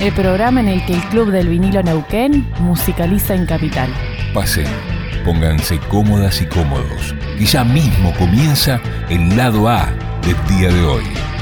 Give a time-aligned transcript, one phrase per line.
[0.00, 3.88] El programa en el que el Club del Vinilo Neuquén musicaliza en Capital.
[4.32, 4.66] Pasen,
[5.24, 7.14] pónganse cómodas y cómodos.
[7.38, 9.86] Y ya mismo comienza el lado A
[10.22, 11.33] del día de hoy.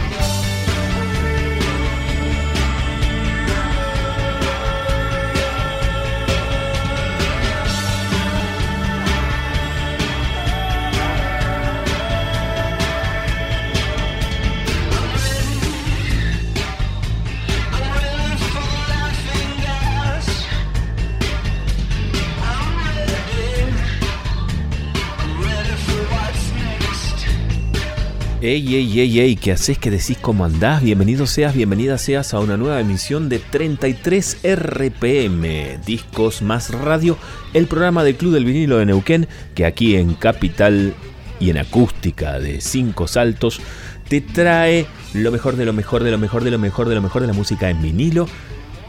[28.45, 29.79] Ey, ey, ey, ey, ¿qué haces?
[29.79, 30.19] ¿Qué decís?
[30.21, 30.83] ¿Cómo andás?
[30.83, 37.17] Bienvenido seas, bienvenida seas a una nueva emisión de 33 RPM, Discos más Radio,
[37.55, 40.93] el programa del Club del Vinilo de Neuquén, que aquí en Capital
[41.39, 43.61] y en acústica de cinco saltos,
[44.09, 47.03] te trae lo mejor de lo mejor de lo mejor de lo mejor de lo
[47.03, 48.27] mejor de la música en vinilo,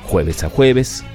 [0.06, 1.06] jueves a jueves,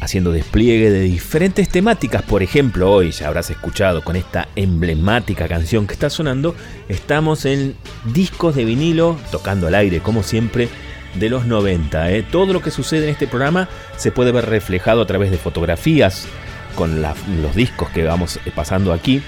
[0.00, 2.22] haciendo despliegue de diferentes temáticas.
[2.22, 6.54] Por ejemplo, hoy ya habrás escuchado con esta emblemática canción que está sonando,
[6.88, 7.74] estamos en
[8.12, 10.68] discos de vinilo, tocando al aire como siempre,
[11.14, 12.12] de los 90.
[12.12, 12.22] ¿eh?
[12.22, 16.26] Todo lo que sucede en este programa se puede ver reflejado a través de fotografías
[16.74, 19.22] con los discos que vamos pasando aquí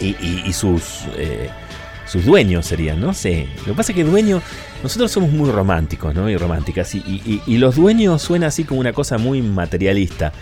[0.00, 1.02] y, sus...
[1.16, 1.50] Eh,
[2.06, 3.48] sus dueños serían, no sé.
[3.58, 4.42] Lo que pasa es que dueño,
[4.82, 6.28] nosotros somos muy románticos, ¿no?
[6.28, 6.94] Y románticas.
[6.94, 10.32] Y, los dueños suena así como una cosa muy materialista.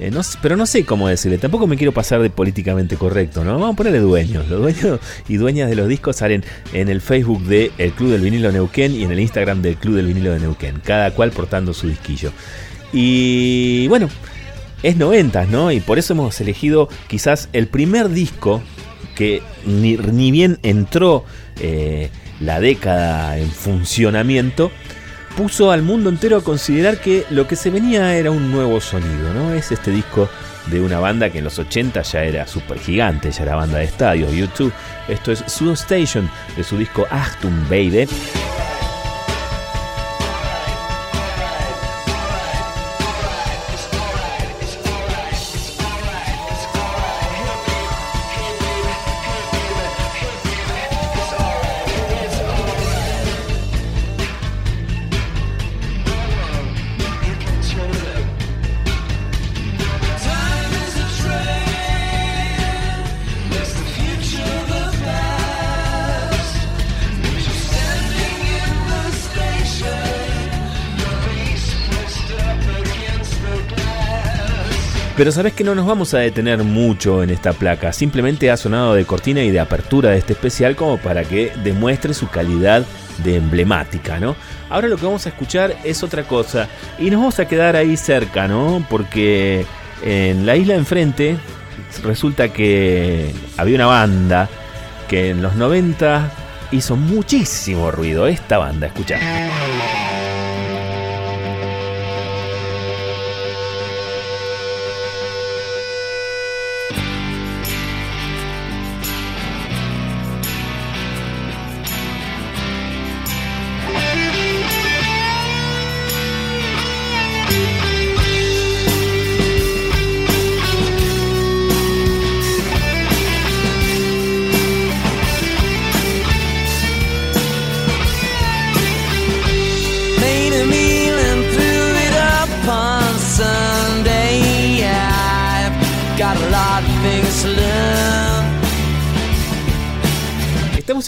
[0.00, 0.10] Eh,
[0.42, 3.52] pero no sé cómo decirle, tampoco me quiero pasar de políticamente correcto, ¿no?
[3.52, 4.48] Vamos a ponerle dueños.
[4.48, 8.22] Los dueños y dueñas de los discos salen en el Facebook del el Club del
[8.22, 11.72] Vinilo Neuquén y en el Instagram del Club del Vinilo de Neuquén, cada cual portando
[11.72, 12.32] su disquillo.
[12.92, 14.08] Y bueno,
[14.82, 15.70] es 90, ¿no?
[15.72, 18.62] Y por eso hemos elegido quizás el primer disco
[19.14, 21.24] que ni, bien entró
[21.60, 22.10] eh,
[22.40, 24.70] la década en funcionamiento,
[25.36, 29.32] puso al mundo entero a considerar que lo que se venía era un nuevo sonido,
[29.34, 29.52] ¿no?
[29.52, 30.28] Es este disco
[30.66, 33.84] de una banda que en los 80 ya era súper gigante, ya era banda de
[33.84, 34.72] estadios, YouTube.
[35.08, 38.06] Esto es Sudo Station de su disco Achtung Baby.
[75.24, 78.92] Pero sabes que no nos vamos a detener mucho en esta placa, simplemente ha sonado
[78.92, 82.84] de cortina y de apertura de este especial como para que demuestre su calidad
[83.22, 84.36] de emblemática, ¿no?
[84.68, 86.68] Ahora lo que vamos a escuchar es otra cosa
[86.98, 88.84] y nos vamos a quedar ahí cerca, ¿no?
[88.90, 89.64] Porque
[90.02, 91.38] en la isla enfrente
[92.02, 94.50] resulta que había una banda
[95.08, 96.32] que en los 90
[96.70, 99.18] hizo muchísimo ruido, esta banda, escucha.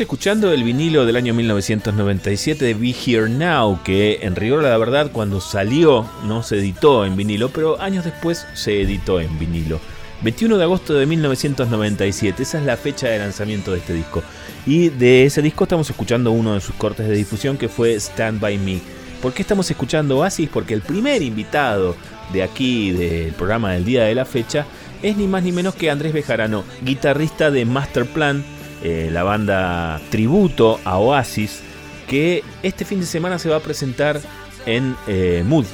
[0.01, 5.11] Escuchando el vinilo del año 1997 de Be Here Now, que en rigor la verdad
[5.13, 9.81] cuando salió no se editó en vinilo, pero años después se editó en vinilo.
[10.23, 14.23] 21 de agosto de 1997, esa es la fecha de lanzamiento de este disco.
[14.67, 18.41] Y de ese disco estamos escuchando uno de sus cortes de difusión que fue Stand
[18.41, 18.81] By Me.
[19.23, 20.49] ¿Por qué estamos escuchando Oasis?
[20.53, 21.97] Porque el primer invitado
[22.33, 24.67] de aquí, del programa del día de la fecha,
[25.03, 28.45] es ni más ni menos que Andrés Bejarano, guitarrista de Masterplan,
[28.89, 31.61] eh, la banda tributo a Oasis,
[32.07, 34.21] que este fin de semana se va a presentar
[34.65, 35.65] en eh, Mood,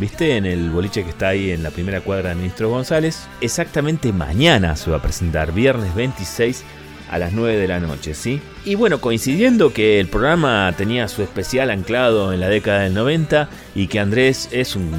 [0.00, 0.38] ¿viste?
[0.38, 3.26] En el boliche que está ahí en la primera cuadra de Ministro González.
[3.42, 6.64] Exactamente mañana se va a presentar, viernes 26
[7.10, 8.40] a las 9 de la noche, ¿sí?
[8.64, 13.50] Y bueno, coincidiendo que el programa tenía su especial anclado en la década del 90
[13.74, 14.90] y que Andrés es un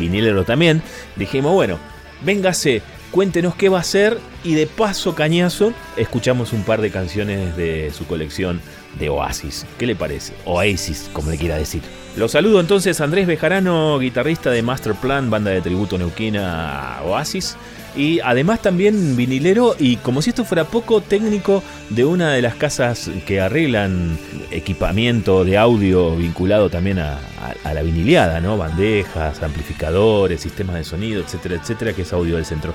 [0.00, 0.82] vinilero también,
[1.14, 1.78] dijimos, bueno,
[2.24, 2.82] véngase,
[3.14, 7.92] cuéntenos qué va a hacer y de paso cañazo escuchamos un par de canciones de
[7.96, 8.60] su colección
[8.98, 9.66] de Oasis.
[9.78, 10.32] ¿Qué le parece?
[10.44, 11.80] Oasis, como le quiera decir.
[12.16, 17.56] Lo saludo entonces Andrés Bejarano, guitarrista de Masterplan, banda de tributo neuquina Oasis.
[17.96, 22.56] Y además también vinilero y como si esto fuera poco técnico de una de las
[22.56, 24.18] casas que arreglan
[24.50, 27.20] equipamiento de audio vinculado también a,
[27.62, 28.58] la viniliada, ¿no?
[28.58, 32.74] Bandejas, amplificadores, sistemas de sonido, etcétera, etcétera, que es Audio del Centro.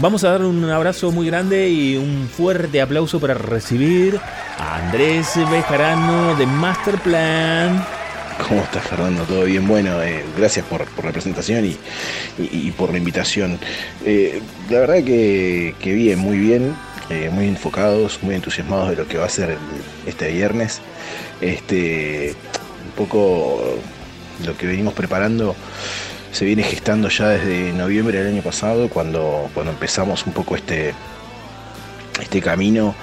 [0.00, 4.20] Vamos a dar un abrazo muy grande y un fuerte aplauso para recibir
[4.56, 7.84] a Andrés Bejarano de Masterplan.
[8.46, 9.24] ¿Cómo estás, Fernando?
[9.24, 9.66] ¿Todo bien?
[9.66, 11.64] Bueno, eh, gracias por, la presentación
[12.38, 13.58] y, por la invitación.
[14.04, 14.40] Eh,
[14.70, 16.76] la verdad que, bien, muy bien,
[17.10, 19.58] eh, muy enfocados, muy entusiasmados de lo que va a ser
[20.06, 20.80] este viernes.
[21.40, 22.36] Este,
[22.84, 23.80] un poco
[24.46, 25.56] lo que venimos preparando
[26.38, 30.94] se viene gestando ya desde noviembre del año pasado, cuando, cuando empezamos un poco este,
[32.22, 32.94] este camino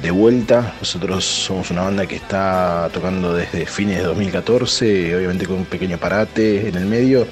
[0.00, 0.74] de vuelta.
[0.78, 5.98] Nosotros somos una banda que está tocando desde fines de 2014, obviamente con un pequeño
[5.98, 7.26] parate en el medio.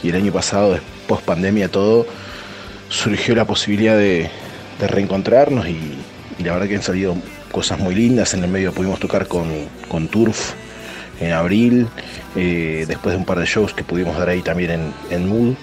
[0.00, 2.06] Y el año pasado, post pandemia todo,
[2.88, 4.30] surgió la posibilidad de,
[4.78, 5.98] reencontrarnos y,
[6.38, 7.16] la verdad que han salido
[7.50, 8.32] cosas muy lindas.
[8.32, 9.48] En el medio pudimos tocar con,
[9.88, 10.52] con Turf
[11.20, 11.86] en abril,
[12.36, 15.54] eh, después de un par de shows que pudimos dar ahí también en, en Mood.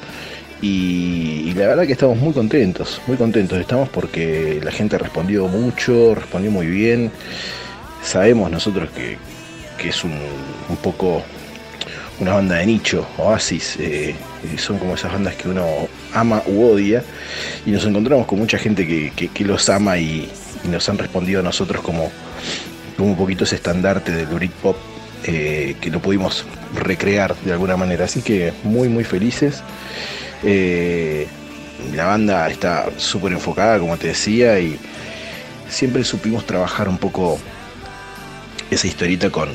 [0.62, 5.48] Y, la verdad que estamos muy contentos, muy contentos estamos porque la gente ha respondido
[5.48, 7.12] mucho, respondió muy bien.
[8.04, 9.18] Sabemos nosotros que,
[9.88, 10.14] es un,
[10.84, 11.24] poco
[12.20, 14.14] una banda de nicho, Oasis, eh,
[14.58, 15.66] son como esas bandas que uno
[16.14, 17.04] ama u odia.
[17.66, 20.30] Y nos encontramos con mucha gente que, los ama y,
[20.70, 22.12] nos han respondido a nosotros como,
[22.96, 24.78] como un poquito ese estandarte del Britpop
[25.26, 26.46] eh, que lo pudimos
[26.76, 28.06] recrear de alguna manera.
[28.06, 29.64] Así que muy, muy felices.
[30.44, 31.28] Eh,
[31.96, 34.80] la banda está súper enfocada, como te decía, y
[35.70, 37.40] siempre supimos trabajar un poco
[38.70, 39.50] esa historita con,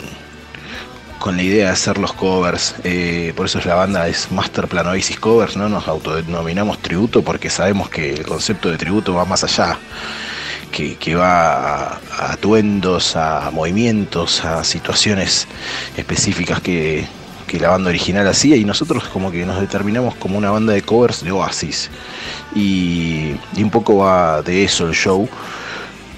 [1.18, 2.74] con la idea de hacer los covers.
[2.84, 5.68] Eh, por eso es la banda es Master Plan Oasis Covers, ¿no?
[5.68, 9.78] Nos autodenominamos tributo porque sabemos que el concepto de tributo va más allá.
[10.72, 15.46] Que, va a atuendos, a movimientos, a situaciones
[15.96, 17.06] específicas que,
[17.46, 20.82] que la banda original hacía y nosotros como que nos determinamos como una banda de
[20.82, 21.90] covers de Oasis.
[22.54, 25.28] Y, un poco va de eso el show.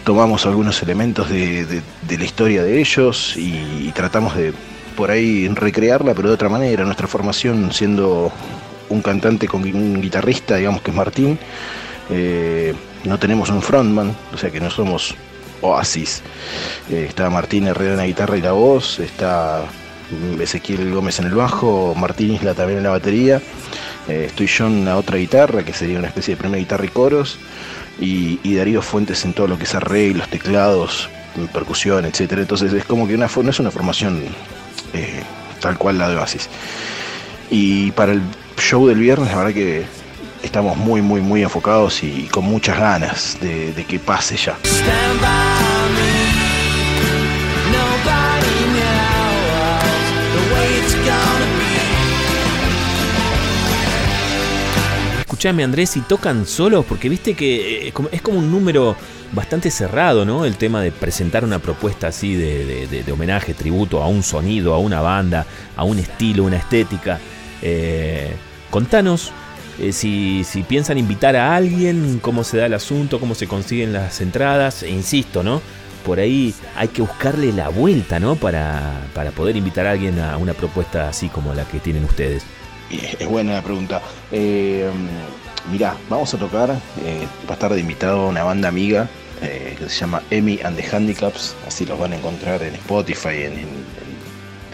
[0.05, 4.53] Tomamos algunos elementos de, la historia de ellos y, tratamos de
[4.97, 6.85] por ahí recrearla pero de otra manera.
[6.85, 8.33] Nuestra formación siendo
[8.89, 11.39] un cantante con un guitarrista digamos que es Martín
[12.10, 12.75] eh,
[13.05, 15.14] no tenemos un frontman o sea que no somos
[15.60, 16.22] Oasis
[16.90, 19.64] eh, está Martín Herrera en la guitarra y la voz está
[20.40, 23.43] Ezequiel Gómez en el bajo, Martín Isla también en la batería,
[24.08, 26.88] eh, estoy yo en la otra guitarra, que sería una especie de primera guitarra y
[26.88, 27.38] coros,
[28.00, 31.10] y, Darío Fuentes en todo lo que es arreglos, teclados,
[31.52, 32.40] percusión, etcétera.
[32.40, 34.22] Entonces es como que una, no es una formación
[35.60, 36.49] tal cual la de Oasis.
[37.50, 38.22] Y para el
[38.56, 39.84] show del viernes, la verdad que
[40.43, 44.57] estamos muy, muy, muy enfocados y, con muchas ganas de, de que pase ya.
[55.39, 58.97] escuchame Andrés, si tocan solos, porque viste que eh, es como un número
[59.31, 60.45] bastante cerrado, ¿no?
[60.45, 65.01] El tema de presentar una propuesta así de, homenaje, tributo a un sonido, a una
[65.01, 67.21] banda, a un estilo, una estética.
[67.63, 68.33] Eh,
[68.69, 69.31] contanos
[69.81, 74.20] eh, si, piensan invitar a alguien, cómo se da el asunto, cómo se consiguen las
[74.20, 75.61] entradas, e insisto, ¿no?
[76.05, 78.37] Por ahí hay que buscarle la vuelta, ¿no?
[78.37, 79.01] Para,
[79.37, 82.44] poder invitar a alguien a una propuesta así como la que tienen ustedes.
[82.91, 84.01] Es buena la pregunta.
[84.32, 84.89] Eh,
[85.70, 86.70] mirá, vamos a tocar,
[87.05, 89.08] eh, va a estar de invitado una banda amiga
[89.43, 93.44] eh, que se llama Emmy and the Handicaps, así los van a encontrar en Spotify,
[93.44, 93.89] en,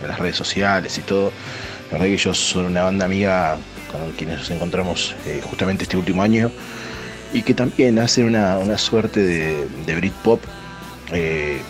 [0.06, 1.32] las redes sociales y todo.
[1.86, 3.56] La verdad que ellos son una banda amiga
[3.98, 6.50] con quienes nos encontramos justamente este último año
[7.32, 10.40] y que también hacen una, suerte de, de Britpop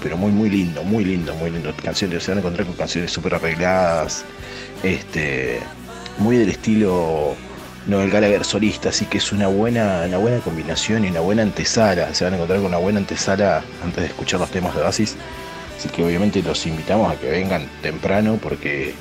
[0.03, 1.73] pero muy muy lindo, muy lindo, muy lindo.
[1.83, 4.25] Canciones, se van a encontrar con canciones súper arregladas,
[4.83, 5.61] este,
[6.19, 7.35] muy del estilo
[7.87, 12.15] Noel Gallagher solista, así que es una buena, una buena combinación y una buena antesala.
[12.15, 15.17] Se van a encontrar con una buena antesala antes de escuchar los temas de Oasis.
[15.77, 18.95] Así que obviamente los invitamos a que vengan temprano porque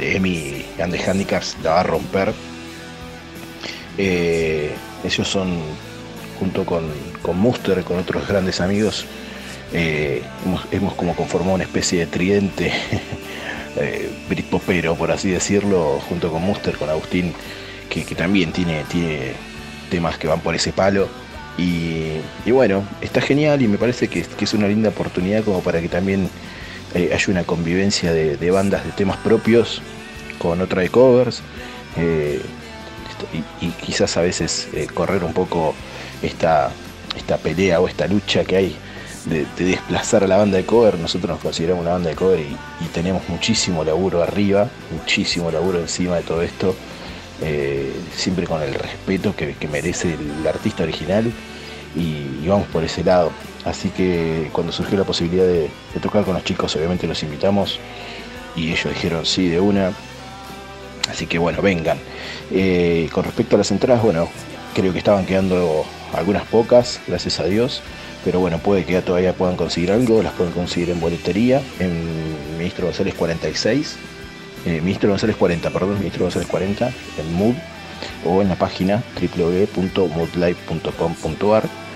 [0.00, 2.32] Emi and the Handicaps la va a romper.
[3.98, 4.70] Eh,
[5.04, 5.58] ellos son,
[6.38, 6.90] junto con,
[7.22, 9.06] con Muster, con otros grandes amigos,
[9.72, 10.22] eh,
[10.72, 12.72] hemos, como conformado una especie de tridente
[13.76, 17.32] eh, britpopero, por así decirlo, junto con Muster, con Agustín,
[17.88, 19.32] que, también tiene, tiene
[19.90, 21.08] temas que van por ese palo.
[21.58, 25.88] Y, bueno, está genial y me parece que, es una linda oportunidad como para que
[25.88, 26.30] también
[26.94, 29.82] eh, haya una convivencia de, bandas de temas propios
[30.38, 31.42] con otra de covers.
[33.60, 35.74] y, quizás a veces correr un poco
[36.22, 36.70] esta,
[37.16, 38.76] esta pelea o esta lucha que hay
[39.26, 40.98] de, desplazar a la banda de cover.
[40.98, 42.56] Nosotros nos consideramos una banda de cover y,
[42.92, 46.74] tenemos muchísimo laburo arriba, muchísimo laburo encima de todo esto,
[47.40, 51.30] eh, siempre con el respeto que, merece el, artista original
[51.94, 53.30] y, vamos por ese lado.
[53.64, 57.78] Así que cuando surgió la posibilidad de, tocar con los chicos, obviamente los invitamos
[58.56, 59.92] y ellos dijeron sí de una.
[61.10, 61.98] Así que bueno, vengan.
[62.50, 64.28] Eh, con respecto a las entradas, bueno,
[64.74, 67.82] creo que estaban quedando algunas pocas, gracias a Dios
[68.24, 72.84] pero bueno, puede que todavía puedan conseguir algo, las pueden conseguir en boletería, en Ministro
[72.86, 73.96] González 46,
[74.66, 77.54] eh, Ministro González 40, perdón, Ministro González 40, en Mood,
[78.24, 81.89] o en la página www.moodlive.com.ar.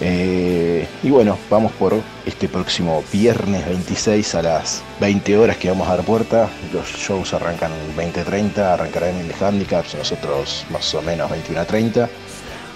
[0.00, 5.88] Eh, y bueno, vamos por este próximo viernes 26 a las 20 horas que vamos
[5.88, 6.48] a dar puerta.
[6.72, 12.08] Los shows arrancan 20.30, arrancarán en el Handicaps, nosotros más o menos 21.30.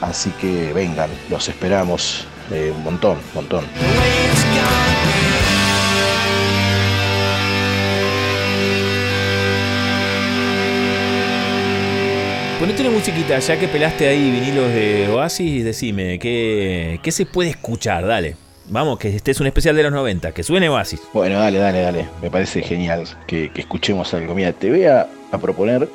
[0.00, 3.64] Así que vengan, los esperamos un montón, un montón.
[12.68, 17.48] Ponete una musiquita, ya que pelaste ahí vinilos de Oasis, decime, ¿qué, qué se puede
[17.48, 18.06] escuchar?
[18.06, 18.37] Dale.
[18.68, 21.00] Vamos, que este es un especial de los 90, que suene Oasis.
[21.14, 22.06] Bueno, dale, dale, dale.
[22.20, 24.34] Me parece genial que, escuchemos algo.
[24.34, 25.08] Mira, te voy a,
[25.40, 25.88] proponer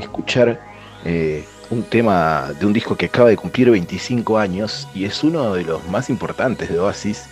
[0.00, 0.60] escuchar
[1.04, 5.54] eh, un tema de un disco que acaba de cumplir 25 años y es uno
[5.54, 7.26] de los más importantes de Oasis,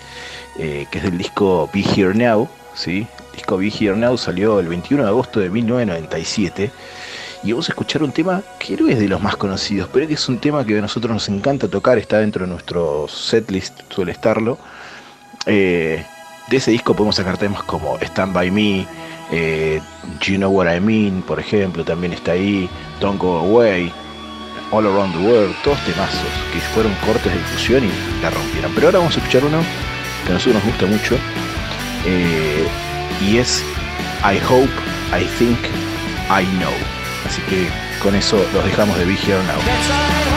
[0.56, 2.48] eh, que es el disco Be Here Now.
[2.76, 3.08] ¿sí?
[3.30, 6.70] El disco Be Here Now salió el 21 de agosto de 1997
[7.44, 10.14] y vamos a escuchar un tema que no es de los más conocidos, pero que
[10.14, 14.12] es un tema que a nosotros nos encanta tocar, está dentro de nuestro setlist, suele
[14.12, 14.58] estarlo.
[15.44, 16.02] Eh,
[16.48, 18.86] de ese disco podemos sacar temas como Stand By Me,
[19.30, 19.80] eh,
[20.22, 23.92] You Know What I Mean, por ejemplo, también está ahí, Don't Go Away,
[24.70, 26.20] All Around the World, todos temazos
[26.50, 28.72] que fueron cortes de difusión y la rompieron.
[28.74, 29.58] Pero ahora vamos a escuchar uno
[30.24, 31.16] que a nosotros nos gusta mucho
[32.06, 32.66] eh,
[33.20, 33.62] y es
[34.22, 34.72] I Hope,
[35.12, 35.58] I Think,
[36.30, 37.03] I Know.
[37.24, 37.68] Así que
[38.02, 40.33] con eso los dejamos de Be Here Now.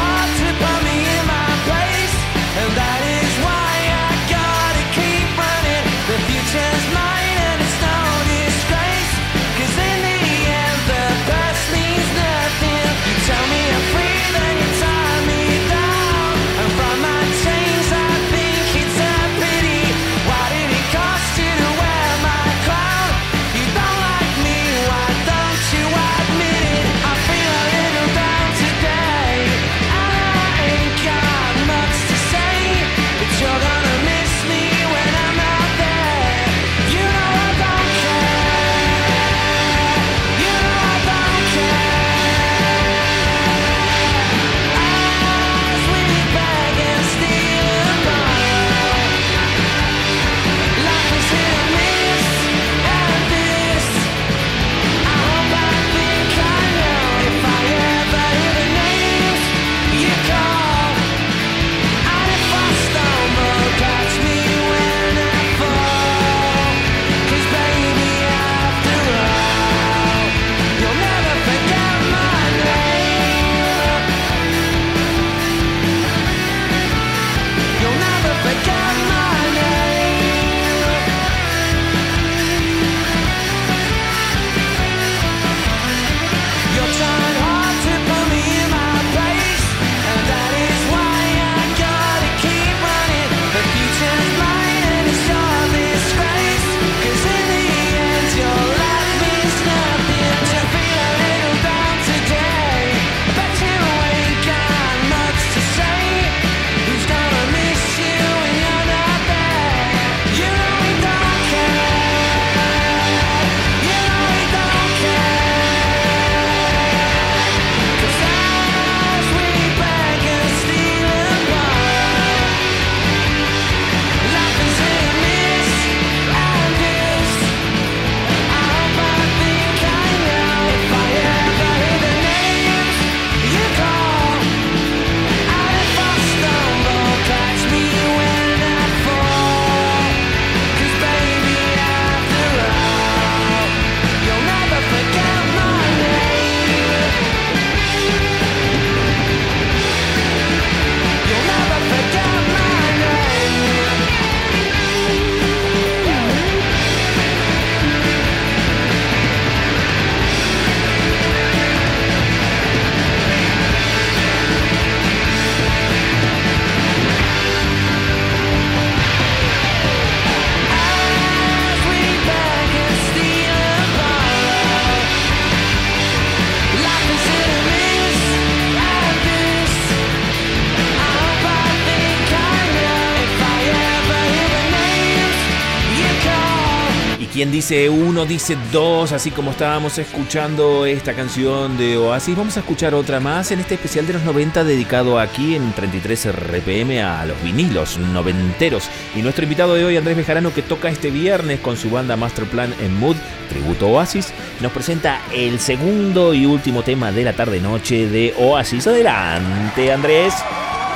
[187.37, 192.61] Quien dice uno, dice dos, así como estábamos escuchando esta canción de Oasis, vamos a
[192.61, 197.27] escuchar otra más en este especial de los 90 dedicado aquí en 33 RPM a
[197.27, 198.89] los vinilos noventeros.
[199.15, 202.73] Y nuestro invitado de hoy, Andrés Bejarano, que toca este viernes con su banda Masterplan
[202.81, 203.17] en Mood,
[203.49, 208.87] tributo Oasis, nos presenta el segundo y último tema de la tarde-noche de Oasis.
[208.87, 210.33] Adelante, Andrés.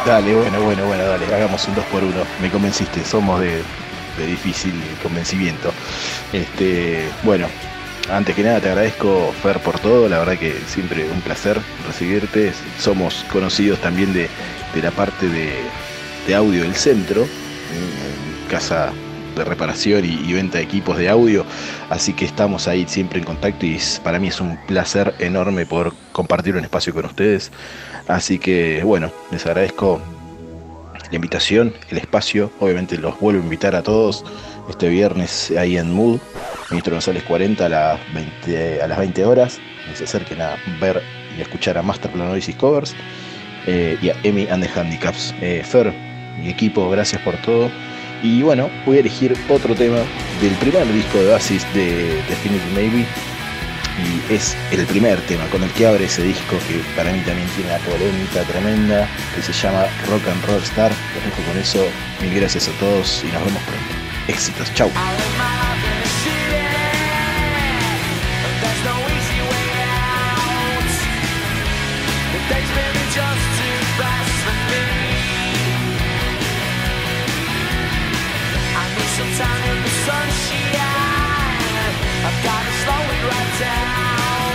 [0.08, 3.62] Dale, bueno, bueno, bueno, dale, hagamos un 2 por 1 Me convenciste, somos de,
[4.18, 5.72] difícil convencimiento.
[6.34, 7.48] Este, bueno,
[8.10, 10.10] antes que nada te agradezco, Fer, por todo.
[10.10, 12.52] La verdad que siempre un placer recibirte.
[12.80, 14.30] Somos conocidos también de,
[14.82, 17.28] la parte de, audio del centro,
[18.50, 18.92] casa
[19.36, 21.46] de reparación y, venta de equipos de audio.
[21.90, 25.94] Así que estamos ahí siempre en contacto y para mí es un placer enorme poder
[26.12, 27.52] compartir un espacio con ustedes.
[28.08, 30.02] Así que bueno, les agradezco
[31.12, 32.52] la invitación, el espacio.
[32.60, 34.24] Obviamente los vuelvo a invitar a todos
[34.70, 36.20] este viernes ahí en Mood,
[36.70, 39.60] Ministro González 40 a las 20, a las 20 horas.
[39.94, 41.02] se acerquen a ver
[41.38, 42.96] y escuchar a Master Planoisis Covers
[43.68, 45.36] eh, y a Emmy and the Handicaps.
[45.42, 45.94] Eh, Fer,
[46.40, 47.70] mi equipo, gracias por todo.
[48.24, 49.98] Y bueno, voy a elegir otro tema
[50.42, 53.06] del primer disco de Oasis de Definitive Maybe
[53.98, 57.48] y es el primer tema con el que abre ese disco que para mí también
[57.50, 60.92] tiene una polémica tremenda que se llama Rock and Roll Star.
[61.16, 61.86] Los dejo con eso,
[62.22, 63.94] mil gracias a todos y nos vemos pronto.
[64.28, 64.90] Éxitos, chau.
[82.24, 84.54] I've got to slow it right down.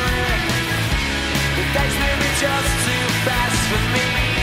[1.57, 1.97] The days
[2.39, 4.36] just too fast for me.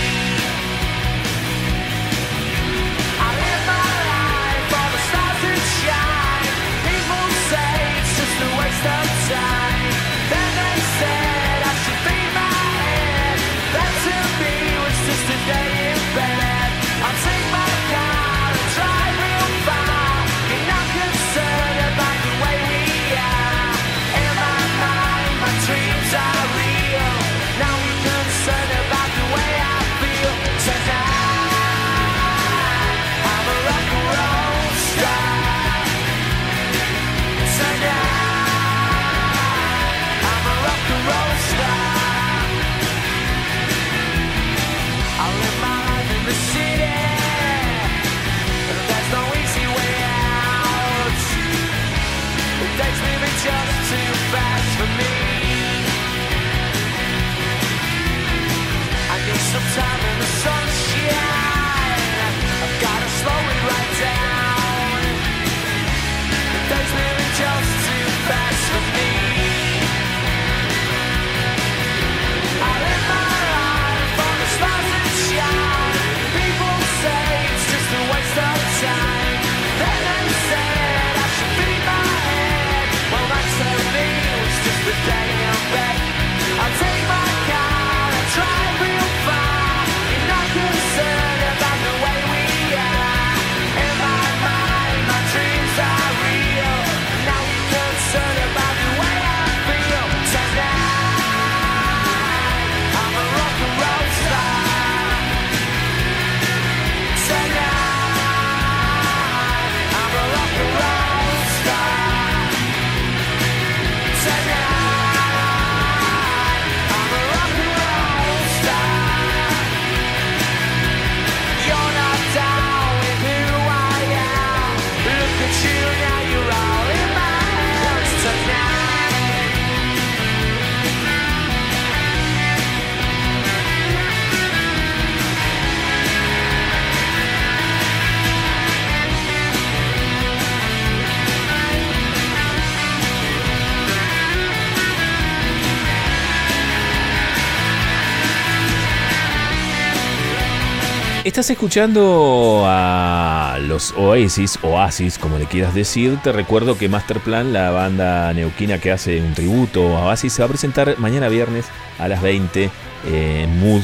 [151.33, 156.19] Estás escuchando a los Oasis, Oasis, como le quieras decir.
[156.23, 160.45] Te recuerdo que Masterplan, la banda neuquina que hace un tributo a Oasis, se va
[160.45, 161.65] a presentar mañana viernes
[161.97, 162.69] a las 20
[163.11, 163.81] en Mood.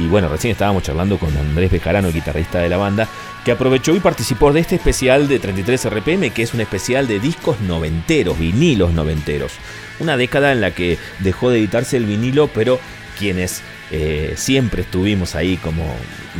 [0.00, 3.08] Y bueno, recién estábamos charlando con Andrés Bejarano, guitarrista de la banda,
[3.44, 7.18] que aprovechó y participó de este especial de 33 RPM, que es un especial de
[7.18, 9.54] discos noventeros, vinilos noventeros.
[9.98, 12.78] Una década en la que dejó de editarse el vinilo, pero
[13.18, 13.62] quienes
[13.96, 15.84] eh, siempre estuvimos ahí como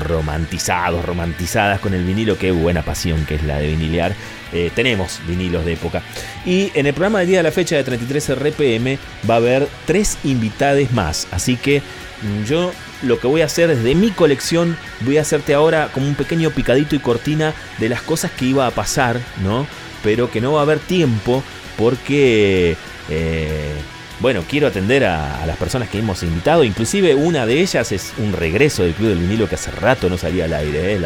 [0.01, 4.13] romantizados, romantizadas con el vinilo, qué buena pasión que es la de vinilear.
[4.53, 6.03] Eh, tenemos vinilos de época.
[6.45, 8.99] Y en el programa del día de la fecha de 33 RPM
[9.31, 11.29] va a haber tres invitades más.
[11.31, 15.55] Así que mm, yo lo que voy a hacer desde mi colección, voy a hacerte
[15.55, 19.65] ahora como un pequeño picadito y cortina de las cosas que iba a pasar, ¿no?
[20.03, 21.45] Pero que no va a haber tiempo
[21.79, 22.77] porque...
[23.09, 23.75] Eh,
[24.21, 26.65] bueno, quiero atender a, las personas que hemos invitado.
[26.65, 30.19] Inclusive una de ellas es un regreso del Club del Vinilo que hace rato no
[30.19, 30.95] salía al aire.
[30.95, 31.01] ¿eh?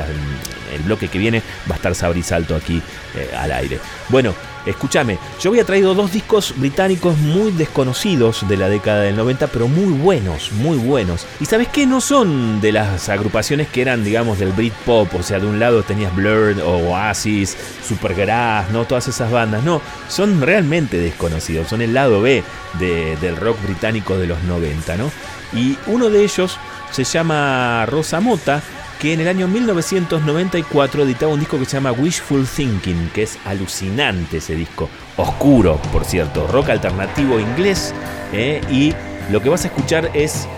[0.74, 2.82] el bloque que viene va a estar Sabrisalto aquí
[3.16, 3.78] eh, al aire.
[4.08, 4.34] Bueno,
[4.68, 9.68] escúchame, yo había traído dos discos británicos muy desconocidos de la década del 90, pero
[9.68, 11.26] muy buenos, muy buenos.
[11.40, 15.38] Y sabes qué, no son de las agrupaciones que eran, digamos, del Britpop, o sea,
[15.38, 18.84] de un lado tenías Blurred o Oasis, Supergrass, ¿no?
[18.84, 22.42] Todas esas bandas, no, son realmente desconocidos, son el lado B
[22.78, 25.10] del rock británico de los 90, ¿no?
[25.54, 26.58] Y uno de ellos
[26.90, 28.62] se llama Rosa Mota
[28.98, 33.38] que en el año 1994 editaba un disco que se llama Wishful Thinking, que es
[33.44, 37.94] alucinante ese disco, oscuro, por cierto, rock alternativo inglés,
[38.32, 38.60] ¿eh?
[38.70, 38.92] y
[39.30, 40.48] lo que vas a escuchar es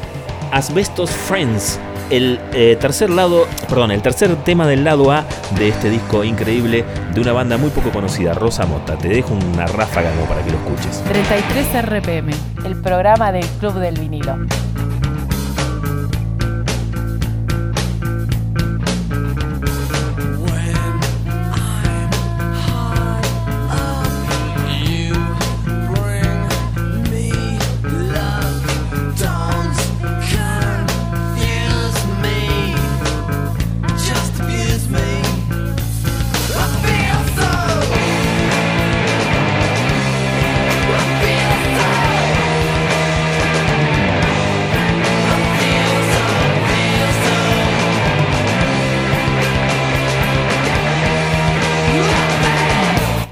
[0.52, 1.78] Asbestos Friends,
[2.10, 5.24] el eh, tercer lado, perdón, el tercer tema del lado A
[5.56, 8.96] de este disco increíble de una banda muy poco conocida, Rosa Mota.
[8.96, 11.04] Te dejo una ráfaga para que lo escuches.
[11.04, 12.30] 33 RPM,
[12.64, 14.38] el programa del Club del Vinilo.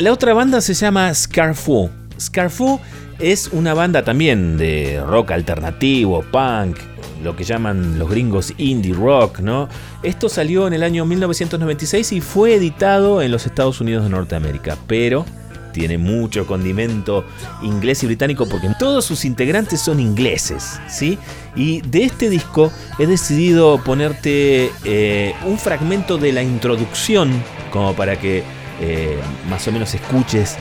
[0.09, 1.91] La otra banda se llama Scarfoo.
[2.19, 2.81] Scarfoo
[3.19, 6.79] es una banda también de rock alternativo, punk,
[7.23, 9.69] lo que llaman los gringos indie rock, ¿no?
[10.03, 14.79] Esto salió en el año 1996 y fue editado en los Estados Unidos de Norteamérica,
[14.87, 15.27] pero
[15.75, 17.27] tiene mucho condimento
[17.61, 21.19] inglés y británico porque todos sus integrantes son ingleses, ¿sí?
[21.55, 27.31] Y de este disco he decidido ponerte eh, un fragmento de la introducción
[27.71, 28.43] como para que
[28.81, 30.57] eh, más o menos escuches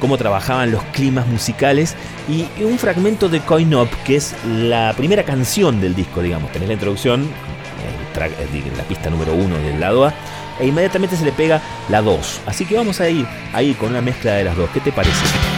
[0.00, 1.94] cómo trabajaban los climas musicales
[2.28, 6.52] y un fragmento de Coin Up, que es la primera canción del disco, digamos.
[6.52, 10.14] Tenés la introducción, eh, la pista número uno del lado A,
[10.60, 12.42] e inmediatamente se le pega la 2.
[12.46, 14.70] Así que vamos a ir ahí con una mezcla de las dos.
[14.70, 15.57] ¿Qué te parece?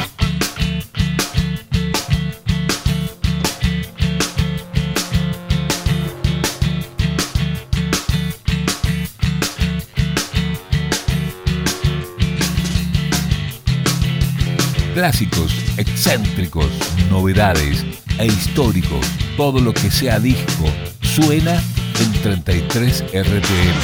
[14.94, 16.70] Clásicos, excéntricos,
[17.10, 17.84] novedades
[18.18, 19.06] e históricos.
[19.36, 20.66] Todo lo que sea disco
[21.02, 21.62] suena
[22.00, 23.80] en 33 RPM.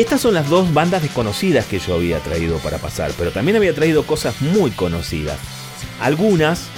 [0.00, 3.74] Estas son las dos bandas desconocidas que yo había traído para pasar, pero también había
[3.74, 5.38] traído cosas muy conocidas.
[6.00, 6.68] Algunas,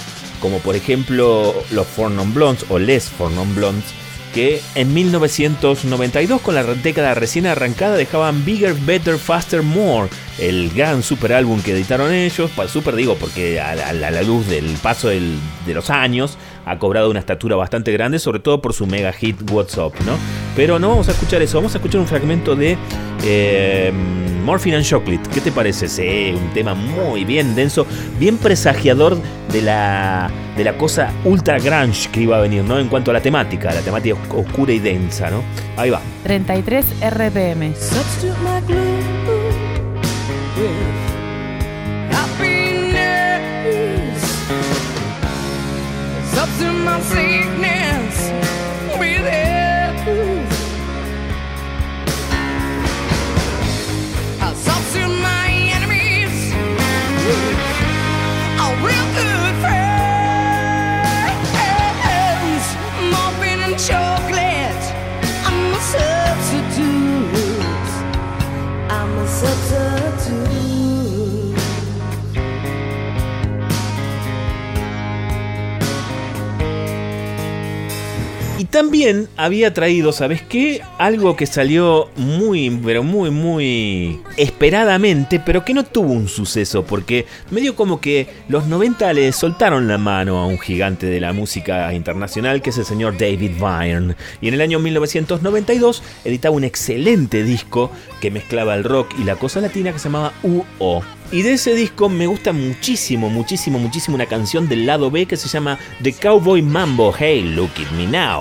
[0.41, 3.85] como por ejemplo los Four Non Blondes o Les Four Non Blondes,
[4.33, 11.01] que en 1992 con la década recién arrancada dejaban Bigger, Better, Faster, More, el gran
[11.01, 15.89] super álbum que editaron ellos, super digo porque a la, luz del paso de los
[15.89, 19.93] años ha cobrado una estatura bastante grande, sobre todo por su mega hit What's Up,
[20.05, 20.42] ¿no?
[20.55, 22.77] Pero no vamos a escuchar eso, vamos a escuchar un fragmento de
[23.23, 23.91] eh,
[24.43, 25.29] Morphine and Chocolate.
[25.33, 25.87] ¿Qué te parece?
[25.87, 27.87] Sí, un tema muy bien denso,
[28.19, 29.17] bien presagiador
[29.51, 32.77] de la, de la cosa ultra grunge que iba a venir, ¿no?
[32.79, 35.43] En cuanto a la temática, la temática oscura y densa, ¿no?
[35.77, 36.01] Ahí va.
[36.23, 37.73] 33 RPM.
[46.83, 47.62] my
[78.73, 80.81] también había traído, ¿sabes qué?
[80.97, 87.27] Algo que salió muy, pero muy, muy esperadamente, pero que no tuvo un suceso, porque
[87.51, 91.93] medio como que los 90 le soltaron la mano a un gigante de la música
[91.93, 94.15] internacional, que es el señor David Byrne.
[94.41, 97.91] Y en el año 1992 editaba un excelente disco
[98.23, 101.03] que mezclaba el rock y la cosa latina que se llamaba UO.
[101.33, 105.35] Y de ese disco me gusta muchísimo, muchísimo, muchísimo una canción del lado B que
[105.35, 107.13] se llama The Cowboy Mambo.
[107.19, 108.39] Hey, look at me now.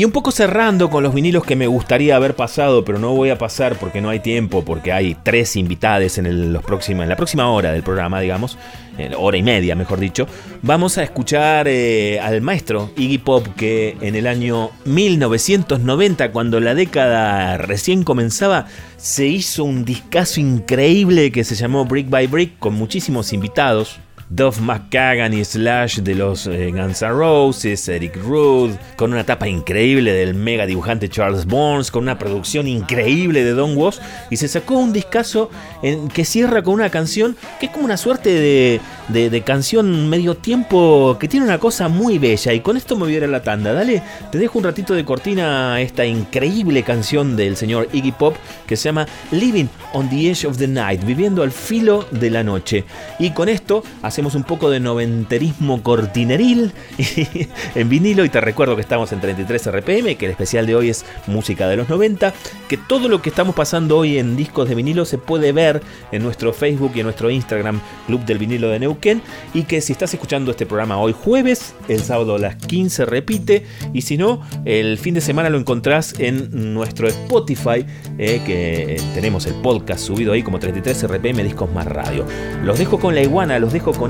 [0.00, 3.28] Y un poco cerrando con los vinilos que me gustaría haber pasado, pero no voy
[3.28, 7.82] a pasar porque no hay tiempo, porque hay tres invitades en, la próxima hora del
[7.82, 8.56] programa, digamos,
[9.18, 10.26] hora y media, mejor dicho.
[10.62, 16.74] Vamos a escuchar eh, al maestro Iggy Pop que en el año 1990, cuando la
[16.74, 22.72] década recién comenzaba, se hizo un discazo increíble que se llamó Brick by Brick con
[22.72, 24.00] muchísimos invitados.
[24.30, 29.48] Duff McKagan y Slash de los eh, Guns N' Roses, Eric Rudd, con una tapa
[29.48, 34.46] increíble del mega dibujante Charles Burns, con una producción increíble de Don Was, y se
[34.46, 35.50] sacó un discazo
[35.82, 40.36] en, que cierra con una canción que es como una suerte de, de- canción medio
[40.36, 43.72] tiempo que tiene una cosa muy bella, y con esto me voy a la tanda.
[43.72, 48.36] Dale, te dejo un ratito de cortina esta increíble canción del señor Iggy Pop
[48.68, 52.44] que se llama Living on the Edge of the Night, viviendo al filo de la
[52.44, 52.84] noche.
[53.18, 56.72] Y con esto hacemos un poco de noventerismo cortineril
[57.74, 60.90] en vinilo y te recuerdo que estamos en 33 RPM, que el especial de hoy
[60.90, 62.34] es música de los 90,
[62.68, 65.80] que todo lo que estamos pasando hoy en discos de vinilo se puede ver
[66.12, 69.22] en nuestro Facebook y en nuestro Instagram Club del Vinilo de Neuquén
[69.54, 73.64] y que si estás escuchando este programa hoy jueves, el sábado a las 15 repite
[73.94, 77.86] y si no, el fin de semana lo encontrás en nuestro Spotify,
[78.18, 82.26] eh, que tenemos el podcast subido ahí como 33 RPM Discos Más Radio.
[82.62, 84.09] Los dejo con la iguana, los dejo con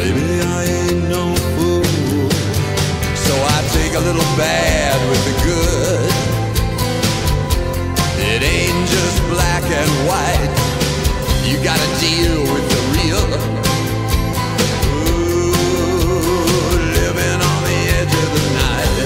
[0.00, 1.84] Baby, I ain't no fool.
[3.26, 6.10] So I take a little bad with the good.
[8.16, 10.56] It ain't just black and white.
[11.44, 13.26] You gotta deal with the real.
[14.96, 15.52] Ooh,
[16.96, 18.96] living on the edge of the night.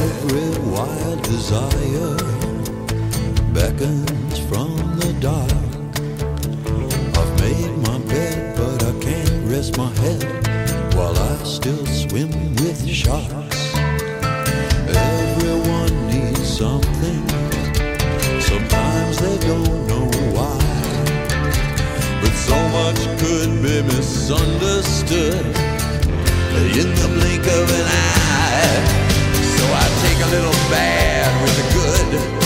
[0.00, 2.23] Every wild desire
[3.64, 5.50] beckons from the dark.
[7.18, 10.22] I've made my bed, but I can't rest my head
[10.94, 13.60] while I still swim with sharks.
[15.24, 17.22] Everyone needs something.
[18.50, 20.60] Sometimes they don't know why.
[22.20, 25.46] But so much could be misunderstood
[26.80, 28.76] in the blink of an eye.
[29.56, 32.43] So I take a little bad with the good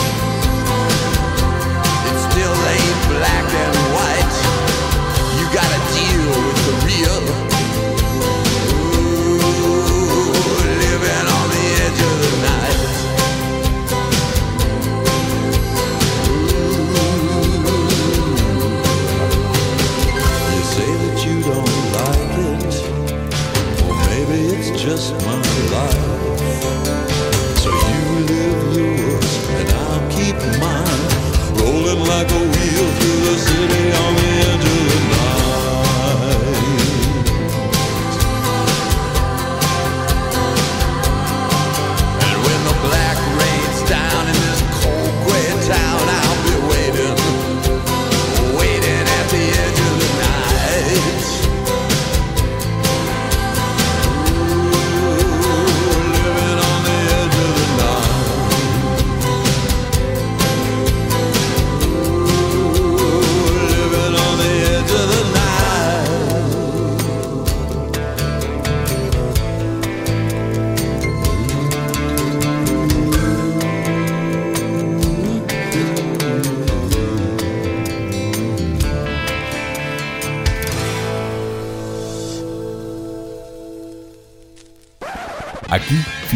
[2.38, 3.77] till they black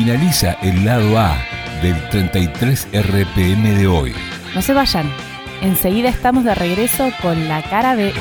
[0.02, 1.38] finaliza el lado A
[1.80, 4.12] del 33 RPM de hoy.
[4.52, 5.08] No se vayan.
[5.60, 8.12] Enseguida estamos de regreso con la cara in.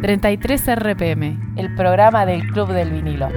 [0.00, 3.28] 33 RPM, el programa del Club del Vinilo.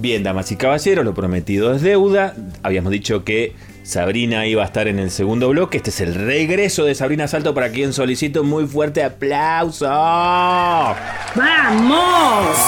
[0.00, 2.34] Bien, damas y caballeros, lo prometido es deuda.
[2.62, 5.78] Habíamos dicho que Sabrina iba a estar en el segundo bloque.
[5.78, 9.86] Este es el regreso de Sabrina Salto para quien solicito un muy fuerte aplauso.
[9.86, 10.96] ¡Vamos!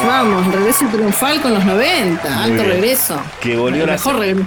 [0.06, 2.42] Vamos, regreso triunfal con los 90.
[2.42, 2.66] Alto bien.
[2.66, 3.20] regreso.
[3.40, 4.46] Que volvió El la- mejor regreso.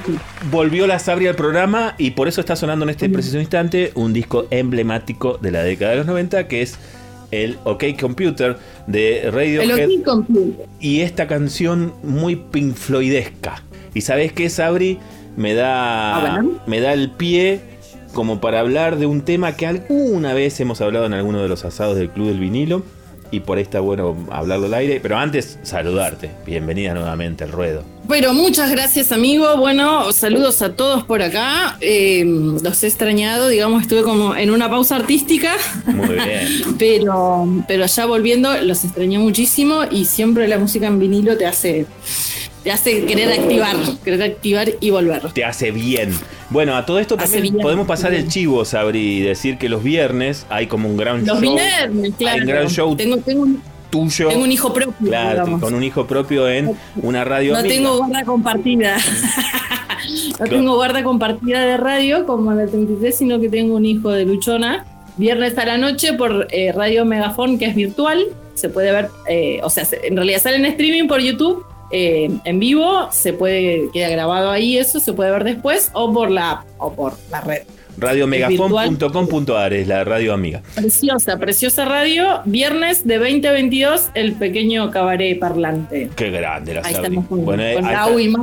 [0.52, 4.14] Volvió la Sabri al programa y por eso está sonando en este preciso instante un
[4.14, 6.78] disco emblemático de la década de los 90 que es
[7.32, 10.66] el OK Computer de El Radiohead OK Computer.
[10.80, 13.64] y esta canción muy Pink Floydesca.
[13.94, 15.00] ¿Y sabes qué, Sabri?
[15.38, 17.62] Me da, me da el pie
[18.14, 21.64] como para hablar de un tema que alguna vez hemos hablado en alguno de los
[21.66, 22.84] asados del Club del Vinilo
[23.32, 25.00] y por ahí está bueno hablarlo al aire.
[25.02, 26.32] Pero antes, saludarte.
[26.46, 27.84] Bienvenida nuevamente al ruedo.
[28.10, 29.56] Bueno, muchas gracias, amigo.
[29.58, 31.78] Bueno, saludos a todos por acá.
[31.80, 35.54] Eh, los he extrañado, digamos, estuve como en una pausa artística.
[35.86, 36.48] Muy bien.
[36.80, 41.86] Pero, pero ya volviendo, los extrañé muchísimo y siempre la música en vinilo te hace,
[42.64, 45.32] te hace querer activar, querer activar y volver.
[45.34, 46.12] Te hace bien.
[46.50, 50.48] Bueno, a todo esto también podemos pasar el chivo, Sabri, y decir que los viernes
[50.50, 52.36] hay como un gran Los show viernes, claro.
[52.38, 54.28] Hay un gran show Tengo, tengo, un, tuyo.
[54.30, 55.08] tengo un hijo propio.
[55.10, 55.62] Claro, digamos.
[55.62, 57.54] con un hijo propio en una radio.
[57.54, 57.76] No amiga.
[57.76, 58.98] tengo guarda compartida.
[60.40, 64.10] no tengo guarda compartida de radio como en el 33, sino que tengo un hijo
[64.12, 64.86] de Luchona.
[65.18, 68.24] Viernes a la noche por eh, Radio Megafon, que es virtual.
[68.54, 71.66] Se puede ver, eh, o sea, se- en realidad sale en streaming por YouTube.
[71.92, 76.30] eh, en vivo, se puede, queda grabado ahí eso, se puede ver después, o por
[76.30, 77.64] la app, o por la red.
[78.00, 80.62] Radiomegafon.com.ar es la radio amiga.
[80.76, 82.42] Preciosa, preciosa radio.
[82.46, 86.10] Viernes de 2022, el pequeño cabaret parlante.
[86.16, 88.34] Qué grande la Ahí estamos con, Bueno, eh, con ahí, Lau y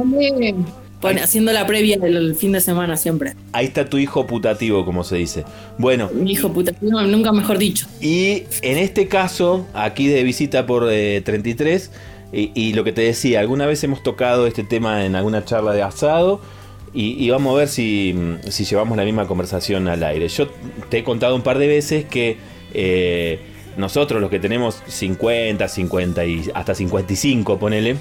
[1.23, 3.35] haciendo la previa del fin de semana siempre.
[3.53, 5.45] ahí está tu hijo putativo, como se dice.
[5.79, 7.87] Bueno, Mi hijo puta, no, nunca mejor dicho.
[8.01, 11.93] y en este caso, aquí de visita por eh, 33,
[12.33, 15.73] y, y lo que te decía, alguna vez hemos tocado este tema en alguna charla
[15.73, 16.41] de asado.
[16.97, 18.15] Y, y vamos a ver si,
[18.49, 20.29] si llevamos la misma conversación al aire.
[20.29, 20.49] Yo
[20.89, 22.39] te he contado un par de veces que
[22.73, 23.39] eh,
[23.77, 27.97] nosotros, los que tenemos 50, 50 y hasta 55, ponele,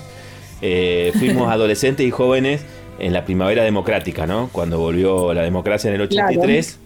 [0.61, 2.65] eh, fuimos adolescentes y jóvenes
[2.97, 4.47] en la primavera democrática, ¿no?
[4.53, 6.79] Cuando volvió la democracia en el 83.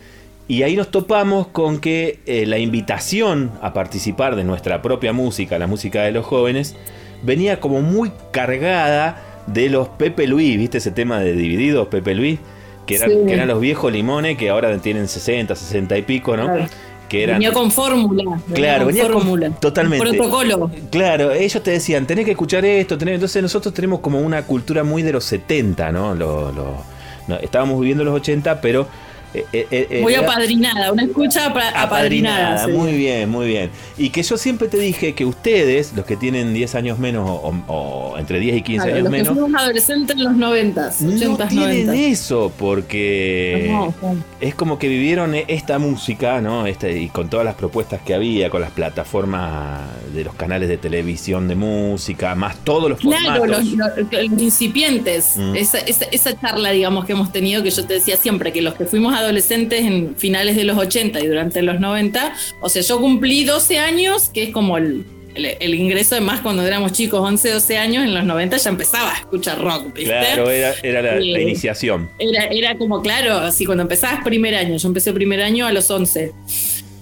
[0.48, 5.60] Y ahí nos topamos con que eh, la invitación a participar de nuestra propia música,
[5.60, 6.76] la música de los jóvenes,
[7.22, 12.40] venía como muy cargada de los Pepe Luis, ¿viste ese tema de divididos, Pepe Luis?
[12.86, 13.18] Que eran, Sí.
[13.28, 16.46] que eran los viejos limones que ahora tienen 60, 60 y pico, ¿no?
[16.46, 16.66] Claro.
[17.08, 18.40] Que eran, Venía con fórmula.
[18.54, 19.50] Claro, con venía con- fórmula.
[19.60, 20.08] totalmente.
[20.08, 20.72] Protocolo.
[20.92, 23.16] Claro, ellos te decían, tenés que escuchar esto, tenés...
[23.16, 26.14] entonces nosotros tenemos como una cultura muy de los 70, ¿no?
[26.14, 26.84] Lo- lo-
[27.28, 28.88] no, estábamos viviendo los 80, pero...
[29.34, 32.66] eh, eh, eh, Muy era- apadrinada, una escucha apa- apadrinada.
[32.66, 32.72] sí.
[32.72, 33.70] muy bien, muy bien.
[33.98, 37.54] Y que yo siempre te dije que ustedes, los que tienen 10 años menos o,
[37.68, 40.82] o entre 10 y 15 Claro, años los que menos, fuimos adolescentes en los 90,
[41.02, 41.96] no 80, tienen 90.
[41.96, 44.24] eso, porque No, no.
[44.42, 46.66] es como que vivieron e- esta música, ¿no?
[46.66, 49.82] Este, y con todas las propuestas que había, con las plataformas
[50.14, 53.66] de los canales de televisión de música, más todos los Claro, formatos.
[53.66, 55.34] los, los- los incipientes.
[55.38, 55.56] Mm.
[55.56, 58.74] Esa, esa, esa charla, digamos, que hemos tenido, que yo te decía siempre, que los
[58.76, 63.00] que fuimos adolescentes en finales de los 80 y durante los 90, o sea, yo
[63.00, 65.06] cumplí 12 años, que es como el,
[65.36, 69.12] el, el ingreso, además, cuando éramos chicos, 11, 12 años, en los 90 ya empezaba
[69.14, 70.06] a escuchar rock, ¿viste?
[70.10, 71.30] Claro, era, era la, la Sí.
[71.44, 72.10] iniciación.
[72.20, 75.90] Era, era como, claro, así cuando empezabas primer año, yo empecé primer año a los
[75.90, 76.32] 11.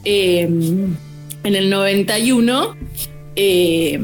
[0.06, 2.76] Eh, en el 91,
[3.36, 4.00] eh,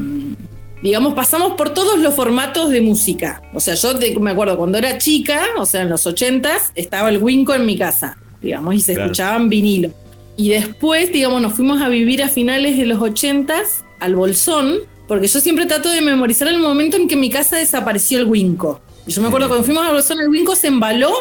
[0.84, 3.42] digamos, pasamos por todos los formatos de música.
[3.54, 7.18] O sea, yo me acuerdo cuando era chica, o sea, en los 80s, estaba el
[7.22, 9.06] Winco en mi casa, digamos, y se Claro.
[9.10, 9.90] escuchaban vinilo.
[10.36, 14.74] Y después, digamos, nos fuimos a vivir a finales de los 80s al Bolsón,
[15.08, 18.26] porque yo siempre trato de memorizar el momento en que en mi casa desapareció el
[18.26, 18.80] Winco.
[19.06, 21.12] Y yo me acuerdo cuando fuimos al Bolsón, el Winco se embaló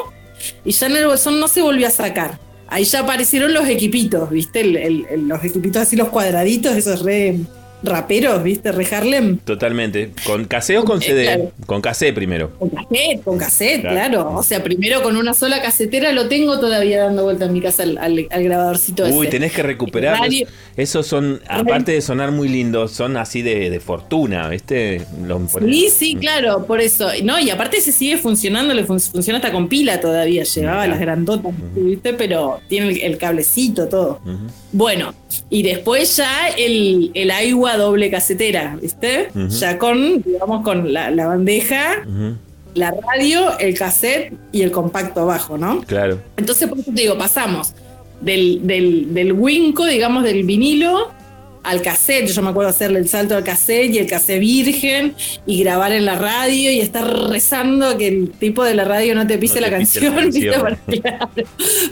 [0.65, 2.37] y ya en el Bolsón no se volvió a sacar.
[2.69, 4.61] ahí ya aparecieron los equipitos, ¿viste?
[4.61, 7.37] El- el- el- los equipitos así, los cuadraditos, esos re
[7.83, 8.71] raperos, ¿viste?
[8.71, 9.37] Re Harlem.
[9.39, 10.11] Totalmente.
[10.25, 11.23] ¿Con cassette o con Eh, CD?
[11.25, 11.51] claro.
[11.65, 12.51] Con cassette primero.
[12.57, 13.95] Con cassette, con cassette, Claro.
[13.95, 14.35] claro.
[14.37, 17.83] O sea, primero con una sola casetera lo tengo todavía dando vuelta en mi casa
[17.83, 19.31] al, al- al grabadorcito Uy, ese.
[19.31, 20.21] tenés que recuperarlos.
[20.27, 25.01] Radio- Esos son, aparte de sonar muy lindos, son así de, de fortuna, ¿viste?
[25.25, 27.09] Los Sí, sí, claro, por eso.
[27.23, 30.87] No, y aparte se sigue funcionando, le fun- funciona hasta con pila todavía, llevaba Mirá.
[30.87, 32.13] las grandotas, ¿viste?
[32.13, 34.19] Pero tiene el, el cablecito, todo.
[34.71, 35.13] Bueno,
[35.49, 39.29] y después ya el, el agua doble casetera, ¿viste?
[39.49, 42.03] Ya con, digamos, con la, la bandeja,
[42.75, 45.81] la radio, el cassette y el compacto abajo, ¿no?
[45.83, 46.19] Claro.
[46.37, 47.73] Entonces, por eso te digo, pasamos
[48.21, 51.11] del, del, del Winco, digamos, del vinilo,
[51.63, 52.27] al cassette.
[52.27, 56.05] Yo me acuerdo hacerle el salto al cassette y el cassette virgen y grabar en
[56.05, 59.67] la radio y estar rezando que el tipo de la radio no te pise No
[59.67, 60.61] la te pise la canción.
[60.61, 61.29] Para, claro,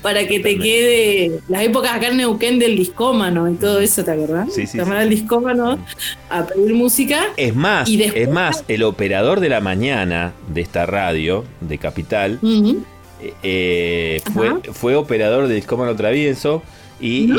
[0.01, 4.11] para que te quede las épocas acá en Neuquén del discómano y todo eso, ¿te
[4.11, 4.53] acordás?
[4.53, 5.03] Sí, sí, Llamar sí.
[5.03, 5.79] al discómano
[6.29, 7.21] a pedir música.
[7.37, 11.77] Es más, Y después- es más, el operador de la mañana de esta radio, de
[11.77, 12.83] Capital, Ujú.
[13.43, 16.61] eh, fue, fue operador de Discómano Travieso.
[17.01, 17.29] Y,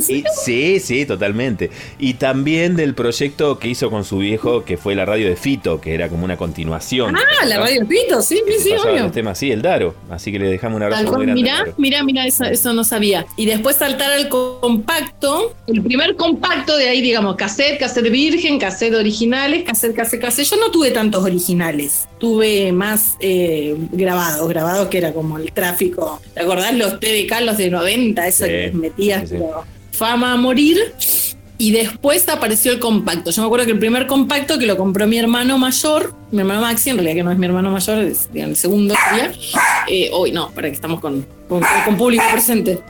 [0.00, 1.70] sí, sí, totalmente.
[1.98, 5.80] Y también del proyecto que hizo con su viejo, que fue la radio de Fito,
[5.80, 7.14] que era como una continuación.
[7.16, 9.04] Ah, la radio del Pito, sí, Que sí, sí, obvio.
[9.04, 9.94] los temas, sí, el Daro.
[10.10, 11.42] Así que le dejamos un abrazo muy grande.
[11.42, 13.26] mirá, mirá, mirá, eso, eso no sabía.
[13.36, 18.94] Y después saltar al compacto, el primer compacto de ahí, digamos, cassette, cassette virgen, cassette
[18.94, 20.46] originales, cassette, cassette, cassette.
[20.48, 26.20] Yo no tuve tantos originales, tuve más eh, grabados, grabados que era como el tráfico.
[26.34, 29.34] ¿Te acordás los TDK, los de 90, eso Sí, que les metías sí, sí.
[29.34, 30.78] pero fama a morir?
[31.58, 33.30] Y después apareció el compacto.
[33.30, 36.60] Yo me acuerdo que el primer compacto que lo compró mi hermano mayor, mi hermano
[36.60, 39.32] Maxi, en realidad que no es mi hermano mayor, es digamos, el segundo sería.
[39.88, 42.80] Eh, hoy no, para que estamos con, con, con público presente.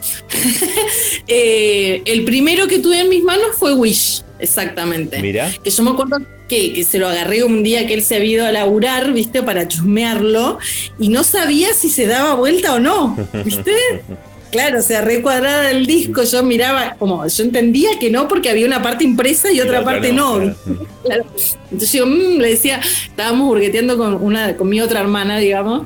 [1.29, 5.21] Eh, el primero que tuve en mis manos fue Wish, exactamente.
[5.21, 5.53] Mirá.
[5.63, 6.19] Que yo me acuerdo
[6.49, 9.43] que, que se lo agarré un día que él se había ido a laburar, ¿viste?
[9.43, 10.59] Para chusmearlo
[11.01, 13.75] y no sabía si se daba vuelta o no, ¿viste?
[14.57, 18.67] Claro, o sea, recuadrada el disco, yo miraba, como yo entendía que no, porque había
[18.67, 20.55] una parte impresa y otra parte no, no.
[20.55, 20.85] claro.
[21.05, 21.25] Claro.
[21.71, 25.83] Entonces yo mm, le decía, estábamos burgueteando con una, con mi otra hermana, digamos,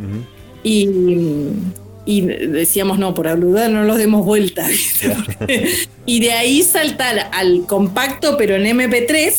[0.63, 0.89] y,
[2.07, 4.67] y decíamos, no, por abluda no los demos vuelta.
[6.07, 9.33] y de ahí saltar al compacto, pero en MP3.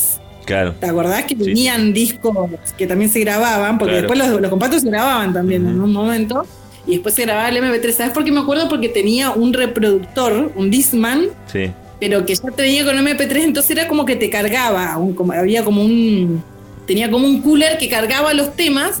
[0.44, 0.74] Claro.
[0.78, 2.36] ¿Te acordás que Sí, venían discos
[2.76, 3.78] que también se grababan?
[3.78, 4.08] Porque Claro.
[4.08, 6.44] después los, los compactos se grababan también en un momento.
[6.86, 7.92] Y después se grababa el MP3.
[7.92, 8.68] ¿Sabes por qué me acuerdo?
[8.68, 11.70] Porque tenía un reproductor, un Discman, Sí.
[12.00, 14.96] pero que ya tenía con MP3, entonces era como que te cargaba.
[14.98, 16.42] un- como, había como un.
[16.86, 18.98] Tenía como un cooler que cargaba los temas.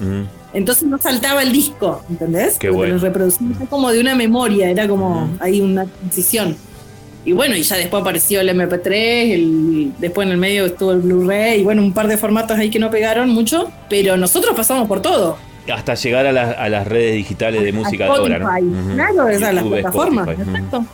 [0.54, 2.58] Entonces no saltaba el disco, ¿entendés?
[2.58, 2.94] Qué bueno.
[2.94, 5.36] lo reproducía como de una memoria, era como Ujú.
[5.40, 6.56] ahí una transición.
[7.24, 11.00] Y bueno, y ya después apareció el MP3, el, después en el medio estuvo el
[11.00, 14.86] Blu-ray, y bueno, un par de formatos ahí que no pegaron mucho, pero nosotros pasamos
[14.88, 15.38] por todo.
[15.72, 18.94] Hasta llegar a, las- a las redes digitales de música de ahora, ¿no?
[18.94, 20.28] Claro, esas las plataformas.
[20.28, 20.84] Exacto.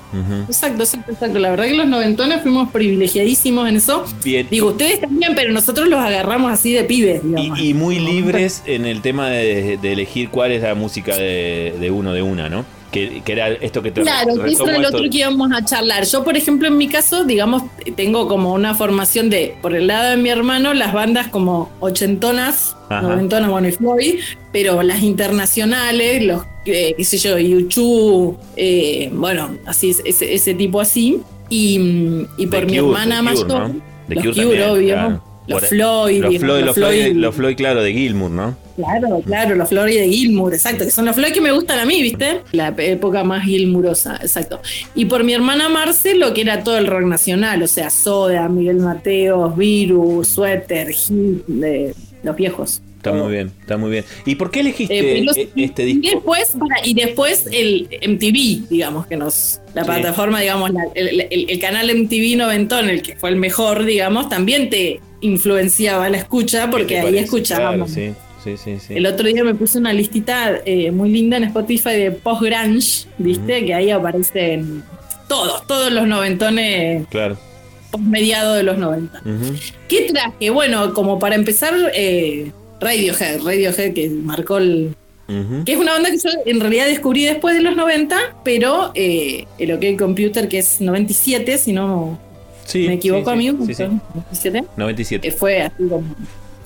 [0.48, 1.38] Exacto, exacto, exacto.
[1.38, 4.04] La verdad que los noventones fuimos privilegiadísimos en eso.
[4.24, 4.46] Bien.
[4.50, 7.58] Digo, ustedes también, pero nosotros los agarramos así de pibes, digamos.
[7.58, 11.74] Y, y muy libres en el tema de, de elegir cuál es la música de,
[11.80, 12.64] de uno de una, ¿no?
[12.90, 15.62] Que, que era esto que te Claro, que eso era lo otro que íbamos a
[15.62, 16.04] charlar.
[16.06, 17.62] Yo, por ejemplo, en mi caso, digamos,
[17.96, 22.74] tengo como una formación de, por el lado de mi hermano, las bandas como ochentonas,
[22.88, 23.02] Ajá.
[23.02, 24.14] noventonas, bueno, y Floyd,
[24.52, 30.80] pero las internacionales, los, eh, qué sé yo, YouTube, eh, bueno, así, ese, ese tipo
[30.80, 31.20] así.
[31.50, 33.48] Y, y por The mi Cure, hermana mayor,
[34.08, 35.22] los Cure Cure, también, obvio, claro.
[35.46, 38.56] los Floyd, Los Floyd, los los Floyd, Floyd- los Floyd, claro, de Gilmour, ¿no?
[38.78, 41.84] Claro, claro, los Floyd de Gilmour, exacto, que son los Floyd que me gustan a
[41.84, 42.42] mí, ¿viste?
[42.52, 44.60] La época más Gilmurosa, exacto.
[44.94, 48.48] Y por mi hermana Marce, lo que era todo el rock nacional, o sea, Soda,
[48.48, 52.80] Miguel Mateos, Virus, Suéter, Hit, de los viejos.
[52.98, 54.04] Está muy bien, está muy bien.
[54.26, 56.16] ¿Y por qué elegiste Eh, y los- e- este y disco?
[56.16, 59.86] después, para- y después el MTV, digamos, que nos, la Sí.
[59.90, 64.28] plataforma, digamos, la- el, el- el canal MTV Noventón, el que fue el mejor, digamos,
[64.28, 67.24] también te influenciaba la escucha, ¿Qué porque ahí parece?
[67.24, 67.92] escuchábamos.
[67.92, 68.18] Claro, sí,
[68.56, 68.78] sí, sí.
[68.88, 68.94] sí.
[68.94, 73.64] El otro día me puse una listita eh, muy linda en Spotify de post-grunge, ¿viste?
[73.66, 74.82] Que ahí aparecen
[75.28, 77.36] todos, todos los noventones, Claro.
[77.90, 79.20] post-mediado de los 90.
[79.24, 79.54] Ujú.
[79.88, 80.50] ¿Qué traje?
[80.50, 84.94] Bueno, como para empezar, eh, Radiohead, Radiohead que marcó el...
[85.66, 89.44] Que es una banda que yo en realidad descubrí después de los 90, pero eh,
[89.58, 92.18] el OK Computer, que es 97, si no
[92.64, 93.82] Sí, me equivoco, sí, sí, amigo, Sí, sí.
[93.82, 94.64] 97.
[94.78, 95.28] 97.
[95.28, 96.02] que fue así como.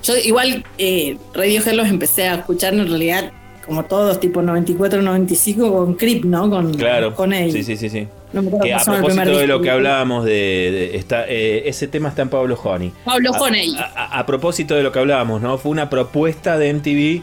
[0.03, 3.31] Yo igual eh, Radiohead los empecé a escuchar en realidad
[3.65, 6.51] como todos, tipo 94, 95, con Creep, ¿no?
[6.51, 7.15] Con, Claro.
[7.15, 7.53] con él.
[7.53, 8.09] Sí, sí, sí, sí.
[8.33, 11.87] No me acuerdo Que cómo a propósito de lo que hablábamos de, de- eh, ese
[11.87, 12.93] tema está en Pablo Honey.
[13.05, 13.77] Pablo Honey.
[13.79, 15.59] A, a- a propósito de lo que hablábamos, ¿no?
[15.59, 17.23] Fue una propuesta de MTV,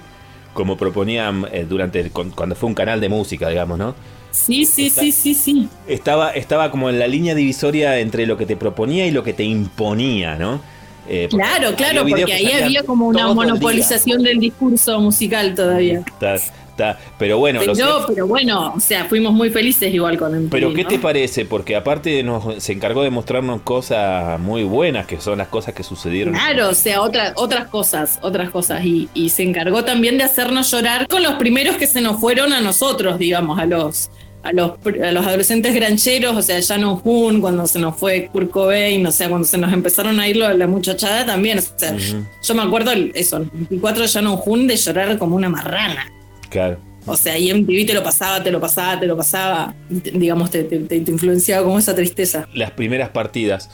[0.53, 3.95] como proponían eh, durante el- cuando fue un canal de música, digamos, ¿no?
[4.31, 5.67] Sí, sí, Está- sí, sí, sí.
[5.87, 9.33] Estaba, estaba como en la línea divisoria entre lo que te proponía y lo que
[9.33, 10.61] te imponía, ¿no?
[11.09, 15.99] Eh, Claro, claro, porque que ahí había como una monopolización del discurso musical todavía.
[16.05, 20.49] Está- está- Pero bueno, Pero, pero bueno, o sea, fuimos muy felices igual con MTV,
[20.49, 20.89] Pero ¿qué ¿no?
[20.89, 21.43] te parece?
[21.43, 25.83] Porque aparte nos, se encargó de mostrarnos cosas muy buenas, que son las cosas que
[25.83, 26.33] sucedieron.
[26.35, 28.85] Claro, o sea, otra- otras cosas, otras cosas.
[28.85, 32.53] Y, y se encargó también de hacernos llorar con los primeros que se nos fueron
[32.53, 34.09] a nosotros, digamos, a los,
[34.43, 34.71] a los,
[35.03, 39.11] a los adolescentes grancheros, o sea, Shannon Hoon, cuando se nos fue Kurt Cobain, o
[39.11, 41.59] sea, cuando se nos empezaron a ir la muchachada también.
[41.59, 41.95] O sea,
[42.41, 46.11] yo me acuerdo el- eso, el 24 de Shannon Hoon de llorar como una marrana.
[46.49, 46.77] Claro.
[47.05, 50.63] O sea, y MTV te lo pasaba, te lo pasaba, te lo pasaba, digamos, te,
[50.63, 52.47] te- influenciaba como esa tristeza.
[52.53, 53.69] Las primeras partidas.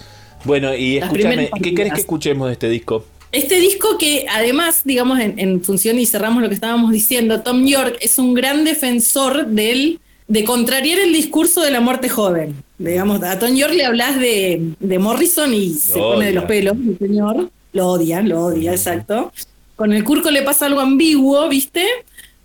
[0.46, 3.06] Bueno, y escúchame, ¿qué querés que escuchemos de este disco?
[3.32, 7.66] Este disco que además, digamos, en, en función y cerramos lo que estábamos diciendo, Tom
[7.66, 12.56] York es un gran defensor del, de contrariar el discurso de la muerte joven.
[12.78, 16.76] Digamos, a Tom York le hablas de, de Morrison y se pone de los pelos,
[16.78, 17.50] el señor.
[17.74, 19.32] Lo odia, lo odia, exacto.
[19.76, 21.86] Con el Curco le pasa algo ambiguo, ¿viste?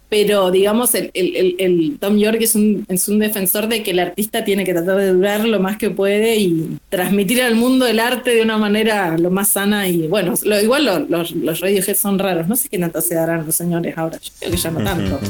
[0.09, 3.93] Pero digamos, el, el- el- el Tom York es un, es un defensor de que
[3.93, 7.87] el artista tiene que tratar de durar lo más que puede y transmitir al mundo
[7.87, 11.61] el arte de una manera lo más sana y bueno, lo, igual lo- los, los
[11.61, 14.57] Radiohead son raros, no sé qué tanto se darán los señores ahora, yo creo que
[14.57, 15.21] ya no tanto.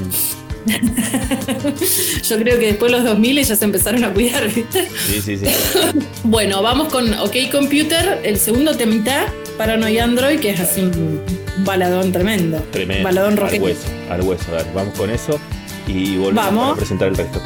[2.29, 4.89] yo creo que después de los 2000 ya se empezaron a cuidar, ¿viste?
[5.07, 5.47] Sí, sí, sí.
[6.25, 11.21] Bueno, vamos con OK Computer, el segundo temita, Paranoid Android, que es así un
[11.65, 12.59] baladón tremendo.
[12.71, 13.05] Tremendo.
[13.05, 13.65] Baladón al rockero.
[13.65, 14.53] hueso, al hueso.
[14.53, 15.41] dale, vamos con eso
[15.87, 16.65] y volvemos Vamos.
[16.67, 17.41] para presentar el resto.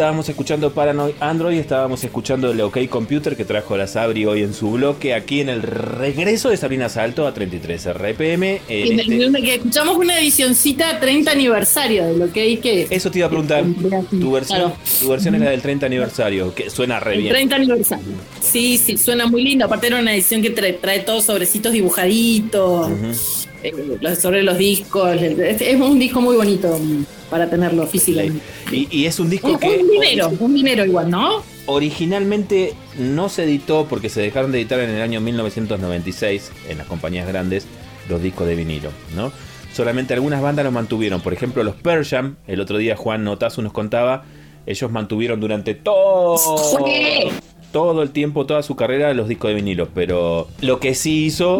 [0.00, 4.54] Estábamos escuchando Paranoid Android, estábamos escuchando el OK Computer que trajo la Sabri hoy en
[4.54, 8.62] su bloque, aquí en el regreso de Sabrina Salto a 33 RPM.
[8.66, 12.86] En- este- que escuchamos una edicioncita 30 aniversario de lo que que.
[12.88, 13.62] Eso te iba a preguntar,
[14.10, 14.76] tu versión, Claro.
[15.00, 17.34] tu versión es la del 30 aniversario, que suena re El bien.
[17.34, 18.06] 30 aniversario.
[18.40, 19.66] Sí, sí, suena muy lindo.
[19.66, 23.39] Aparte era una edición que trae, trae todos sobrecitos dibujaditos, los-
[24.20, 25.20] sobre los discos.
[25.20, 26.78] Es, es un disco muy bonito
[27.28, 28.40] para tenerlo físicamente.
[28.70, 31.42] Y, y es un disco Un, que un dinero, un dinero igual, ¿no?
[31.70, 36.86] originalmente no se editó porque se dejaron de editar en el año 1996 en las
[36.86, 37.66] compañías grandes
[38.08, 39.32] los discos de vinilo, ¿no?
[39.72, 43.62] Solamente algunas bandas los mantuvieron, por ejemplo los Pearl Jam, el otro día Juan Notazu
[43.62, 44.24] nos contaba,
[44.66, 46.36] ellos mantuvieron durante todo.
[47.72, 51.58] Todo el tiempo, toda su carrera los discos de vinilo, pero lo que sí hizo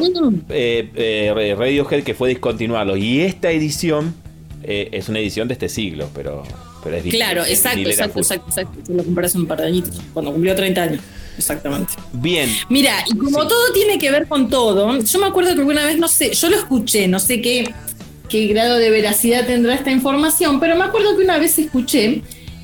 [0.49, 4.15] eh, eh, Radiohead que fue discontinuarlo y esta edición
[4.63, 6.43] eh, es una edición de este siglo, pero,
[6.83, 8.93] pero es Claro, exacto, exacto, exacto, exacto.
[8.93, 11.01] Lo compré hace un par de añitos, cuando cumplió 30 años.
[11.39, 11.95] Exactamente.
[12.13, 13.49] Bien, Mira, y como Sí.
[13.49, 16.51] todo tiene que ver con todo, yo me acuerdo que alguna vez, no sé, yo
[16.51, 17.73] lo escuché, no sé qué,
[18.29, 22.23] qué grado de veracidad tendrá esta información, pero me acuerdo que una vez escuché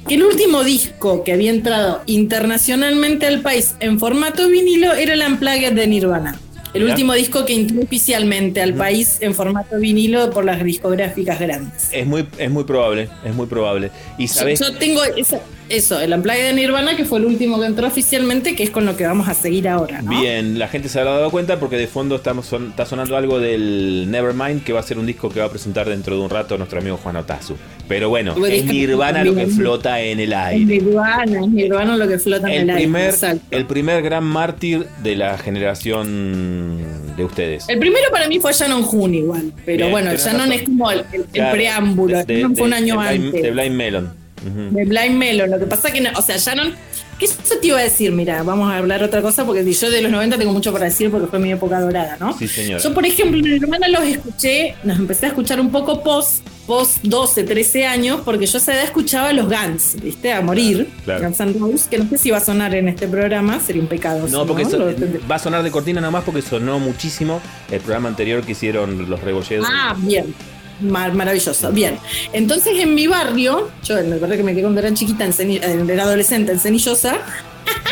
[0.08, 5.72] el último disco que había entrado internacionalmente al país en formato vinilo era el Unplugged
[5.72, 6.38] de Nirvana.
[6.74, 11.88] El último disco que entró oficialmente al país en formato vinilo por las discográficas grandes.
[11.90, 13.90] es muy, es muy probable, es muy probable.
[14.18, 17.58] Y Yo, sabes, yo tengo esa- eso, el Unplugged de Nirvana, que fue el último
[17.60, 20.10] que entró oficialmente, que es con lo que vamos a seguir ahora, ¿no?
[20.20, 23.40] bien, la gente se habrá dado cuenta porque de fondo estamos son- está sonando algo
[23.40, 26.30] del Nevermind, que va a ser un disco que va a presentar dentro de un
[26.30, 27.56] rato nuestro amigo Juan Otazu.
[27.88, 30.64] Pero bueno, Buen es Nirvana lo que flota en el Es aire.
[30.64, 32.82] Nirvana, es Nirvana lo que flota en El el aire.
[32.82, 33.42] primer, exacto.
[33.50, 36.78] el primer gran mártir de la generación
[37.16, 37.68] de ustedes.
[37.68, 40.52] El primero para mí fue Shannon Hoon igual, pero Bien, bueno, Shannon razón.
[40.52, 43.42] es como el, el- el Claro, preámbulo, de- Shannon de- fue un año de antes.
[43.42, 44.25] De Blind Melon.
[44.54, 45.50] De Blind Melon.
[45.50, 46.74] Lo que pasa que, no, o sea, Shannon,
[47.18, 50.02] que eso te iba a decir, mira, vamos a hablar otra cosa, porque yo de
[50.02, 52.36] los 90 tengo mucho para decir porque fue mi época dorada, ¿no?
[52.38, 52.82] Sí, señora.
[52.82, 56.98] Yo, por ejemplo, en Hermana los escuché, nos empecé a escuchar un poco post, post
[57.04, 60.32] 12, 13 años, porque yo a esa edad escuchaba los Guns, ¿viste?
[60.32, 61.24] A morir, Claro.
[61.24, 63.88] Guns N' Roses, que no sé si va a sonar en este programa, sería un
[63.88, 64.26] pecado.
[64.28, 64.94] No, porque Lo-
[65.30, 67.40] va a sonar de cortina nomás porque sonó muchísimo
[67.70, 69.66] el programa anterior que hicieron los rebolledos.
[69.70, 70.34] Ah, bien.
[70.80, 71.70] Mar- maravilloso.
[71.72, 71.98] Bien.
[72.32, 75.90] Entonces en mi barrio, yo me acuerdo que me quedé cuando era chiquita, en Ceni-
[75.90, 77.18] era adolescente en Cenillosa,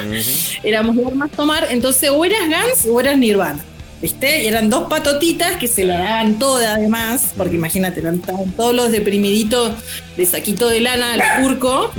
[0.62, 3.62] éramos de armas tomar, entonces o eras Guns o eras Nirvana.
[4.02, 4.42] ¿Viste?
[4.44, 8.92] Y eran dos patotitas que se la daban toda además, porque imagínate, eran todos los
[8.92, 9.72] deprimiditos
[10.18, 11.90] de saquito de lana al curco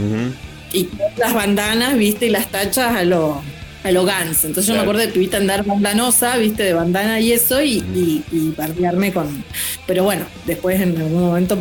[0.72, 2.28] y las bandanas, ¿viste?
[2.28, 3.42] Y las tachas a lo,
[3.86, 4.48] a lo.
[4.48, 6.64] Entonces yo me acuerdo de tuviste andar bandanosa, ¿viste?
[6.64, 9.44] De bandana y eso, y, y, y bardearme con.
[9.86, 11.58] Pero bueno, después en algún momento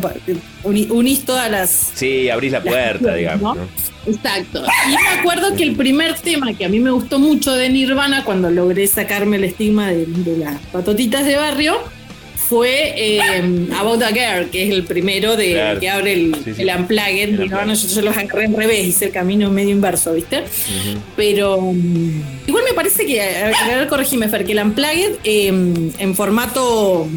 [0.63, 1.69] uni- unís todas las.
[1.93, 3.55] Sí, abrís la puerta, digamos.
[3.57, 3.67] ¿no?
[4.07, 4.63] Exacto.
[4.87, 8.23] Y me acuerdo que el primer tema que a mí me gustó mucho de Nirvana,
[8.23, 11.77] cuando logré sacarme el estigma de, de las patotitas de barrio,
[12.47, 15.79] fue eh, About a Girl, que es el primero de Claro.
[15.79, 16.61] que abre el, Sí, sí.
[16.61, 17.39] el Unplugged.
[17.39, 20.43] El yo, yo los agarré en revés, hice el camino medio inverso, ¿viste?
[21.15, 26.15] Pero mm, igual me parece que, a ver, corregime, Fer, que el Unplugged eh, en
[26.15, 27.07] formato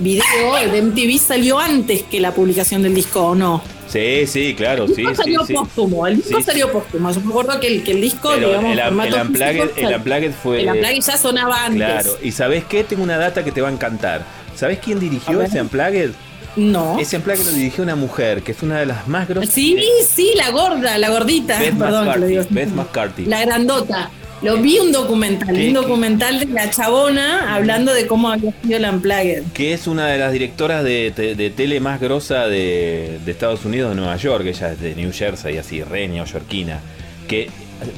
[0.00, 3.62] video de MTV salió antes que la publicación del disco, ¿o no?
[3.88, 5.54] Sí, sí, claro, El sí, disco sí, salió sí.
[5.54, 7.10] póstumo, el disco Sí, salió póstumo.
[7.10, 9.88] Yo me acuerdo que el, que el disco, Pero digamos, el, formato el Unplugged, físico,
[9.88, 10.60] el Unplugged fue.
[10.60, 11.78] el Unplugged ya sonaba antes.
[11.78, 12.84] Claro, y ¿sabés qué?
[12.84, 14.24] Tengo una data que te va a encantar.
[14.58, 16.10] ¿Sabés quién dirigió ese Unplugged?
[16.56, 16.98] No.
[16.98, 19.50] Ese Unplugged lo dirigió una mujer, que es una de las más grosas.
[19.54, 21.58] Sí, sí, la gorda, la gordita.
[21.60, 22.26] Beth Perdón, que lo McCarthy.
[22.28, 22.44] digo.
[22.50, 23.24] Beth McCarthy.
[23.26, 24.10] La grandota.
[24.40, 25.66] Lo vi un documental, ¿Qué?
[25.68, 29.42] un documental de la chabona hablando de cómo había sido el Unplugged.
[29.52, 33.64] que es una de las directoras de, te- de tele más grosa de, de Estados
[33.64, 36.78] Unidos, de Nueva York, ella es de New Jersey, así, re neoyorquina,
[37.26, 37.50] que,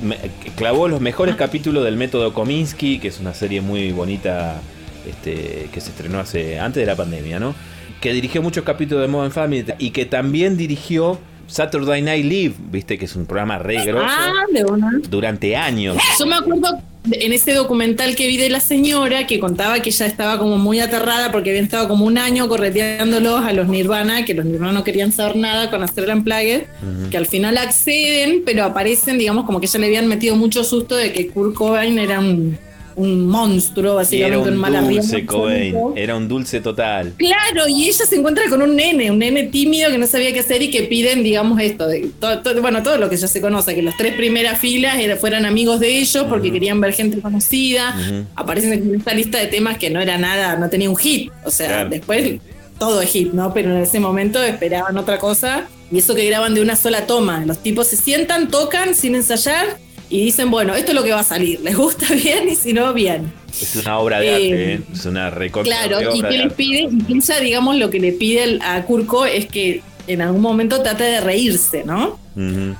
[0.02, 4.62] me- que clavó los mejores capítulos del método Kominsky, que es una serie muy bonita
[5.08, 7.54] este, que se estrenó hace antes de la pandemia, ¿no?
[8.00, 12.96] Que dirigió muchos capítulos de Modern Family y que también dirigió Saturday Night Live, viste
[12.96, 15.00] que es un programa re grosso, Ah, de una.
[15.08, 15.96] durante años.
[16.18, 16.78] Yo me acuerdo
[17.10, 20.80] en ese documental que vi de la señora que contaba que ella estaba como muy
[20.80, 24.84] aterrada porque habían estado como un año correteándolos a los Nirvana, que los Nirvana no
[24.84, 26.62] querían saber nada con hacer el Unplugged,
[27.10, 30.94] que al final acceden, pero aparecen, digamos, como que ya le habían metido mucho susto
[30.94, 32.58] de que Kurt Cobain era un,
[32.96, 37.12] un monstruo, básicamente era un malabriano dulce Cobain, era un dulce total.
[37.16, 40.40] Claro, y ella se encuentra con un nene, un nene tímido que no sabía qué
[40.40, 43.40] hacer y que piden, digamos, esto, de, todo, todo- bueno, todo lo que ya se
[43.40, 47.20] conoce, que los tres primeras filas era- fueran amigos de ellos porque querían ver gente
[47.20, 47.96] conocida.
[48.36, 51.30] Aparecen en esta lista de temas que no era nada, no tenía un hit.
[51.44, 51.90] O sea, Claro.
[51.90, 52.40] después
[52.78, 53.52] todo es hit, ¿no?
[53.54, 55.64] Pero en ese momento esperaban otra cosa.
[55.92, 57.44] Y eso que graban de una sola toma.
[57.44, 59.76] Los tipos se sientan, tocan sin ensayar
[60.10, 61.60] y dicen, bueno, esto es lo que va a salir.
[61.60, 62.48] ¿Les gusta bien?
[62.48, 63.32] Y si no, bien.
[63.50, 64.80] Es una obra de Eh, arte, ¿eh?
[64.92, 68.12] es una recorte Claro, y obra que les pide, y ella, digamos, lo que le
[68.12, 72.18] pide a Kurko es que en algún momento trate de reírse, ¿no?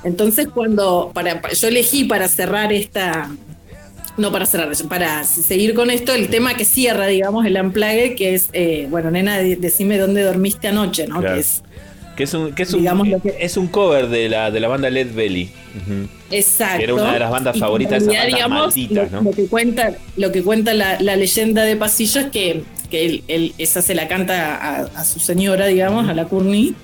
[0.03, 3.29] Entonces, cuando para, pa- yo elegí para cerrar esta.
[4.17, 8.35] No para cerrar, para seguir con esto, el tema que cierra, digamos, el Unplugged, que
[8.35, 11.19] es, eh, bueno, nena, de- decime dónde dormiste anoche, ¿no?
[11.21, 11.35] Claro.
[11.35, 11.61] Que es
[12.15, 14.59] Que es un, que es un, Digamos lo que- es un cover de la, de
[14.59, 15.49] la banda Led Belly.
[16.29, 16.77] Exacto.
[16.77, 19.29] Que era una de las bandas Y favoritas de esas bandas malditas, lo, ¿no?
[19.29, 23.23] lo que cuenta, lo que cuenta la, la leyenda de pasillo es que, que él,
[23.27, 26.75] él- esa se la canta a, a su señora, digamos, a la Courtney,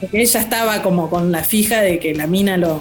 [0.00, 2.80] porque ella estaba como con la fija de que la mina lo,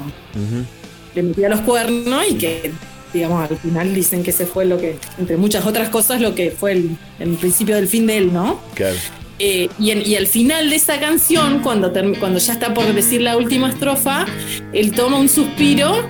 [1.16, 2.72] le metía los cuernos y que,
[3.14, 6.52] digamos, al final dicen que ese fue lo que, entre muchas otras cosas, lo que
[6.52, 8.60] fue el, el principio del fin de él, ¿no?
[8.76, 8.96] Claro.
[9.40, 12.86] Eh, y, en- y al final de esa canción, cuando, term- cuando ya está por
[12.94, 14.26] decir la última estrofa,
[14.74, 16.10] él toma un suspiro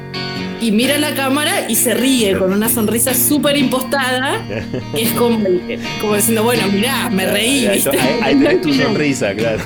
[0.62, 4.42] y mira a la cámara y se ríe con una sonrisa súper impostada,
[4.96, 5.40] que es como,
[6.02, 7.84] como diciendo, bueno, mirá, me reí, ahí-
[8.22, 9.60] ahí tenés tu sonrisa, claro.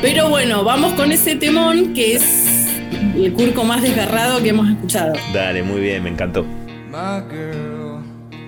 [0.00, 2.66] Pero bueno, vamos con ese temón que es
[3.14, 5.12] el curco más desgarrado que hemos escuchado.
[5.34, 6.44] Dale, muy bien, me encantó.
[6.90, 8.00] My girl,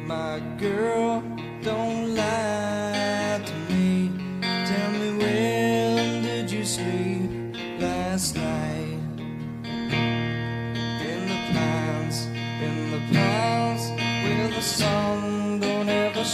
[0.07, 1.21] my girl,
[1.63, 2.00] don't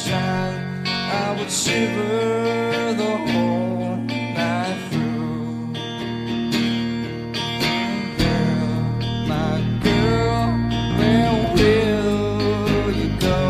[0.09, 0.87] ever shine.
[0.87, 5.73] I would shiver the whole night through.
[8.19, 8.83] Girl,
[9.27, 10.47] my girl,
[10.99, 13.41] where will you go?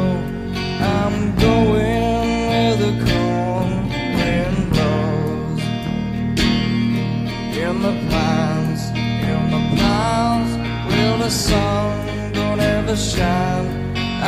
[0.81, 3.83] I'm going where the cold
[4.17, 5.63] wind blows.
[7.57, 8.83] In the pines,
[9.31, 10.53] in the pines,
[10.89, 13.76] where the sun don't ever shine.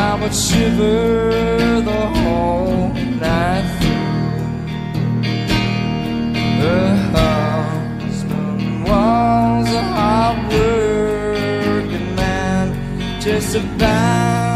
[0.01, 2.93] I would shiver the whole
[3.25, 4.39] night through.
[6.63, 14.48] Her husband was a hard working man, just about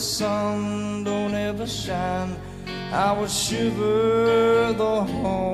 [0.00, 2.34] sun don't ever shine.
[2.90, 5.49] I would shiver the whole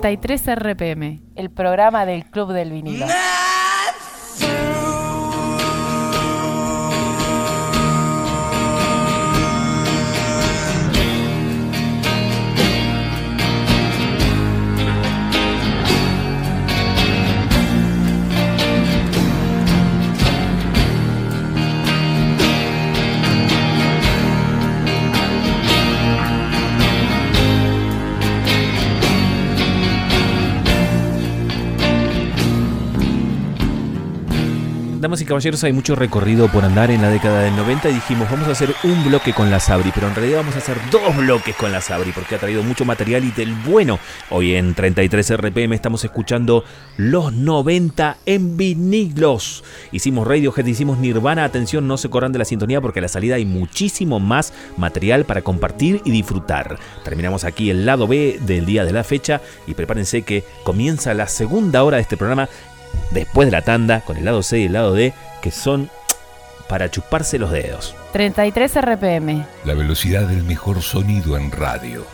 [0.00, 3.06] 33 RPM, el programa del Club del Vinilo.
[35.00, 38.28] Damas y caballeros, hay mucho recorrido por andar en la década del 90 y dijimos,
[38.28, 41.16] vamos a hacer un bloque con la Sabri, pero en realidad vamos a hacer dos
[41.16, 44.00] bloques con la Sabri porque ha traído mucho material y del bueno.
[44.28, 46.64] Hoy en 33 RPM estamos escuchando
[46.96, 49.62] los 90 en vinilos.
[49.92, 53.36] Hicimos Radiohead, hicimos Nirvana, atención, no se corran de la sintonía porque a la salida
[53.36, 56.76] hay muchísimo más material para compartir y disfrutar.
[57.04, 61.28] Terminamos aquí el lado B del día de la fecha y prepárense que comienza la
[61.28, 62.48] segunda hora de este programa
[63.10, 65.12] después de la tanda con el lado C y el lado D,
[65.42, 65.90] que son
[66.68, 67.94] para chuparse los dedos.
[68.12, 72.04] 33 RPM, La velocidad del mejor sonido en radio.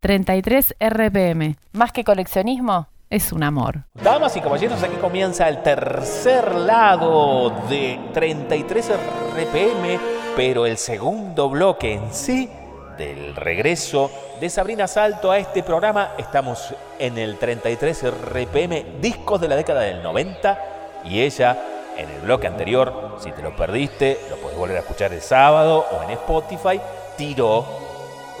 [0.00, 1.56] 33 RPM.
[1.72, 3.84] Más que coleccionismo, es un amor.
[3.94, 8.92] Damas y caballeros, aquí comienza el tercer lado de 33
[9.34, 10.00] RPM,
[10.36, 12.48] pero el segundo bloque en sí
[12.96, 14.10] del regreso
[14.40, 16.12] de Sabrina Salto a este programa.
[16.18, 20.58] Estamos en el 33 RPM, discos de la década del 90,
[21.04, 21.58] y ella
[21.96, 25.86] en el bloque anterior, si te lo perdiste, lo puedes volver a escuchar el sábado
[25.90, 26.80] o en Spotify,
[27.16, 27.66] tiró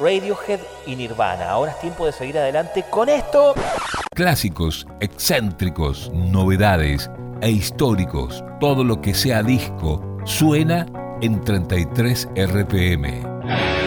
[0.00, 1.50] Radiohead y Nirvana.
[1.50, 3.54] Ahora es tiempo de seguir adelante con esto.
[4.14, 7.10] Clásicos, excéntricos, novedades
[7.42, 8.42] e históricos.
[8.60, 10.86] Todo lo que sea disco suena
[11.20, 13.79] en 33 RPM.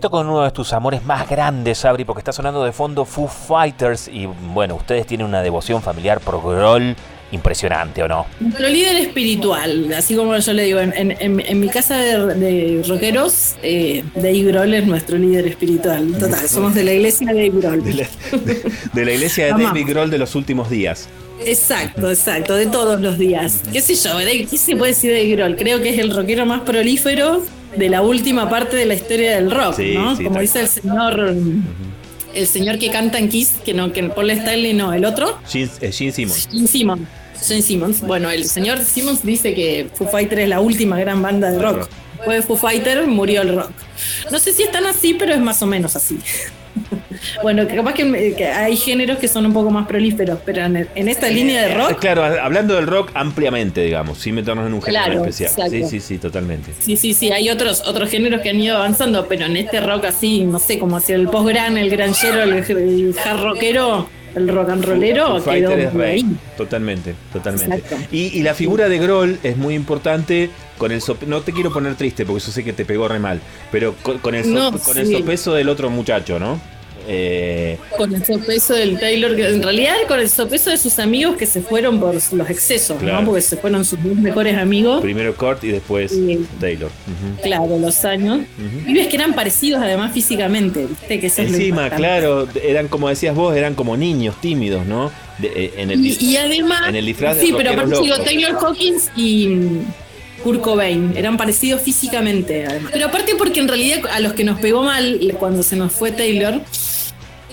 [0.00, 3.28] Meto con uno de tus amores más grandes, Sabri, porque está sonando de fondo Foo
[3.28, 6.96] Fighters y bueno, ustedes tienen una devoción familiar por Grohl
[7.32, 8.24] impresionante, ¿o no?
[8.40, 12.16] Nuestro líder espiritual, así como yo le digo, en, en- en- en mi casa de,
[12.34, 16.12] de rockeros, eh, Dave Grohl es nuestro líder espiritual.
[16.18, 17.84] Total, somos de la iglesia de Dave Grohl.
[17.84, 18.06] De la,
[18.42, 18.62] de-
[18.94, 19.62] de la iglesia de.
[19.64, 21.10] David Grohl de los últimos días.
[21.44, 23.60] Exacto, exacto, de todos los días.
[23.70, 24.12] ¿Qué sé yo?
[24.50, 25.56] ¿Qué se puede decir de Dave Grohl?
[25.56, 27.42] Creo que es el rockero más prolífero
[27.76, 30.16] de la última parte de la historia del rock, Sí, ¿no?
[30.16, 31.34] sí, Como dice el señor,
[32.34, 35.38] el señor que canta en Kiss, que no, que Paul Stanley no, el otro.
[35.48, 36.48] Gene, eh, Gene Simmons.
[36.50, 37.00] Gene Simmons.
[37.46, 38.00] Gene Simmons.
[38.02, 41.88] Bueno, el señor Simmons dice que Foo Fighter es la última gran banda de rock.
[42.16, 43.70] Después de Foo Fighter murió el rock.
[44.30, 46.18] No sé si es tan así, pero es más o menos así.
[47.42, 51.08] Bueno, capaz que, que hay géneros que son un poco más prolíferos, pero en, en
[51.08, 54.82] esta línea de Eh, rock, Claro, hablando del rock ampliamente, digamos, sin meternos en un
[54.82, 55.50] género Claro, especial.
[55.50, 55.88] Sí, exacto.
[55.88, 56.72] sí, sí, totalmente.
[56.78, 60.04] sí, sí, sí, hay otros, otros géneros que han ido avanzando, pero en este rock
[60.06, 64.70] así, no sé, como hacia el post-gran, el granjero, el, el hard rockero, el rock
[64.70, 66.20] and rollero, quedó es rey.
[66.20, 66.26] ahí.
[66.56, 67.82] Totalmente, totalmente.
[68.12, 71.72] Y, y la figura de Grohl es muy importante con el sope- no te quiero
[71.72, 73.40] poner triste porque yo sé que te pegó re mal,
[73.72, 76.60] pero con, con el, so- No, con el sopeso del otro muchacho, ¿no?
[77.12, 81.36] Eh, Con el sopeso del Taylor, que en realidad con el sopeso de sus amigos
[81.36, 83.20] que se fueron por los excesos, Claro.
[83.22, 83.26] ¿no?
[83.26, 86.12] Porque se fueron sus dos mejores amigos, primero Kurt y después.
[86.60, 86.90] Taylor.
[87.42, 88.42] Claro, los años.
[88.86, 91.18] Y ves que eran parecidos además físicamente, ¿viste?
[91.18, 95.10] Que eso Encima, claro, eran como decías vos, eran como niños tímidos, ¿no?
[95.38, 98.16] De- eh, en el, Y, y además, en el disfraz sí, pero aparte digo.
[98.18, 99.78] Taylor Hawkins y mm,
[100.44, 102.90] Kurt Cobain eran parecidos físicamente, además.
[102.92, 106.12] Pero aparte porque en realidad a los que nos pegó mal cuando se nos fue
[106.12, 106.60] Taylor,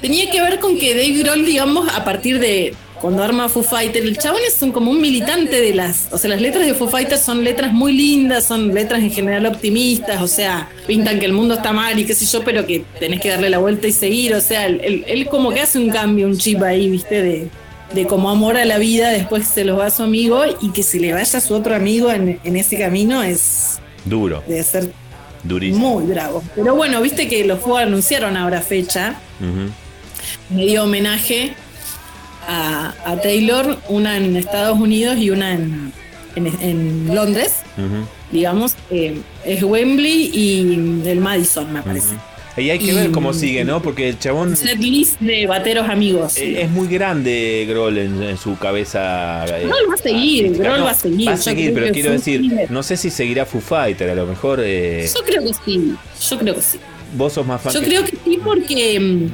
[0.02, 4.06] tenía que ver con que Dave Grohl, digamos, a partir de cuando arma Foo Fighters,
[4.06, 6.88] el chabón es un, como un militante de las, o sea, las letras de Foo
[6.88, 11.34] Fighters son letras muy lindas, son letras en general optimistas, o sea, pintan que el
[11.34, 13.92] mundo está mal y qué sé yo, pero que tenés que darle la vuelta y
[13.92, 17.50] seguir, o sea, él, como que hace un cambio, un chip ahí, viste, de,
[17.94, 20.82] de como amor a la vida, después se los va a su amigo y que
[20.82, 24.90] se le vaya a su otro amigo en, en ese camino es Duro, de ser
[25.44, 26.00] durísimo.
[26.00, 26.44] muy bravo.
[26.56, 29.70] Pero bueno, viste que los Foo anunciaron ahora fecha, me
[30.50, 31.54] dio homenaje
[32.48, 35.92] a, a Taylor, una en Estados Unidos y una en,
[36.36, 37.54] en, en Londres,
[38.32, 42.16] digamos, eh, es Wembley y el Madison, me parece.
[42.56, 43.84] Y hay que Y- ver cómo sigue, ¿no?
[43.84, 46.38] Porque el chabón Set list de bateros amigos.
[46.38, 49.46] eh, es muy grande Grohl en, en su cabeza.
[49.46, 52.42] eh, Grohl va a seguir, No, va a seguir, Va a seguir, pero quiero decir,
[52.72, 55.96] no sé si seguirá Foo Fighter, a lo mejor eh, Yo creo que sí,
[56.30, 56.80] yo creo que sí.
[57.16, 59.28] vos sos más fan Yo que- creo que sí porque, mm,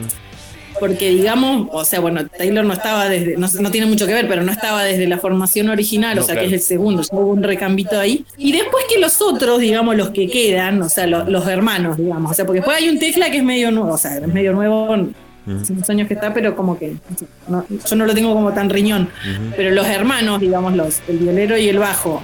[0.83, 4.27] porque digamos, o sea, bueno, Taylor no estaba desde, no, no tiene mucho que ver,
[4.27, 6.49] pero no estaba desde la formación original, No, o sea, claro.
[6.49, 8.25] que es el segundo, ya hubo un recambito ahí.
[8.37, 12.31] Y después que los otros, digamos, los que quedan, o sea, lo- los hermanos, digamos,
[12.31, 14.51] o sea, porque después hay un Tesla que es medio nuevo, o sea, es medio
[14.51, 16.95] nuevo, hace unos años que está, pero como que
[17.47, 19.07] no- yo no lo tengo como tan riñón.
[19.55, 22.21] Pero los hermanos, digamos, los, el violero y el bajo,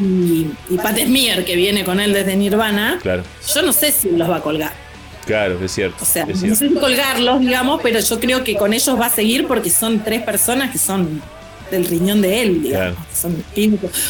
[0.00, 4.10] y, y Pat Smear, que viene con él desde Nirvana, Claro, yo no sé si
[4.12, 4.70] los va a colgar.
[5.24, 5.96] Claro, es cierto.
[6.00, 6.80] O sea, es cierto.
[6.80, 10.70] colgarlos, digamos, pero yo creo que con ellos va a seguir porque son tres personas
[10.70, 11.22] que son
[11.70, 12.96] del riñón de él, digamos.
[12.96, 13.06] Claro.
[13.14, 13.44] Son.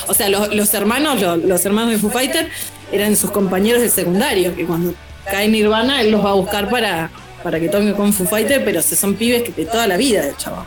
[0.09, 2.49] O sea, los, los hermanos, los, los hermanos de Foo Fighter
[2.93, 4.95] eran sus compañeros de secundario, que cuando
[5.25, 7.11] cae Nirvana, él los va a buscar para,
[7.43, 10.23] para que toquen con Foo Fighter, pero se son pibes que de toda la vida,
[10.23, 10.67] de chaval.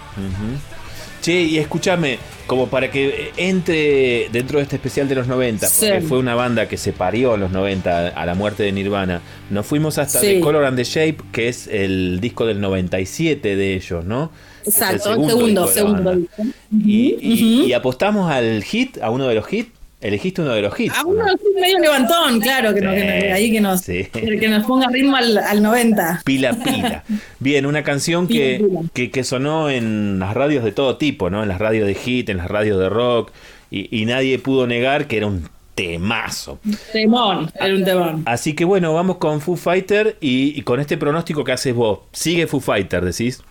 [1.28, 6.00] Che, y escúchame, como para que entre dentro de este especial de los 90, porque
[6.00, 6.08] Sí.
[6.08, 9.20] fue una banda que se parió en los 90 a la muerte de Nirvana,
[9.50, 10.28] nos fuimos hasta Sí.
[10.36, 14.32] The Color and the Shape, que es el disco del 97 de ellos, ¿no?
[14.62, 16.18] Es el Exacto, segundo segundo,
[16.72, 19.72] y apostamos al hit, a uno de los hits.
[20.00, 20.94] Elegiste uno de los hits.
[20.96, 24.06] A uno así medio levantón, claro, que, nos- que ahí que nos, sí.
[24.14, 26.22] que nos ponga ritmo al, al 90.
[26.24, 27.04] Pila Pila.
[27.40, 28.90] Bien, una canción que, Pila, pila.
[28.94, 31.42] que, que sonó en las radios de todo tipo, ¿no?
[31.42, 33.32] En las radios de hit, en las radios de rock,
[33.72, 36.60] y, y nadie pudo negar que era un temazo.
[36.94, 38.24] Temón, era un temón.
[38.28, 42.00] Así que bueno, vamos con Foo Fighter y, y con este pronóstico que haces vos.
[42.12, 43.42] Sigue Foo Fighter, decís.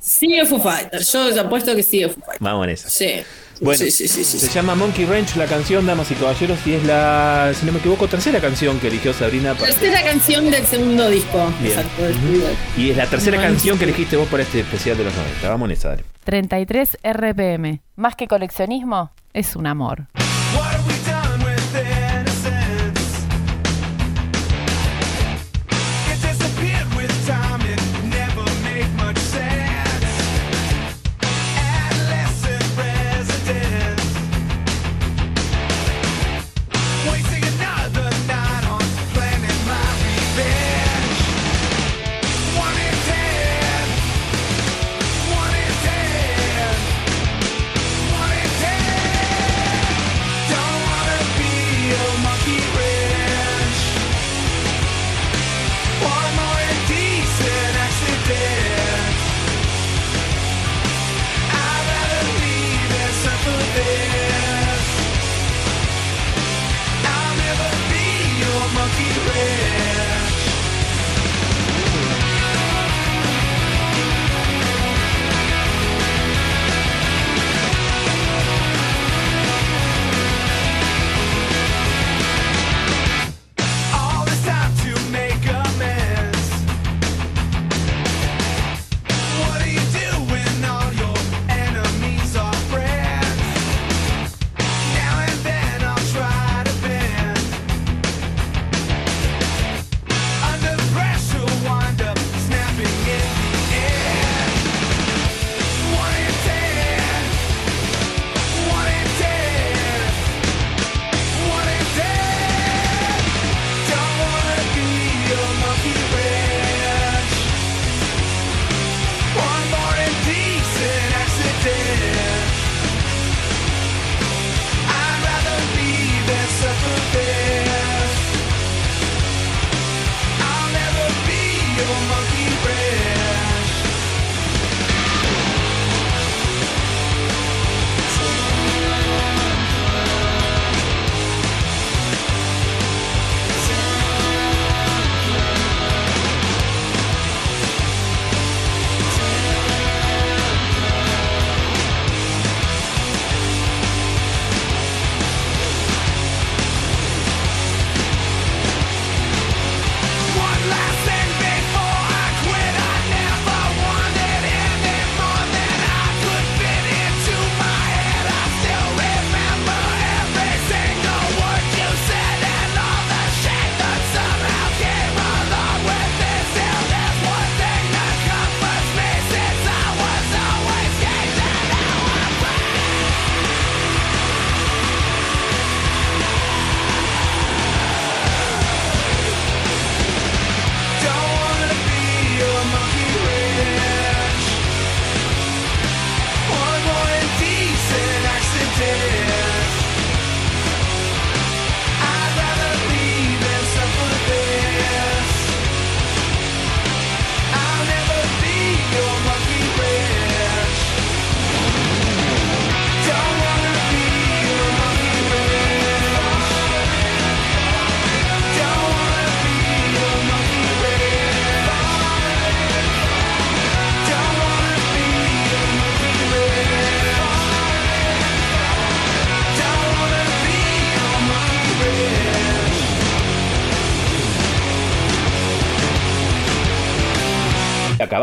[0.00, 2.40] Sigue Foo Fighter, yo apuesto que sigue Foo Fighter.
[2.40, 2.90] Vamos en esa.
[2.90, 3.12] Sí.
[3.62, 4.52] Bueno, sí, sí, sí, sí, se sí.
[4.54, 8.08] llama Monkey Ranch la canción, damas y caballeros, y es la, si no me equivoco,
[8.08, 9.54] tercera canción que eligió Sabrina.
[9.54, 11.52] para- Tercera canción del segundo disco.
[11.60, 11.72] Bien.
[11.78, 12.16] Exacto, del.
[12.20, 12.54] Thriller.
[12.76, 15.48] Y es la tercera canción que elegiste vos para este especial de los 90.
[15.48, 16.04] Vamos en esa, dale.
[16.24, 17.80] 33 RPM.
[17.96, 20.06] Más que coleccionismo, es un amor.
[20.54, 20.71] What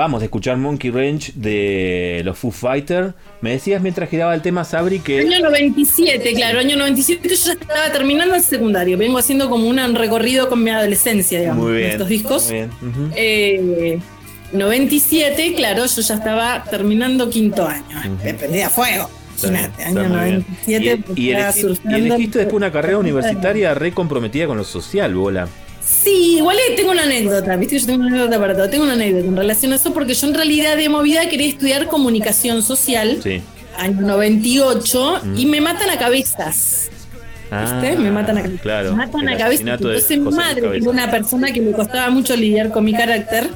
[0.09, 3.13] acabamos de escuchar Monkey Ranch de los Foo Fighters.
[3.41, 5.19] Me decías mientras giraba el tema, Sabri, que...
[5.19, 8.97] Año 97, claro, año 97 yo ya estaba terminando el secundario.
[8.97, 11.91] Vengo haciendo como un recorrido con mi adolescencia, digamos, Muy en bien.
[11.91, 12.45] estos discos.
[12.45, 12.69] Muy bien.
[12.81, 13.11] ujú.
[13.15, 13.99] Eh,
[14.51, 17.83] 97, claro, yo ya estaba terminando quinto año.
[18.23, 19.07] Dependía a fuego.
[19.43, 20.45] Imagínate, año muy bien.
[20.67, 21.03] 97.
[21.15, 25.47] Y, y y elegiste después una carrera universitaria re comprometida con lo social, bola.
[26.03, 28.69] Sí, igual tengo una anécdota, viste que yo tengo una anécdota para todo.
[28.69, 31.87] Tengo una anécdota en relación a eso porque yo en realidad de movida quería estudiar
[31.87, 33.41] comunicación social, Sí.
[33.77, 36.89] año 98, y me matan a cabezas.
[37.51, 37.97] ¿Viste?
[37.97, 38.61] me matan a cabezas.
[38.61, 38.91] Claro.
[38.91, 40.83] Me matan a de Entonces mi madre, que Cabeza.
[40.83, 43.49] era una persona que me costaba mucho lidiar con mi carácter,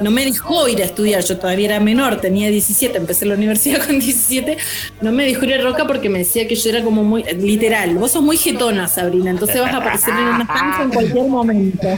[0.00, 1.22] no me dejó ir a estudiar.
[1.24, 4.56] Yo todavía era menor, tenía 17, empecé la universidad con 17.
[5.00, 7.94] No me dejó ir a Roca porque me decía que yo era como muy, literal,
[7.96, 11.88] vos sos muy jetona, Sabrina, entonces vas a aparecer en una zanja en cualquier momento.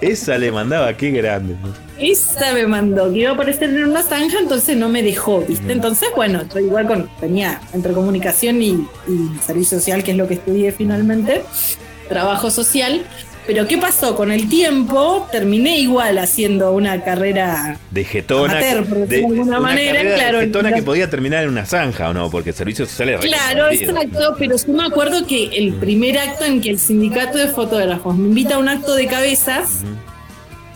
[0.00, 1.56] Esa le mandaba, qué grande.
[1.98, 5.72] Esa me mandó, que iba a aparecer en una zanja, entonces no me dejó, ¿viste?
[5.72, 10.28] Entonces, bueno, yo igual con, tenía entre comunicación y, y servicio social, que es lo
[10.28, 11.42] que estudié finalmente,
[12.08, 13.02] trabajo social.
[13.46, 14.16] Pero ¿qué pasó?
[14.16, 18.54] Con el tiempo terminé igual haciendo una carrera De getona.
[18.58, 22.10] Amateur, de alguna una manera, de claro, getona la- que podía terminar en una zanja,
[22.10, 22.28] ¿o no?
[22.30, 26.44] Porque el servicio social es Claro, exacto, pero yo me acuerdo que el primer acto
[26.44, 29.82] en que el sindicato de fotógrafos me invita a un acto de cabezas,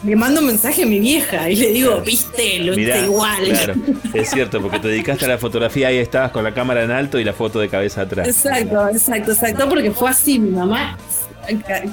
[0.03, 3.45] le mando un mensaje a mi vieja y le digo, viste, lo hice igual.
[3.45, 3.75] Claro,
[4.15, 7.19] es cierto, porque te dedicaste a la fotografía, ahí estabas con la cámara en alto
[7.19, 8.27] y la foto de cabeza atrás.
[8.29, 10.97] Exacto, exacto, exacto, porque fue así, mi mamá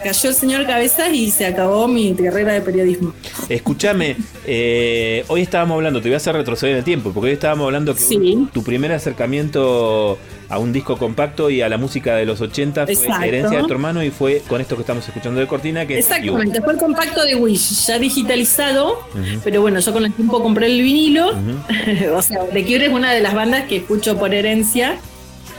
[0.04, 3.14] cayó el señor Cabezas y se acabó mi carrera de periodismo.
[3.50, 4.16] Escúchame,
[4.46, 7.66] eh, hoy estábamos hablando, te voy a hacer retroceder en el tiempo, porque hoy estábamos
[7.66, 8.16] hablando que Sí.
[8.18, 10.18] un- tu primer acercamiento
[10.50, 13.24] a un disco compacto y a la música de los 80 fue Exacto.
[13.26, 16.62] herencia de tu hermano y fue con esto que estamos escuchando de Cortina, que Exactamente,
[16.62, 19.00] fue el compacto de Wish, ya digitalizado,
[19.44, 21.32] pero bueno, yo con el tiempo compré el vinilo,
[22.16, 24.98] o sea, The Cure es una de las bandas que escucho por herencia.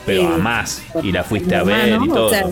[0.07, 2.31] Pero Eh, a más, y la fuiste a ver y o todo.
[2.31, 2.45] sea,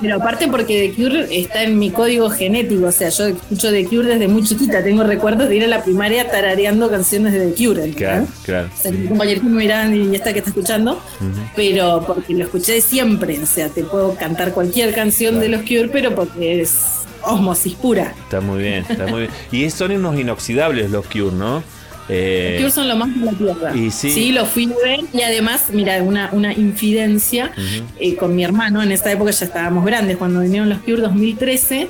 [0.00, 3.84] pero aparte porque The Cure está en mi código genético, o sea, yo escucho The
[3.86, 7.64] Cure desde muy chiquita, tengo recuerdos de ir a la primaria tarareando canciones de The
[7.64, 7.90] Cure.
[7.90, 8.68] claro, claro.
[8.76, 11.00] O sea, mis compañeros me miraban y esta que está escuchando,
[11.56, 15.88] pero porque lo escuché siempre, o sea, te puedo cantar cualquier canción de los Cure,
[15.88, 18.14] pero porque es osmosis pura.
[18.24, 19.30] Está muy bien, está muy bien.
[19.52, 21.62] Y son unos inoxidables los Cure, ¿no?
[22.10, 23.76] Eh, Los Cure son lo más de la tierra.
[23.76, 24.32] y sí.
[24.32, 27.52] lo fui a ver y además, mira, una, una infidencia
[27.98, 31.88] eh, con mi hermano, en esta época ya estábamos grandes, cuando vinieron los Cure 2013.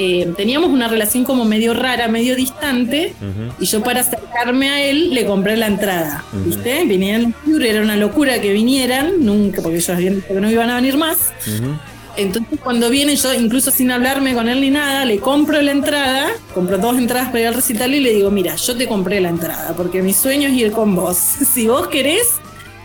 [0.00, 3.14] eh, teníamos una relación como medio rara, medio distante,
[3.58, 6.84] y yo para acercarme a él le compré la entrada, ¿viste?
[6.84, 10.48] Vinieron los Cure, era una locura que vinieran, nunca, porque ellos habían dicho que no
[10.50, 11.32] iban a venir más.
[11.46, 11.72] Ujú.
[12.18, 16.28] Entonces cuando viene yo, incluso sin hablarme con él ni nada, le compro la entrada,
[16.52, 19.28] compro dos entradas para ir al recital y le digo, mira, yo te compré la
[19.28, 21.16] entrada, porque mi sueño es ir con vos.
[21.52, 22.26] Si vos querés,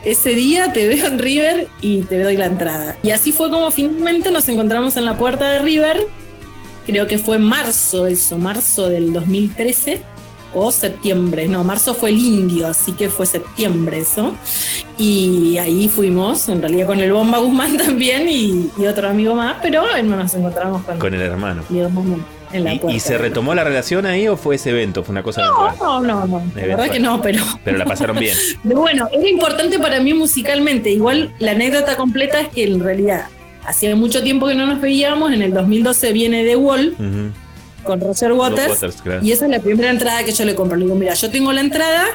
[0.06, 2.98] ese día te veo en River y te doy la entrada.
[3.02, 6.08] Y así fue como finalmente nos encontramos en la puerta de River,
[6.86, 10.13] creo que fue en marzo eso, marzo del 2013
[10.56, 14.34] o septiembre, no, marzo fue el indio, así que fue septiembre eso.
[14.98, 19.58] Y ahí fuimos, en realidad con el Bomba Guzmán también y, y otro amigo más,
[19.62, 21.64] pero no nos encontramos con, Con el hermano.
[22.52, 22.96] En la ¿Y, puerta.
[22.96, 25.04] y se retomó la relación ahí o fue ese evento?
[25.04, 28.20] Fue una cosa No, no, no, no, la verdad que no, pero, Pero la pasaron
[28.20, 28.38] bien.
[28.64, 30.92] pero bueno, era importante para mí musicalmente.
[30.92, 33.26] Igual la anécdota completa es que en realidad
[33.66, 37.32] hacía mucho tiempo que no nos veíamos, en el 2012 viene The Wall Ujú.
[37.84, 39.24] Con Roger Waters, Waters, claro.
[39.24, 40.78] y esa es la primera entrada que yo le compro.
[40.78, 42.06] Le digo, mira, yo tengo la entrada,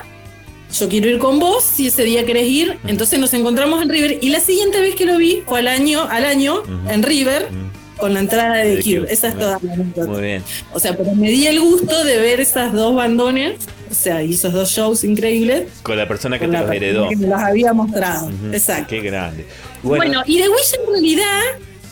[0.73, 4.19] yo quiero ir con vos, si ese día querés ir, entonces nos encontramos en River.
[4.21, 7.49] Y la siguiente vez que lo vi fue al año, al año en River,
[7.97, 10.11] con la entrada de De The Esa es toda la anécdota.
[10.11, 10.43] Muy bien.
[10.73, 13.55] O sea, pero me di el gusto de ver esas dos bandones,
[13.91, 15.65] o sea, y esos dos shows increíbles.
[15.83, 17.09] Con la persona que te los heredó.
[17.09, 18.31] Que me los había mostrado.
[18.53, 18.89] Exacto.
[18.91, 19.47] Qué grande.
[19.83, 21.41] Bueno, Bueno, y de Wish en realidad,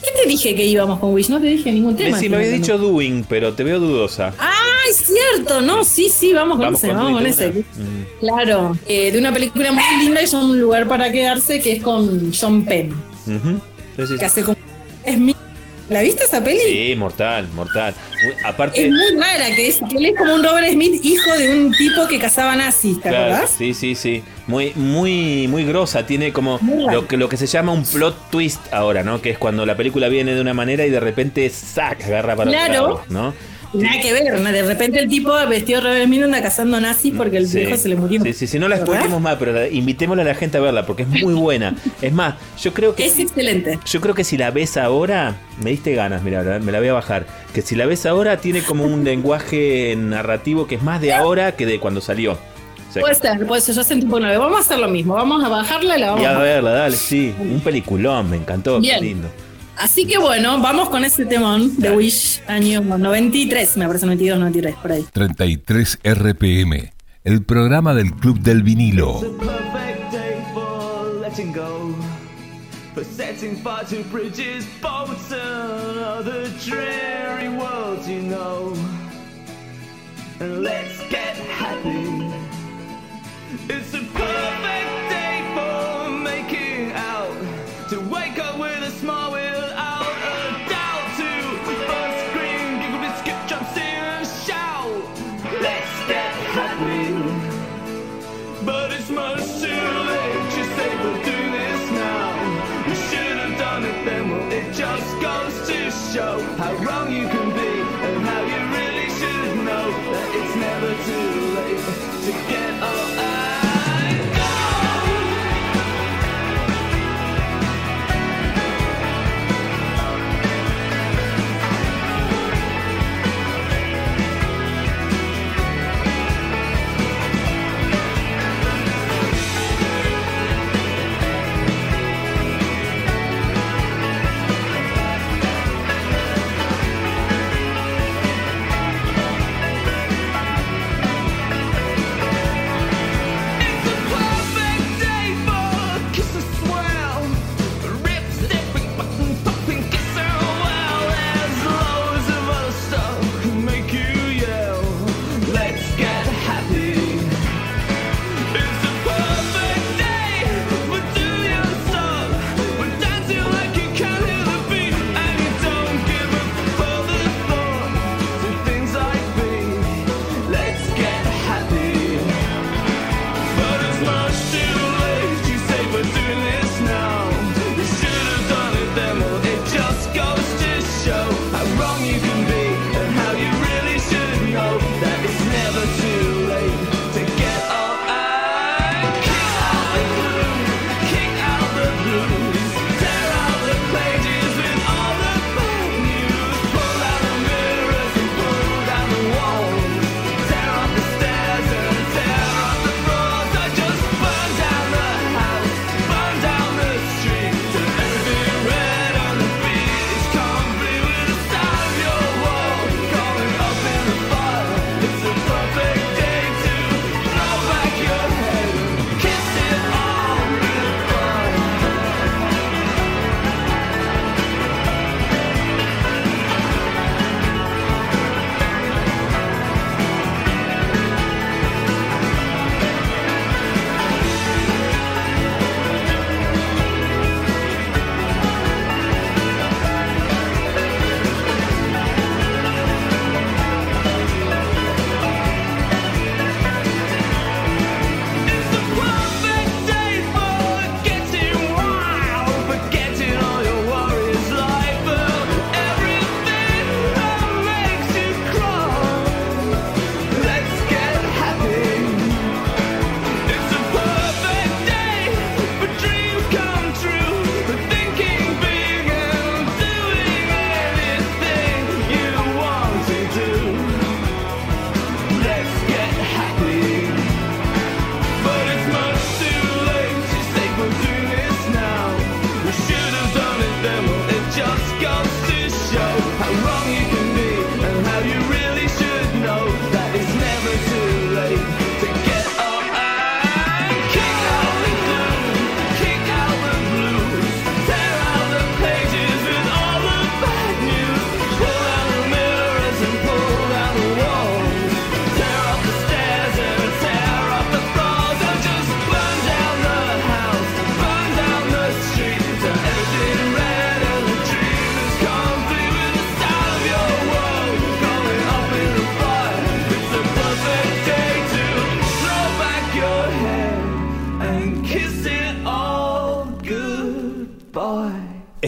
[0.02, 1.28] ¿qué te dije que íbamos con Wish?
[1.28, 2.16] No te dije ningún tema.
[2.16, 2.78] Messi, me había dicho.
[2.78, 4.34] Doing, pero te veo dudosa.
[4.38, 4.52] Ah,
[4.90, 7.48] es cierto, no, sí, sí, vamos con Vamos ese, con vamos con ese.
[7.50, 8.20] Mm.
[8.20, 11.82] Claro, eh, de una película muy linda y son un lugar para quedarse que es
[11.82, 12.94] con John Penn.
[13.24, 14.56] Sí, sí, que hace como...
[15.04, 15.34] Es mi...
[15.88, 16.60] ¿La viste esa peli?
[16.60, 17.94] Sí, mortal, mortal.
[18.26, 21.32] Muy- Aparte, Es muy rara, que, es, que él es como un Robert Smith, hijo
[21.34, 23.54] de un tipo que cazaba nazis, ¿te Claro, acordás?
[23.56, 24.22] sí, sí, sí.
[24.46, 26.06] Muy, muy, muy grosa.
[26.06, 29.20] Tiene como lo que, lo que se llama un plot twist ahora, ¿no?
[29.22, 32.04] Que es cuando la película viene de una manera y de repente ¡sac!
[32.04, 32.82] agarra para otro Claro.
[32.82, 33.34] lado, ¿no?
[33.72, 37.36] Nada que ver, de repente el tipo vestido de Rebel anda cazando nazis mm, porque
[37.38, 38.22] el viejo se le murió.
[38.22, 41.02] Sí, sí, sí, no la expliquemos más, pero invitémosle a la gente a verla porque
[41.02, 41.74] es muy buena.
[42.00, 43.06] es más, yo creo que.
[43.06, 43.78] Es excelente.
[43.84, 46.94] Yo creo que si la ves ahora, me diste ganas, mira, me la voy a
[46.94, 47.26] bajar.
[47.52, 51.56] Que si la ves ahora, tiene como un lenguaje narrativo que es más de ahora
[51.56, 52.38] que de cuando salió.
[53.00, 53.74] Puede ser, puede ser.
[53.74, 55.14] Yo sentí un Vamos a hacer lo mismo.
[55.14, 57.34] Vamos a bajarla y la vamos a, verla, dale, sí.
[57.38, 58.80] Un peliculón, me encantó.
[58.80, 59.00] Bien.
[59.00, 59.28] Qué lindo.
[59.78, 64.74] Así que bueno, vamos con ese temón de Wish, año 93, me parece 92, 93,
[64.76, 65.04] por ahí.
[65.12, 66.92] 33 RPM,
[67.24, 69.20] el programa del Club del Vinilo.
[72.96, 78.72] For setting fire to bridges, boats, and other dreary worlds, you know.
[80.40, 82.32] And let's get happy.
[83.68, 84.65] It's a perfect.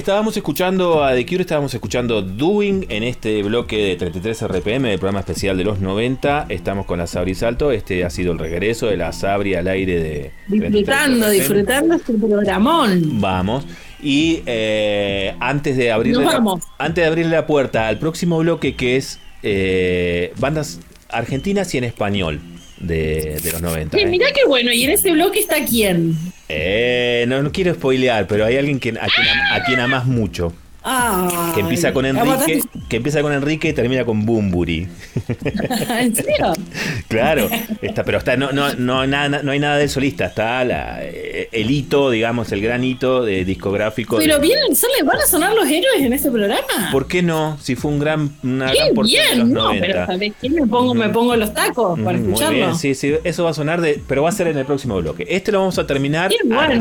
[0.08, 4.98] Estábamos escuchando a The Cure, estábamos escuchando Doing en este bloque de 33 RPM del
[4.98, 6.46] programa especial de los 90.
[6.48, 7.72] Estamos con la Sabri Salto.
[7.72, 12.14] Este ha sido el regreso de la Sabri al aire de 33 Disfrutando, disfrutando este
[12.14, 13.20] programón.
[13.20, 13.66] Vamos.
[14.02, 16.42] Y eh, antes de abrirle la,
[16.78, 20.80] antes de abrirle la puerta al próximo bloque que es eh, bandas
[21.10, 22.40] argentinas y en español
[22.80, 23.98] de, de los 90.
[23.98, 24.06] Sí, ¿eh?
[24.06, 26.16] mirá qué bueno, y en ese bloque está quién.
[26.48, 30.52] Eh, no, no quiero spoilear, pero hay alguien que, a, quien, a quien amas mucho.
[30.90, 34.88] Ah, Que empieza con Enrique, que empieza con Enrique y termina con Bumburi.
[35.90, 36.52] ¿En serio?
[37.08, 37.48] Claro,
[37.82, 41.48] está, pero está, no, no, no, nada, no hay nada del solista, está la- eh,
[41.52, 44.18] el hito, digamos, el gran hito de discográfico.
[44.18, 46.62] de- Pero vienen, son- ¿van a sonar los héroes en este programa?
[46.90, 47.58] ¿Por qué no?
[47.60, 49.86] Si fue un gran, una Qué gran de los bien, no, 90.
[49.86, 50.48] pero ¿sabés qué?
[50.50, 52.56] Me pongo, me pongo los tacos para Mm, Muy escucharlo.
[52.56, 54.96] bien, sí, sí, eso va a sonar de, pero va a ser en el próximo
[54.96, 55.26] bloque.
[55.28, 56.76] Este lo vamos a terminar Qué bueno,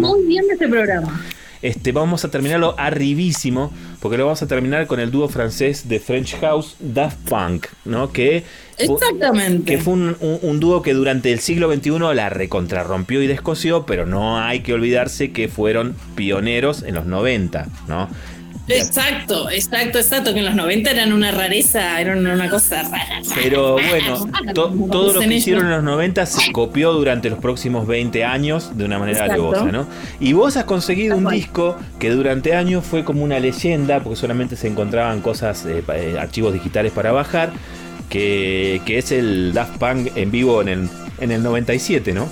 [0.00, 1.24] muy bien de este programa.
[1.62, 5.98] Este, vamos a terminarlo arribísimo, porque lo vamos a terminar con el dúo francés de
[6.00, 8.12] French House, Daft Punk, ¿no?
[8.12, 8.44] Que,
[8.78, 9.64] Exactamente.
[9.72, 13.86] que fue un, un- un dúo que durante el siglo XXI la recontrarrompió y descosió,
[13.86, 18.08] pero no hay que olvidarse que fueron pioneros en los 90, ¿no?
[18.68, 23.20] Exacto, exacto, exacto, que en los 90 eran una rareza, eran una cosa rara.
[23.34, 27.86] Pero bueno, to- todo lo que hicieron en los 90 se copió durante los próximos
[27.86, 29.50] 20 años de una manera Exacto.
[29.54, 29.86] alevosa, ¿no?
[30.20, 34.56] Y vos has conseguido un disco que durante años fue como una leyenda, porque solamente
[34.56, 37.52] se encontraban cosas, eh, eh, archivos digitales para bajar,
[38.08, 40.88] que, que es el Daft Punk en vivo en el,
[41.20, 42.28] en el 97, ¿no?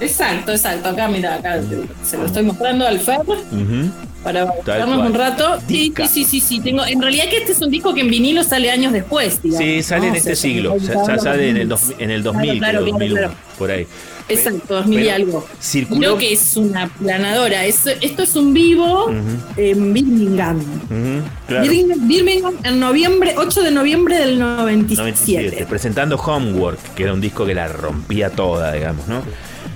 [0.00, 0.88] Exacto, exacto.
[0.88, 1.60] Acá, mira, acá
[2.02, 3.18] se lo estoy mostrando al Fer.
[4.22, 4.88] Para cual.
[5.06, 5.58] un rato.
[5.66, 6.60] Sí, sí, sí, sí.
[6.60, 9.64] Tengo, en realidad que este es un disco que en vinilo sale años después, digamos.
[9.66, 10.76] Sí, sale en este siglo,
[11.20, 13.34] sale en el, en el 2000, Claro, creo, claro, 2001, claro.
[13.58, 13.86] por ahí.
[14.28, 15.44] Exacto, 2000 y algo.
[15.98, 17.64] Creo que es una planadora.
[17.66, 19.12] Es- esto es un vivo
[19.56, 20.60] en Birmingham.
[21.48, 24.96] Birmingham, en noviembre, 8 de noviembre del 97.
[25.02, 29.22] 97, presentando Homework, que era un disco que la rompía toda, digamos, ¿no?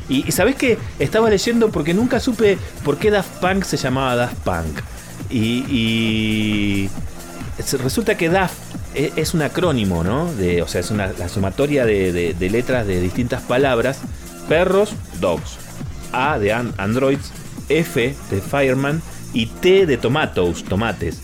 [0.09, 4.17] Y, y sabes que estaba leyendo porque nunca supe por qué Daft Punk se llamaba
[4.17, 4.81] Daft Punk.
[5.31, 6.91] Y, y
[7.59, 8.55] es- resulta que Daft
[8.95, 10.33] e- es un acrónimo, ¿no?
[10.35, 13.99] De, o sea, es una, la sumatoria de, de- de letras de distintas palabras.
[14.49, 15.57] Perros, dogs.
[16.13, 17.33] A de an- androids,
[17.69, 19.01] F de fireman
[19.33, 21.21] y T de tomatoes, tomates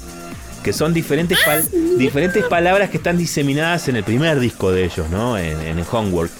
[0.64, 1.66] que son diferentes, pal-
[1.96, 5.38] diferentes palabras que están diseminadas en el primer disco de ellos, ¿no?
[5.38, 6.30] En, en Homework.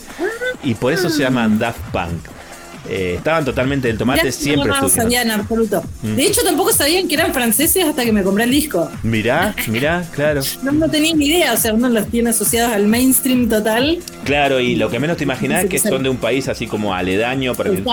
[0.63, 2.21] Y por eso se llaman Daft Punk.
[2.91, 5.83] Eh, estaban totalmente del tomate, Mirá, siempre no, no sabía en absoluto.
[6.03, 6.17] Mm.
[6.17, 8.91] De hecho, tampoco sabían que eran franceses hasta que me compré el disco.
[9.03, 10.41] Mirá, mirá, claro.
[10.63, 13.99] No, no tenía ni idea, o sea, uno los tiene asociados al mainstream total.
[14.25, 16.95] Claro, y lo que menos te imaginas es que son de un país así como
[16.95, 17.93] aledaño para como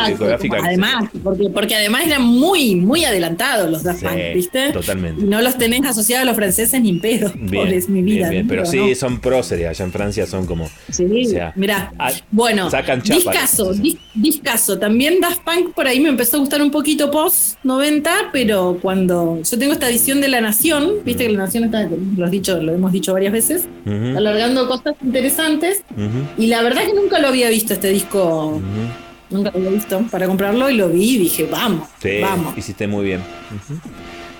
[0.63, 4.71] además, porque, porque además eran muy, muy adelantados los Daft Sí, Punk, ¿viste?
[4.71, 5.23] totalmente.
[5.23, 7.31] No los tenés asociados a los franceses ni pedo.
[7.31, 8.29] Pobres, mi vida.
[8.47, 9.67] pero sí, son próceres.
[9.69, 10.69] Allá en Francia son como.
[10.91, 11.93] Sí, o sea, mirá.
[11.99, 13.23] ah, Bueno, sacan chapas.
[13.23, 14.77] discaso, dis- discaso.
[14.77, 14.86] También
[15.21, 19.59] Daft Punk por ahí me empezó a gustar un poquito post 90, pero cuando yo
[19.59, 21.87] tengo esta edición de La Nación, viste que La Nación está,
[22.17, 25.83] lo, has dicho, lo hemos dicho varias veces, alargando cosas interesantes.
[26.37, 28.61] Y la verdad que nunca lo había visto este disco,
[29.29, 32.57] nunca lo había visto para comprarlo y lo vi y dije, vamos, Sí, vamos.
[32.57, 33.21] hiciste muy bien.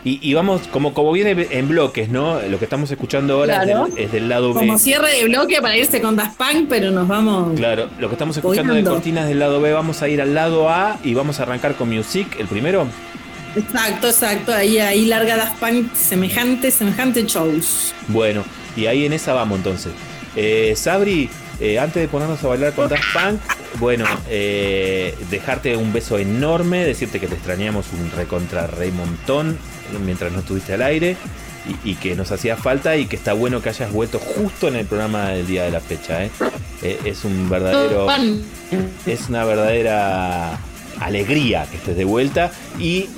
[0.07, 2.39] Y, y vamos, como, como viene en bloques, ¿no?
[2.43, 4.61] Lo que estamos escuchando ahora es, del, es del lado B.
[4.61, 7.57] Como cierre de bloque para irse con Daft Punk, pero nos vamos.
[7.57, 8.91] Claro, lo que estamos escuchando de Colgando.
[8.93, 11.93] cortinas del lado B, vamos a ir al lado A y vamos a arrancar con
[11.93, 12.87] Music, el primero.
[13.57, 14.53] Exacto, exacto.
[14.53, 17.93] Ahí, ahí larga Daft Punk semejante, semejante shows.
[18.07, 18.45] Bueno,
[18.77, 19.91] y ahí en esa vamos entonces.
[20.37, 21.29] Eh, Sabri,
[21.59, 23.41] eh, antes de ponernos a bailar con Daft Punk,
[23.77, 29.57] bueno, eh, dejarte un beso enorme, decirte que te extrañamos un recontra rey montón
[30.05, 31.15] mientras no estuviste al aire
[31.83, 34.75] y, y que nos hacía falta y que está bueno que hayas vuelto justo en
[34.75, 36.23] el programa del día de la fecha.
[36.23, 36.31] ¿eh?
[36.81, 38.07] Eh, es un verdadero,
[39.05, 40.59] es una verdadera
[40.99, 43.09] alegría que estés de vuelta y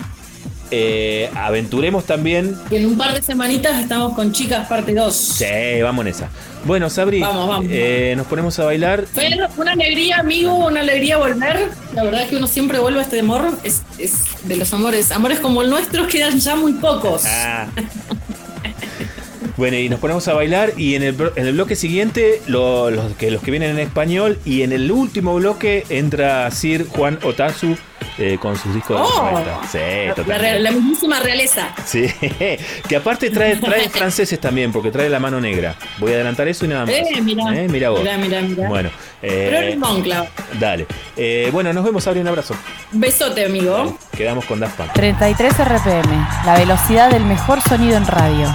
[0.72, 2.56] eh, aventuremos también.
[2.70, 5.16] Y en un par de semanitas estamos con Chicas parte 2.
[5.16, 6.30] Sí, vamos en esa.
[6.66, 7.66] Bueno, Sabri, Vamos, vamos.
[7.70, 9.06] eh, nos ponemos a bailar.
[9.06, 11.70] Fer, una alegría, amigo, una alegría volver.
[11.94, 13.50] La verdad que uno siempre vuelve a este amor.
[13.64, 14.14] Es, es
[14.44, 15.12] de los amores.
[15.12, 17.24] Amores como el nuestro quedan ya muy pocos.
[17.26, 17.68] Ah.
[19.60, 23.14] Bueno, y nos ponemos a bailar y en el, en el bloque siguiente lo- los,
[23.18, 27.76] que, los que vienen en español y en el último bloque entra Sir Juan Otazu
[28.18, 29.32] eh, con sus discos de los Oh.
[29.32, 29.60] 90.
[29.70, 29.78] Sí,
[30.08, 30.60] La, totalmente.
[30.62, 31.74] la mismísima realeza.
[31.86, 32.06] Sí,
[32.88, 35.76] que aparte trae, trae franceses también, porque trae la mano negra.
[35.98, 36.96] Voy a adelantar eso y nada más.
[36.96, 37.44] Eh, mirá.
[37.54, 38.00] Eh, mira vos.
[38.00, 38.68] Mirá, mirá, mirá.
[38.70, 39.78] Bueno, Pero eh,
[40.58, 40.86] dale.
[41.18, 42.56] Eh, bueno, nos vemos, Abri, un abrazo.
[42.94, 43.98] Besote, amigo.
[44.16, 44.94] Quedamos con Daft Punk.
[44.94, 48.48] 33 RPM, la velocidad del mejor sonido en radio.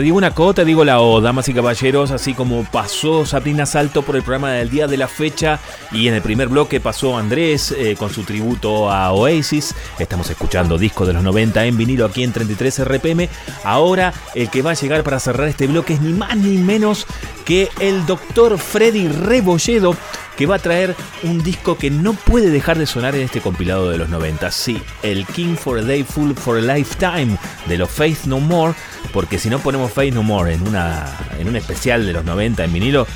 [0.00, 4.02] Digo una co, te digo la O, damas y caballeros, así como pasó Sabrina Salto
[4.02, 5.58] por el programa del día de la fecha
[5.92, 9.74] y en el primer bloque pasó Andrés eh, con su tributo a Oasis.
[9.98, 13.28] Estamos escuchando disco de los 90 en vinilo aquí en 33 RPM.
[13.64, 17.06] Ahora el que va a llegar para cerrar este bloque es ni más ni menos
[17.44, 19.96] que el doctor Freddy Rebolledo
[20.38, 20.94] que va a traer
[21.24, 24.52] un disco que no puede dejar de sonar en este compilado de los 90.
[24.52, 27.36] Sí, el King for a Day Full for a Lifetime
[27.66, 28.72] de los Faith No More,
[29.12, 31.06] porque si no ponemos Faith No More en, una,
[31.40, 33.06] en un especial de los 90 en vinilo,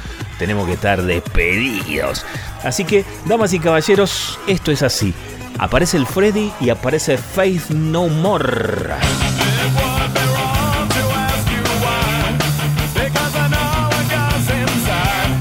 [0.40, 2.26] tenemos que estar despedidos.
[2.64, 5.14] Así que, damas y caballeros, esto es así.
[5.58, 8.96] Aparece el Freddy y aparece Faith No More.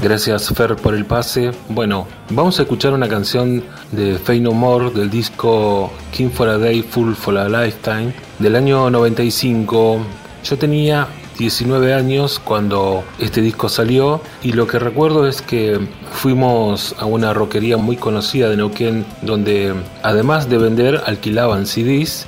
[0.02, 1.52] Gracias Fer por el pase.
[1.68, 3.62] Bueno, vamos a escuchar una canción
[3.92, 8.56] de Fey No More del disco King for a Day Full for a Lifetime del
[8.56, 10.00] año 95.
[10.42, 11.06] Yo tenía
[11.38, 15.78] 19 años cuando este disco salió y lo que recuerdo es que
[16.10, 19.72] fuimos a una roquería muy conocida de Neuquén donde
[20.02, 22.26] además de vender alquilaban CDs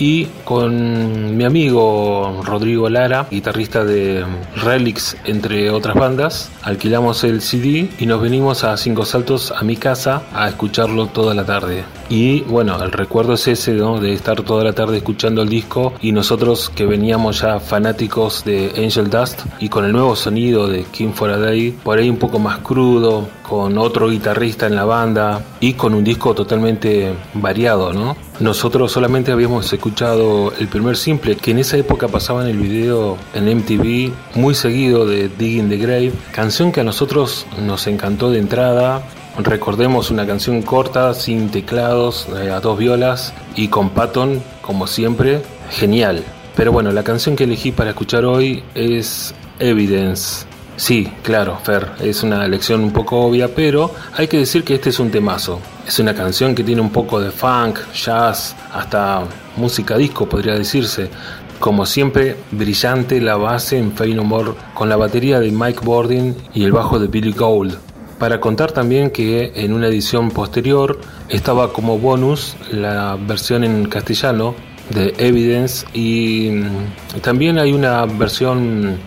[0.00, 4.24] y con mi amigo Rodrigo Lara, guitarrista de
[4.56, 9.76] Relics, entre otras bandas, alquilamos el CD y nos venimos a Cinco Saltos a mi
[9.76, 11.84] casa a escucharlo toda la tarde.
[12.08, 14.00] Y bueno, el recuerdo es ese, ¿no?
[14.00, 18.72] De estar toda la tarde escuchando el disco y nosotros que veníamos ya fanáticos de
[18.78, 22.16] Angel Dust y con el nuevo sonido de King for a Day, por ahí un
[22.16, 27.92] poco más crudo, con otro guitarrista en la banda y con un disco totalmente variado,
[27.92, 28.29] ¿no?
[28.40, 33.18] Nosotros solamente habíamos escuchado el primer simple, que en esa época pasaba en el video
[33.34, 38.38] en MTV muy seguido de Digging the Grave, canción que a nosotros nos encantó de
[38.38, 39.02] entrada.
[39.36, 45.42] Recordemos una canción corta, sin teclados, eh, a dos violas y con Patton, como siempre,
[45.68, 46.24] genial.
[46.56, 50.49] Pero bueno, la canción que elegí para escuchar hoy es Evidence.
[50.76, 54.90] Sí, claro, Fer, es una elección un poco obvia, pero hay que decir que este
[54.90, 55.60] es un temazo.
[55.86, 59.24] Es una canción que tiene un poco de funk, jazz, hasta
[59.56, 61.10] música disco podría decirse.
[61.58, 66.34] Como siempre, brillante la base en Fey No More con la batería de Mike Bordin
[66.54, 67.76] y el bajo de Billy Gould.
[68.18, 70.98] Para contar también que en una edición posterior
[71.28, 74.54] estaba como bonus la versión en castellano
[74.90, 78.98] de Evidence y mm, también hay una versión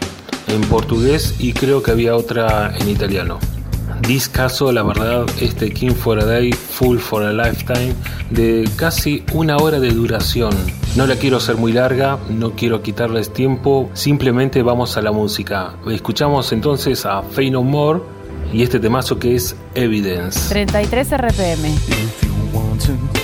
[0.48, 3.40] en portugués y creo que había otra en italiano.
[4.08, 7.94] Discaso, la verdad, este King for a Day, Full for a Lifetime,
[8.32, 10.54] de casi una hora de duración.
[10.96, 15.76] No la quiero hacer muy larga, no quiero quitarles tiempo, simplemente vamos a la música.
[15.90, 18.02] Escuchamos entonces a Fey No More
[18.52, 20.50] y este temazo que es Evidence.
[20.50, 23.23] 33 RPM.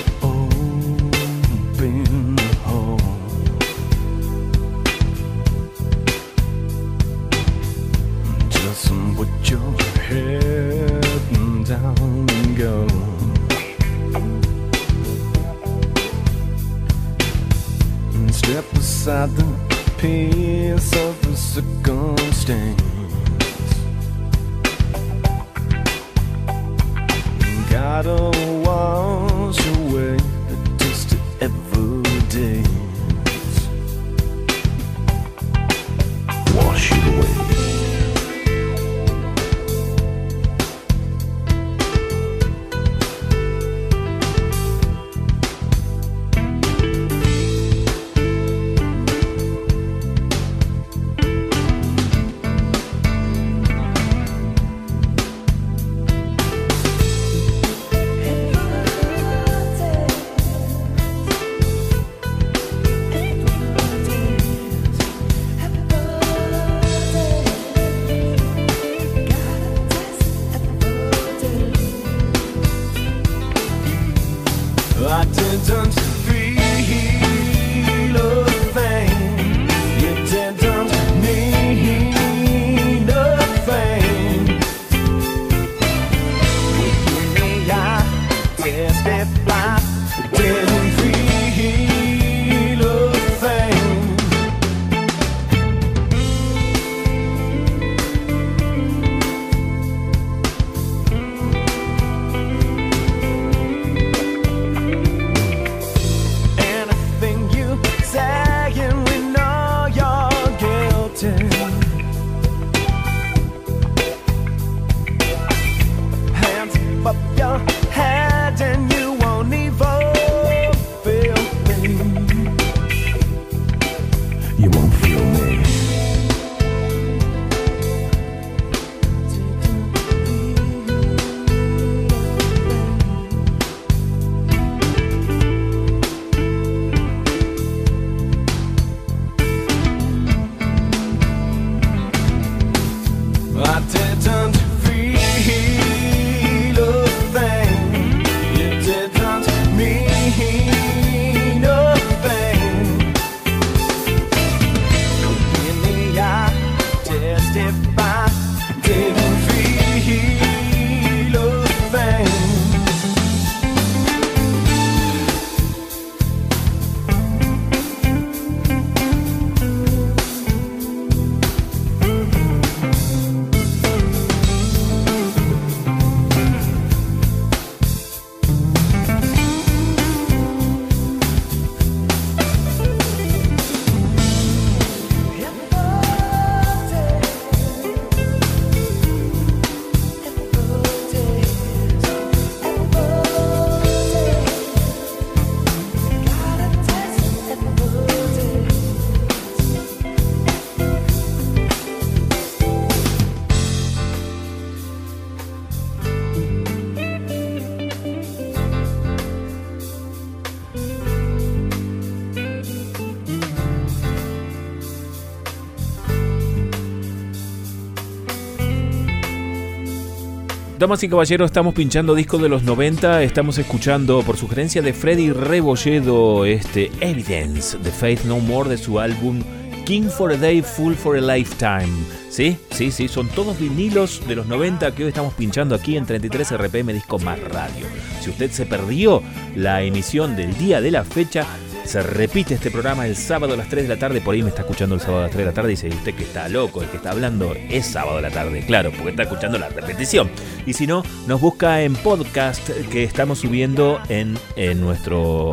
[220.79, 223.23] Damas y caballeros, estamos pinchando discos de los 90.
[223.23, 228.97] Estamos escuchando, por sugerencia de Freddy Rebolledo, este Evidence de Faith No More de su
[228.97, 229.41] álbum
[229.85, 231.89] King for a Day, Full for a Lifetime.
[232.29, 232.55] ¿Sí?
[232.71, 236.57] Sí, sí, son todos vinilos de los 90 que hoy estamos pinchando aquí en 33
[236.57, 237.85] RPM Disco Más Radio.
[238.21, 239.21] Si usted se perdió
[239.57, 241.45] la emisión del día de la fecha,
[241.89, 244.21] se repite este programa el sábado a las 3 de la tarde.
[244.21, 245.89] Por ahí me está escuchando el sábado a las 3 de la tarde y dice,
[245.89, 248.63] usted que está loco, el que está hablando es sábado a la tarde.
[248.63, 250.29] Claro, porque está escuchando la repetición.
[250.67, 255.51] Y si no, nos busca en podcast que estamos subiendo en, en nuestro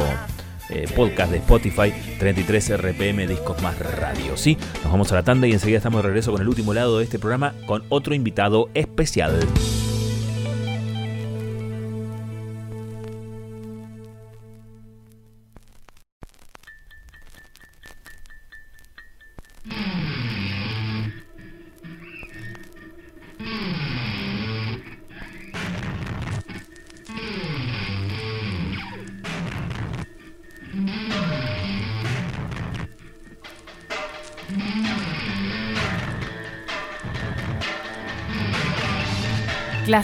[0.69, 4.37] eh, podcast de Spotify 33 RPM Discos Más Radio.
[4.37, 6.99] Sí, nos vamos a la tanda y enseguida estamos de regreso con el último lado
[6.99, 9.41] de este programa con otro invitado especial.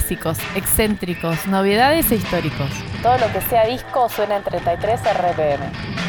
[0.03, 2.69] Clásicos, excéntricos, novedades e históricos.
[3.01, 6.02] Todo lo que sea disco suena en 33 RPM.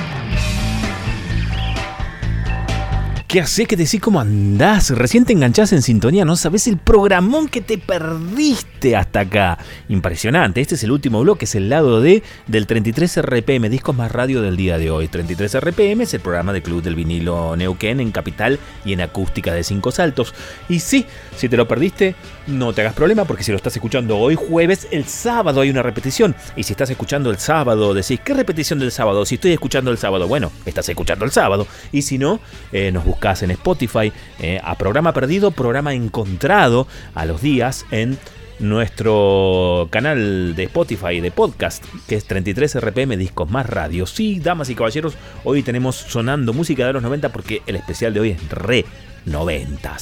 [3.34, 3.66] ¿Qué haces?
[3.66, 4.00] ¿Qué decís?
[4.00, 4.90] ¿Cómo andás?
[4.90, 9.58] Recién te enganchás en sintonía, no sabés el programón que te perdiste hasta acá.
[9.88, 10.60] Impresionante.
[10.60, 14.40] Este es el último bloque, es el lado D del 33 RPM, Discos más Radio
[14.40, 15.08] del día de hoy.
[15.08, 19.52] 33 RPM es el programa de Club del Vinilo Neuquén en Capital y en Acústica
[19.52, 20.32] de Cinco Saltos.
[20.68, 21.04] Y sí,
[21.36, 22.14] si te lo perdiste,
[22.46, 25.82] no te hagas problema porque si lo estás escuchando hoy jueves, el sábado hay una
[25.82, 26.36] repetición.
[26.54, 29.26] Y si estás escuchando el sábado, decís, ¿qué repetición del sábado?
[29.26, 31.66] Si estoy escuchando el sábado, bueno, estás escuchando el sábado.
[31.90, 32.38] Y si no,
[32.70, 38.18] eh, nos buscamos en Spotify eh, a programa perdido, programa encontrado a los días en
[38.58, 44.04] nuestro canal de Spotify de podcast, que es 33 RPM Discos Más Radio.
[44.04, 48.20] Sí, damas y caballeros, hoy tenemos sonando música de los 90 porque el especial de
[48.20, 48.84] hoy es re
[49.24, 49.96] 90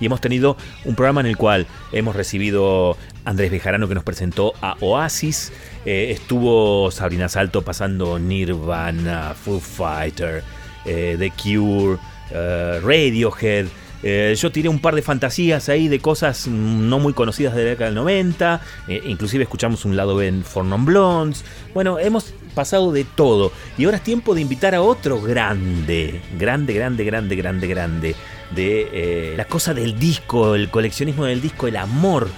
[0.00, 4.54] Y hemos tenido un programa en el cual hemos recibido Andrés Bejarano que nos presentó
[4.60, 5.52] a Oasis.
[5.84, 10.42] Eh, estuvo Sabrina Salto pasando Nirvana, Foo Fighter,
[10.84, 11.96] eh, The Cure.
[12.30, 13.66] Eh, Radiohead.
[14.02, 17.70] Eh, yo tiré un par de fantasías ahí de cosas no muy conocidas de la
[17.70, 18.60] década del 90.
[18.88, 21.44] Eh, inclusive escuchamos un lado en For Non Blondes.
[21.74, 23.52] Bueno, hemos pasado de todo.
[23.78, 26.20] Y ahora es tiempo de invitar a otro grande.
[26.38, 28.16] Grande, grande, grande, grande, grande.
[28.54, 32.28] De la cosa del disco, el coleccionismo del disco, el amor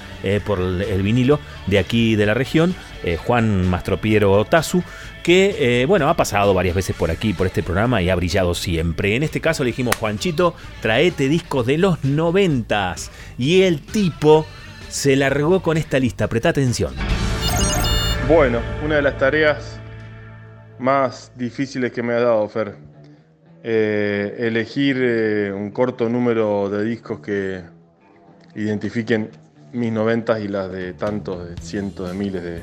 [0.46, 2.74] por el vinilo de aquí de la región.
[3.26, 4.82] Juan Mastropiero Tazu
[5.28, 8.54] que, eh, bueno, ha pasado varias veces por aquí, por este programa y ha brillado
[8.54, 9.14] siempre.
[9.14, 13.10] En este caso le dijimos, Juanchito, traete discos de los noventas.
[13.36, 14.46] Y el tipo
[14.88, 16.94] se largó con esta lista, presta atención.
[18.26, 19.78] Bueno, una de las tareas
[20.78, 22.76] más difíciles que me ha dado, Fer.
[23.62, 27.64] Eh, elegir eh, un corto número de discos que
[28.54, 29.28] identifiquen
[29.74, 32.62] mis noventas y las de tantos, de cientos de miles de,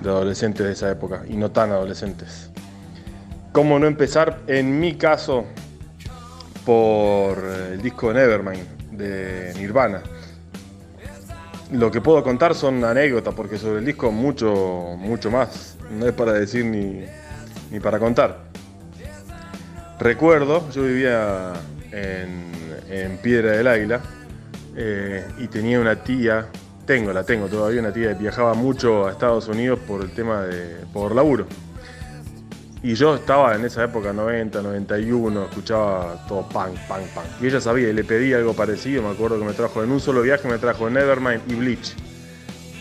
[0.00, 2.50] de adolescentes de esa época y no tan adolescentes.
[3.52, 4.40] ¿Cómo no empezar?
[4.46, 5.46] En mi caso,
[6.66, 7.38] por
[7.72, 10.02] el disco Nevermind de Nirvana.
[11.72, 15.76] Lo que puedo contar son anécdotas, porque sobre el disco mucho, mucho más.
[15.90, 17.04] No es para decir ni,
[17.70, 18.46] ni para contar.
[19.98, 21.54] Recuerdo, yo vivía
[21.90, 22.52] en,
[22.90, 24.00] en Piedra del Águila
[24.76, 26.46] eh, y tenía una tía
[26.86, 30.76] tengo, la tengo todavía, una tía viajaba mucho a Estados Unidos por el tema de.
[30.92, 31.46] por laburo.
[32.82, 37.26] Y yo estaba en esa época, 90, 91, escuchaba todo punk, punk, punk.
[37.42, 39.98] Y ella sabía y le pedí algo parecido, me acuerdo que me trajo en un
[39.98, 41.94] solo viaje, me trajo Nevermind y Bleach.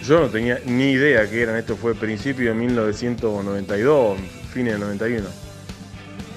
[0.04, 4.20] Yo no tenía ni idea que eran, esto fue principio de 1992,
[4.54, 5.28] fines del 91.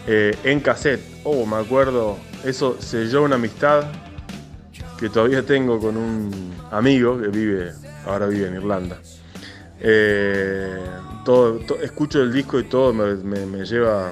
[0.07, 3.85] Eh, en cassette, oh, me acuerdo, eso selló una amistad
[4.99, 7.73] que todavía tengo con un amigo que vive,
[8.07, 8.99] ahora vive en Irlanda.
[9.81, 10.79] Eh,
[11.25, 14.11] todo, escucho el disco y todo me, lleva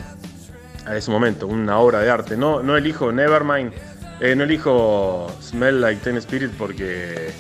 [0.85, 2.37] a ese momento, una obra de arte.
[2.37, 3.73] No, no elijo Nevermind,
[4.21, 7.33] eh, no elijo Smell Like Ten Spirit porque,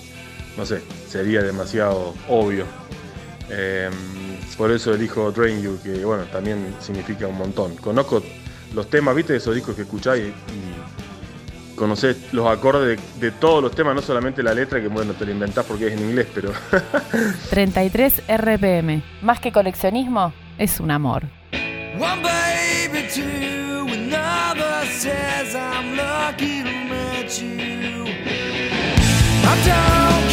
[0.56, 2.64] no sé, sería demasiado obvio.
[3.48, 3.90] Eh,
[4.58, 7.76] por eso elijo Drain You, que bueno, también significa un montón.
[7.76, 8.22] Conozco
[8.74, 10.95] los temas, viste, esos discos que escucháis y
[11.76, 15.32] conoces los acordes de, todos los temas, no solamente la letra, que bueno, te lo
[15.32, 16.52] inventás porque es en inglés, pero...
[17.50, 19.02] 33 RPM.
[19.22, 21.24] Más que coleccionismo, es un amor.
[21.98, 28.04] One baby, two, another says I'm lucky to meet you.
[29.48, 30.25] I don't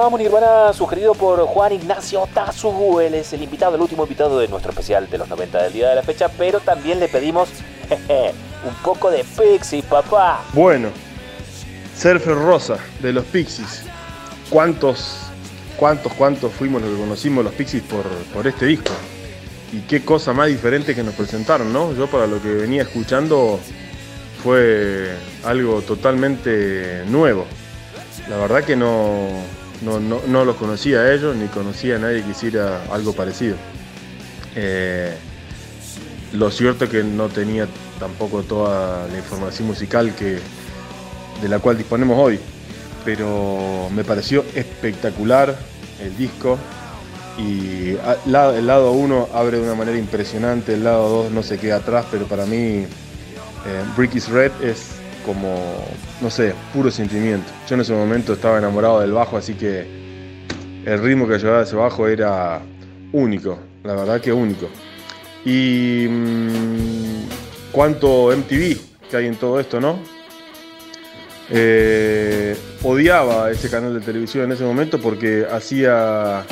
[0.00, 3.00] escuchábamos Nirvana sugerido por Juan Ignacio Tazu.
[3.00, 5.90] Él es el invitado, el último invitado de nuestro especial de los 90 del día
[5.90, 7.50] de la fecha, pero también le pedimos
[8.66, 10.42] un poco de Pixie, papá.
[10.54, 10.88] Bueno,
[11.94, 13.82] Surfer Rosa de los Pixies.
[14.48, 15.18] ¿Cuántos,
[15.76, 18.92] cuántos, cuántos fuimos los que conocimos los Pixies por, por este disco?
[19.70, 21.92] Y qué cosa más diferente que nos presentaron, ¿no?
[21.92, 23.60] Yo para lo que venía escuchando
[24.42, 25.14] fue
[25.44, 27.44] algo totalmente nuevo.
[28.30, 29.28] La verdad que no,
[29.82, 33.56] no, no- no los conocía a ellos, ni conocía a nadie que hiciera algo parecido.
[34.56, 35.14] Eh,
[36.32, 37.66] lo cierto es que no tenía
[37.98, 40.38] tampoco toda la información musical que,
[41.42, 42.38] de la cual disponemos hoy,
[43.04, 45.56] pero me pareció espectacular
[46.00, 46.58] el disco
[47.38, 47.90] y
[48.26, 52.04] el lado 1 abre de una manera impresionante, el lado 2 no se queda atrás,
[52.10, 52.86] pero para mí eh,
[53.96, 55.84] Brick is Red es como,
[56.20, 57.50] no sé, puro sentimiento.
[57.68, 59.86] Yo en ese momento estaba enamorado del bajo, así que
[60.84, 62.60] el ritmo que llevaba ese bajo era
[63.12, 64.68] único, la verdad que único.
[65.44, 68.76] Y mm, cuánto MTV
[69.10, 69.98] que hay en todo esto, ¿no?
[71.52, 76.44] Eh, odiaba ese canal de televisión en ese momento porque hacía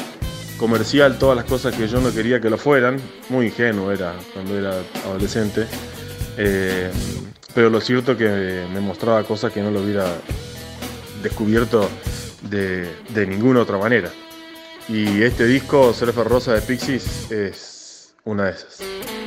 [0.59, 3.01] comercial todas las cosas que yo no quería que lo fueran.
[3.28, 4.74] Muy ingenuo era cuando era
[5.05, 5.66] adolescente.
[6.36, 6.90] Eh,
[7.54, 10.06] pero lo cierto que me mostraba cosas que no lo hubiera
[11.22, 11.88] descubierto
[12.42, 14.10] de, de ninguna otra manera.
[14.88, 19.18] Y este disco, Surfer Rosa de Pixies, es una de esas.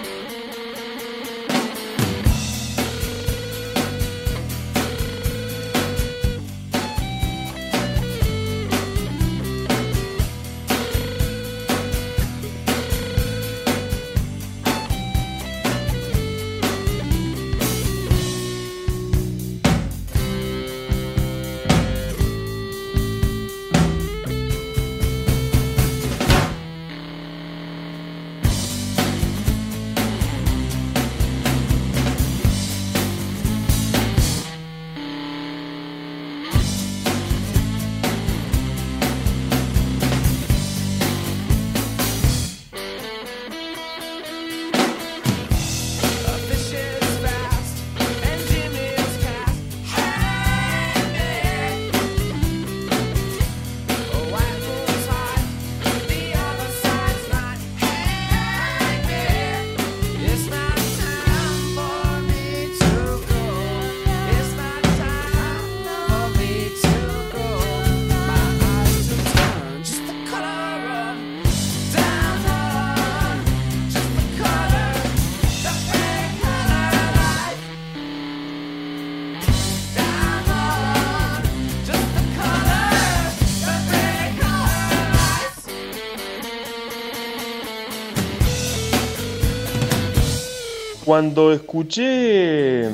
[91.22, 92.88] Cuando escuché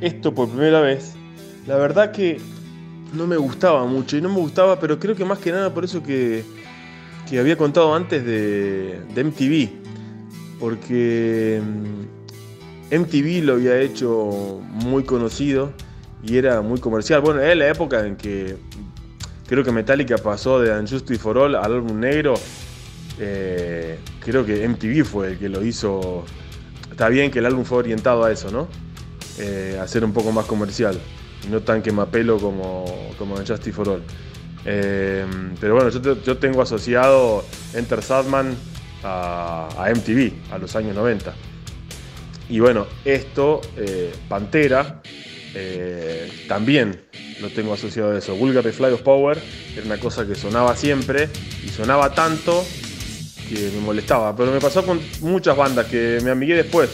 [0.00, 1.12] esto por primera vez,
[1.66, 2.40] la verdad que
[3.12, 4.16] no me gustaba mucho.
[4.16, 6.42] Y no me gustaba, pero creo que más que nada por eso que,
[7.28, 10.58] que había contado antes de, MTV.
[10.58, 15.74] Porque mm, MTV lo había hecho muy conocido
[16.22, 17.20] y era muy comercial.
[17.20, 18.56] Bueno, era la época en que
[19.46, 22.36] creo que Metallica pasó de Unjustice for All al álbum negro.
[23.18, 26.24] Eh, creo que MTV fue el que lo hizo.
[26.96, 28.68] Está bien que el álbum fue orientado a eso, ¿no?
[29.38, 30.98] Eh, a ser un poco más comercial.
[31.50, 32.86] No tan quemapelo como,
[33.18, 34.02] como Unjustice for All.
[34.64, 35.26] Eh,
[35.60, 37.44] pero bueno, yo, yo tengo asociado
[37.74, 38.56] Enter Sadman
[39.04, 41.34] a, MTV, a los años 90.
[42.48, 45.02] Y bueno, esto, eh, Pantera,
[45.52, 47.02] eh, también
[47.42, 48.34] lo tengo asociado a eso.
[48.36, 49.38] Vulgar Fly of Power
[49.76, 51.28] era una cosa que sonaba siempre
[51.62, 52.64] y sonaba tanto
[53.48, 54.34] que me molestaba.
[54.36, 56.90] Pero me pasó con muchas bandas que me amigué después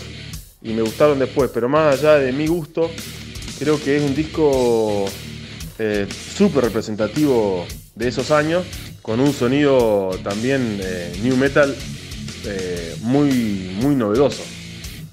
[0.63, 1.51] y me gustaron después.
[1.53, 2.91] Pero más allá de mi gusto,
[3.59, 5.07] creo que es un disco
[5.79, 6.07] eh,
[6.37, 8.65] súper representativo de esos años,
[9.03, 11.75] con un sonido también eh, new metal
[12.45, 14.43] eh, muy, muy novedoso.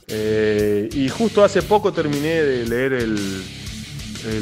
[0.07, 3.44] Eh, y justo hace poco terminé de leer el,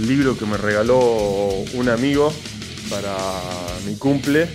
[0.08, 1.00] libro que me regaló
[1.76, 2.34] un amigo
[2.90, 3.16] para
[3.86, 4.50] mi cumple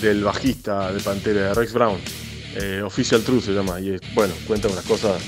[0.00, 1.98] del bajista de Pantera, de Rex Brown.
[2.56, 3.80] Eh, Official Truth se llama.
[3.80, 5.22] Y bueno, cuenta unas cosas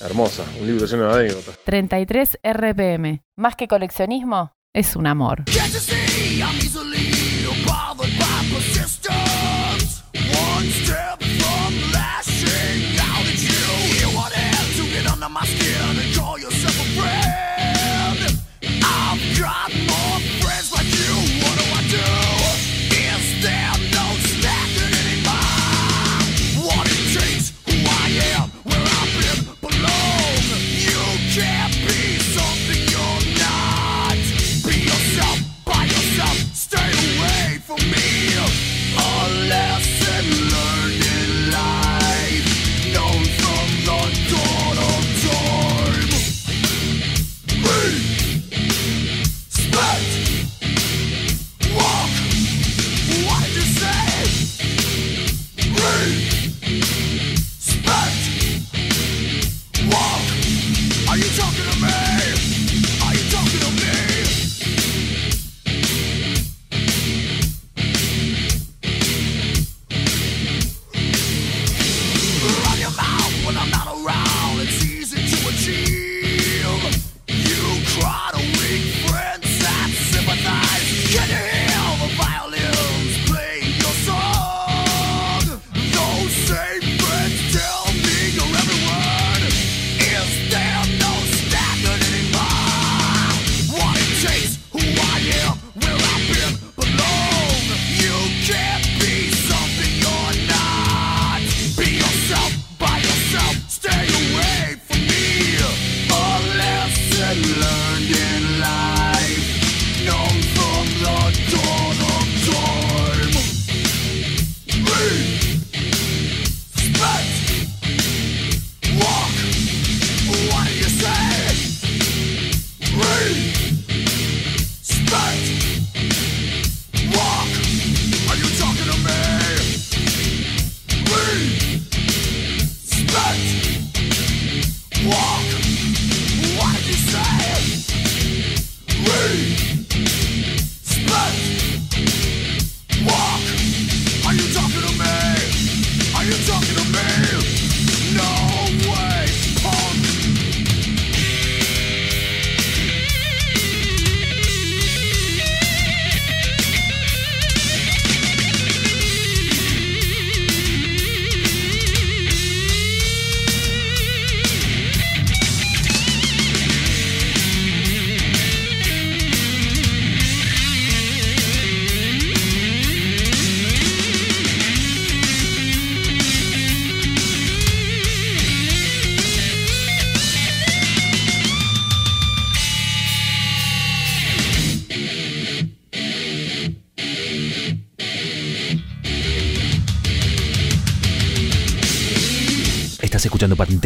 [0.00, 0.46] hermosas.
[0.60, 1.58] Un libro lleno de anécdotas.
[1.64, 3.22] 33 RPM.
[3.36, 5.44] Más que coleccionismo, es un amor.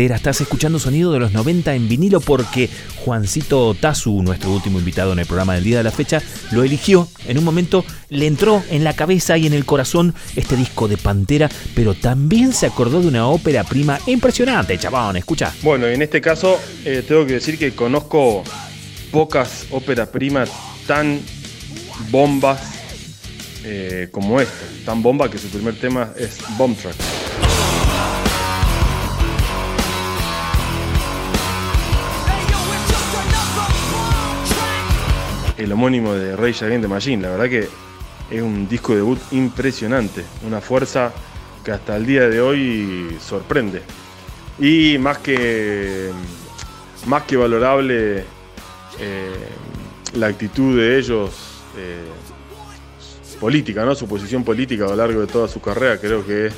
[0.06, 2.70] Estás escuchando sonido de los 90 en vinilo porque
[3.04, 6.22] Juancito Tazu, nuestro último invitado en el programa del día de la fecha,
[6.52, 7.08] lo eligió.
[7.26, 10.96] En un momento le entró en la cabeza y en el corazón este disco de
[10.98, 15.52] Pantera, pero también se acordó de una ópera prima impresionante, chabón, escucha.
[15.62, 18.44] Bueno, en este caso eh, tengo que decir que conozco
[19.10, 20.50] pocas óperas primas
[20.86, 21.20] tan
[22.10, 22.60] bombas
[23.64, 24.64] eh, como esta.
[24.86, 27.18] Tan bomba que su primer tema es Bomb Track.
[35.69, 37.23] El homónimo de Rage Against the Machine.
[37.23, 37.69] La verdad que
[38.35, 41.12] es un disco de debut impresionante, una fuerza
[41.62, 43.82] que hasta el día de hoy sorprende.
[44.59, 46.11] Y más que,
[47.07, 48.24] más que valorable
[48.99, 49.49] eh,
[50.15, 52.07] la actitud de ellos eh,
[53.39, 53.95] política, ¿no?
[53.95, 56.55] su posición política a lo largo de toda su carrera, creo que es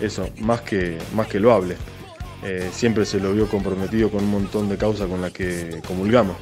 [0.00, 1.76] eso, más que, más que loable.
[2.44, 6.36] Eh, siempre se lo vio comprometido con un montón de causas con las que comulgamos.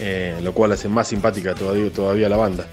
[0.00, 2.66] Eh, lo cual hace más simpática todavía, todavía la banda.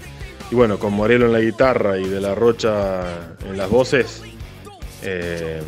[0.50, 3.02] Y bueno, con Morelo en la guitarra y De la Rocha
[3.48, 4.22] en las voces,
[5.02, 5.62] eh,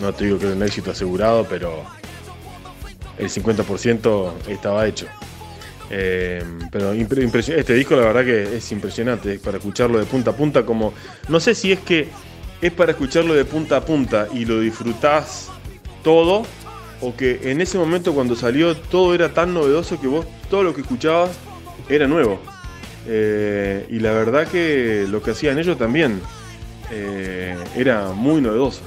[0.00, 1.84] no te digo que era un éxito asegurado, pero
[3.18, 5.06] el 50% estaba hecho.
[5.90, 6.42] Eh,
[6.72, 10.94] pero este disco la verdad que es impresionante para escucharlo de punta a punta como
[11.28, 12.08] no sé si es que
[12.62, 15.50] es para escucharlo de punta a punta y lo disfrutás
[16.02, 16.46] todo
[17.02, 20.24] o que en ese momento cuando salió todo era tan novedoso que vos
[20.54, 21.32] todo lo que escuchabas
[21.88, 22.38] era nuevo.
[23.08, 26.20] Eh, y la verdad que lo que hacían ellos también
[26.92, 28.82] eh, era muy novedoso.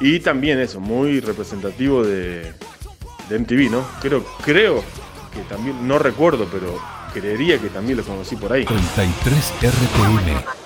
[0.00, 2.50] Y también eso, muy representativo de,
[3.28, 3.86] MTV, ¿no?
[4.00, 4.82] Creo, creo
[5.34, 6.80] que también, no recuerdo, pero
[7.12, 8.64] creería que también lo conocí por ahí.
[8.64, 10.65] 33 RPM.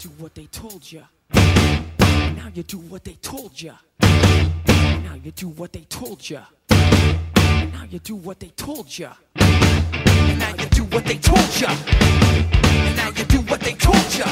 [0.00, 1.02] do what they told ya
[1.34, 6.40] Now you do what they told ya Now you do what they told ya
[6.70, 12.96] Now you do what they told ya Now you do what they told ya And
[12.96, 14.24] now you do what they told ya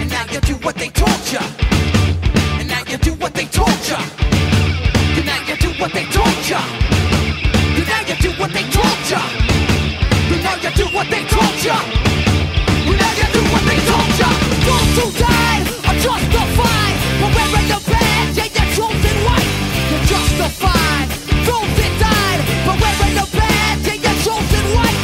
[0.00, 1.42] And now you do what they told ya
[2.58, 4.16] And now you do what they told you
[5.26, 6.48] now you do what they told.
[6.48, 9.10] You now you do what they told.
[10.30, 11.64] You now you do what they told.
[11.64, 12.05] You
[20.06, 21.08] justified.
[21.46, 23.90] Those died for wearing the badge
[24.24, 25.00] chosen white.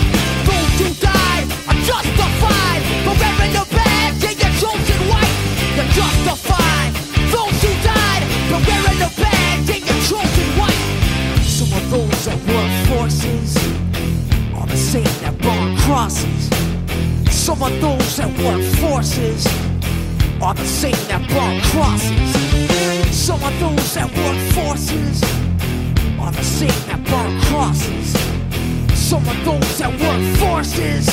[0.47, 4.25] Those who died are justified for wearing the badge
[4.61, 5.35] chosen white.
[5.93, 6.93] Justified.
[7.35, 9.71] Those who died for wearing the badge
[10.09, 10.83] chosen white.
[11.43, 13.57] Some of those that work forces
[14.55, 16.43] are the same that burn crosses.
[17.31, 18.31] Some of those that
[18.81, 19.47] forces
[20.41, 22.52] are the same that burn crosses.
[23.13, 25.23] Some of those that work forces
[26.19, 28.17] are the same that burn crosses.
[28.99, 31.09] Some of those that work forces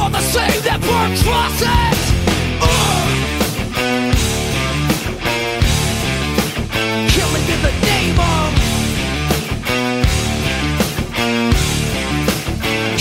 [0.00, 1.98] are the same that burn crosses.
[2.62, 3.08] Ugh.
[7.14, 8.54] Killing in the name of.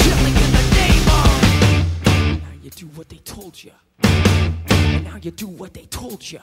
[0.02, 1.30] Killing in the name of.
[2.42, 3.72] Now you do what they told you.
[5.04, 6.40] Now you do what they told you.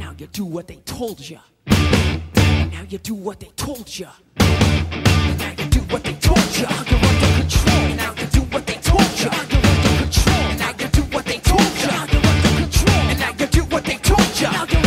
[0.00, 1.38] Now you do what they told you.
[1.66, 2.86] Now
[6.58, 7.76] You're under control.
[7.92, 9.30] And now you do what they told you.
[9.30, 10.56] You're under control.
[10.56, 11.90] Now you do what they told you.
[12.12, 13.14] You're under control.
[13.20, 14.50] Now you do what they told you.
[14.50, 14.79] Now you're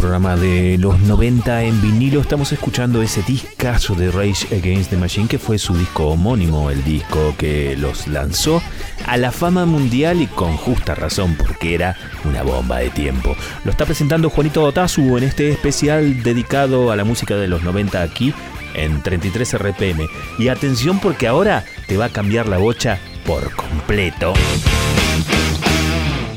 [0.00, 5.28] programa de los 90 en vinilo estamos escuchando ese discazo de Rage Against the Machine
[5.28, 8.62] que fue su disco homónimo, el disco que los lanzó
[9.06, 13.36] a la fama mundial y con justa razón porque era una bomba de tiempo.
[13.64, 18.00] Lo está presentando Juanito Otazu en este especial dedicado a la música de los 90
[18.00, 18.32] aquí
[18.74, 20.08] en 33 RPM.
[20.38, 24.32] Y atención porque ahora te va a cambiar la bocha por completo.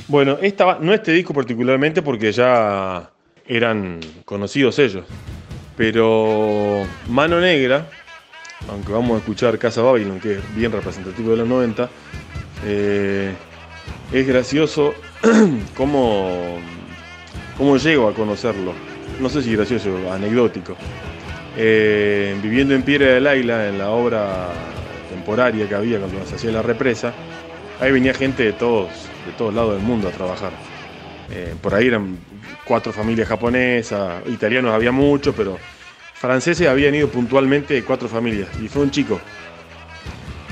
[0.09, 0.37] Bueno,
[0.81, 3.09] no este disco particularmente porque ya
[3.47, 5.05] eran conocidos ellos.
[5.75, 7.89] Pero Mano Negra,
[8.69, 11.89] aunque vamos a escuchar Casa Babylon, que es bien representativo de los 90,
[12.65, 13.33] eh,
[14.11, 14.93] es gracioso
[15.75, 16.59] cómo,
[17.57, 18.73] cómo llego a conocerlo.
[19.19, 20.75] No sé si gracioso, anecdótico.
[21.55, 24.49] Eh, viviendo en Piedra del Águila, en la obra
[25.09, 27.13] temporaria que había cuando se hacía la represa,
[27.79, 28.89] ahí venía gente de todos,
[29.25, 30.51] de todos lados del mundo a trabajar.
[31.31, 32.17] Eh, por ahí eran
[32.65, 35.57] cuatro familias japonesas, italianos había muchos, pero
[36.13, 38.49] franceses habían ido puntualmente cuatro familias.
[38.61, 39.19] Y fue un chico.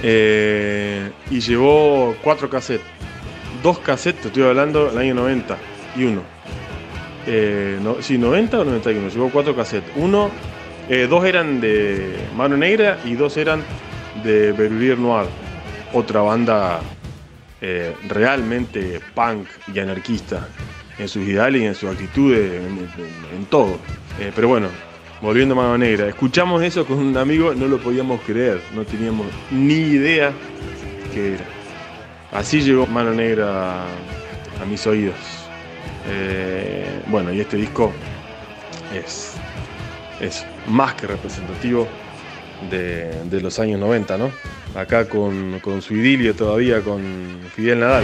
[0.04, 2.86] Eh, y llevó cuatro cassettes.
[3.64, 5.58] Dos cassettes, te estoy hablando, del año 90
[5.96, 6.24] y uno.
[7.28, 9.10] Eh, no, sí, 90 o 91.
[9.10, 9.92] Llevó cuatro cassettes.
[9.96, 10.32] Uno,
[10.90, 13.64] eh, dos eran de Mano Negra y dos eran
[14.24, 15.28] de Berurier Noir.
[15.94, 16.80] Otra banda
[17.62, 20.48] eh, realmente punk y anarquista
[21.02, 22.78] en sus ideales y en sus actitudes, en,
[23.38, 23.78] en- todo.
[24.20, 24.68] Eh, pero bueno,
[25.22, 29.26] volviendo a Mano Negra, escuchamos eso con un amigo, no lo podíamos creer, no teníamos
[29.50, 30.32] ni idea
[31.14, 31.46] qué era.
[32.32, 33.86] Así llegó Mano Negra a,
[34.62, 35.16] a mis oídos.
[36.08, 37.92] Eh, bueno, y este disco
[38.96, 39.34] es,
[40.22, 41.88] es más que representativo
[42.70, 44.32] de, de los años 90, ¿no?
[44.76, 47.02] Acá con, con su idilio todavía con
[47.56, 48.04] Fidel Nadal.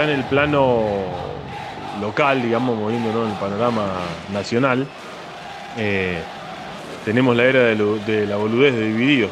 [0.00, 1.04] ya en el plano
[2.00, 3.84] local, digamos, moviéndonos en el panorama
[4.32, 4.86] nacional,
[5.76, 6.22] eh,
[7.04, 9.30] tenemos la era de, la boludez de Divididos.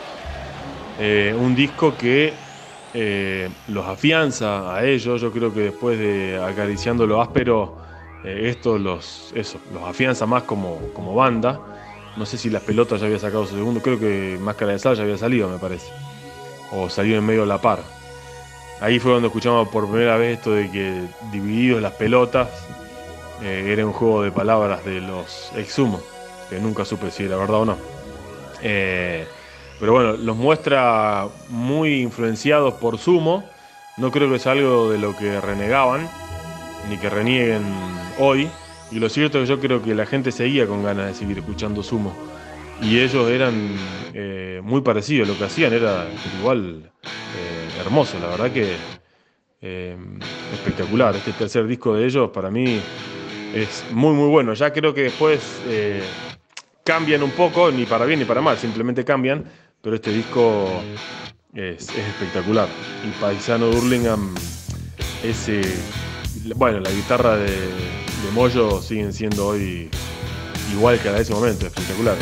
[1.00, 2.34] Eh, un disco que
[2.92, 7.76] eh, los afianza a ellos, yo creo que después de acariciando lo áspero,
[8.24, 11.60] eh, esto los, eso, los afianza más como, como banda.
[12.16, 14.96] No sé si las pelotas ya había sacado su segundo, creo que Máscara de Sal
[14.96, 15.86] ya había salido, me parece.
[16.72, 17.97] O salió en medio a la par.
[18.80, 21.02] Ahí fue donde escuchamos por primera vez esto de que
[21.32, 22.48] divididos las pelotas
[23.42, 26.02] eh, era un juego de palabras de los exhumos,
[26.48, 27.76] que nunca supe si era verdad o no.
[28.62, 29.26] Eh,
[29.78, 33.44] pero bueno, los muestra muy influenciados por Sumo.
[33.96, 36.08] No creo que es algo de lo que renegaban,
[36.88, 37.62] ni que renieguen
[38.18, 38.48] hoy.
[38.90, 41.38] Y lo cierto es que yo creo que la gente seguía con ganas de seguir
[41.38, 42.12] escuchando Sumo.
[42.80, 43.76] Y ellos eran
[44.14, 46.06] eh, muy parecidos, lo que hacían era
[46.40, 46.90] igual
[47.78, 48.76] hermoso, la verdad que
[49.60, 49.96] eh,
[50.52, 51.16] espectacular.
[51.16, 52.80] Este tercer disco de ellos para mí
[53.54, 54.54] es muy muy bueno.
[54.54, 56.02] Ya creo que después eh,
[56.84, 59.44] cambian un poco, ni para bien ni para mal, simplemente cambian,
[59.80, 60.68] pero este disco
[61.54, 62.68] es, es espectacular.
[63.04, 64.34] Y Paisano de Hurlingham,
[65.22, 65.60] ese,
[66.56, 69.90] bueno, la guitarra de, de Moyo siguen siendo hoy
[70.72, 72.16] igual que a ese momento, espectacular.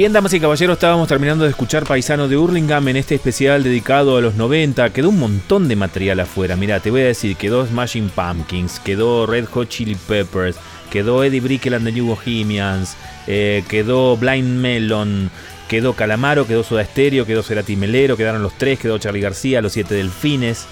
[0.00, 4.16] Bien, damas y caballeros, estábamos terminando de escuchar Paisano de Hurlingham en este especial dedicado
[4.16, 4.94] a los 90.
[4.94, 6.56] Quedó un montón de material afuera.
[6.56, 10.56] Mira, te voy a decir, quedó Smashing Pumpkins, quedó Red Hot Chili Peppers,
[10.90, 12.96] quedó Eddie Brickell and the New Bohemians,
[13.26, 15.30] eh, quedó Blind Melon,
[15.68, 19.72] quedó Calamaro, quedó Soda Stereo, quedó Cerati Melero, quedaron los tres, quedó Charlie García, los
[19.72, 20.64] siete Delfines,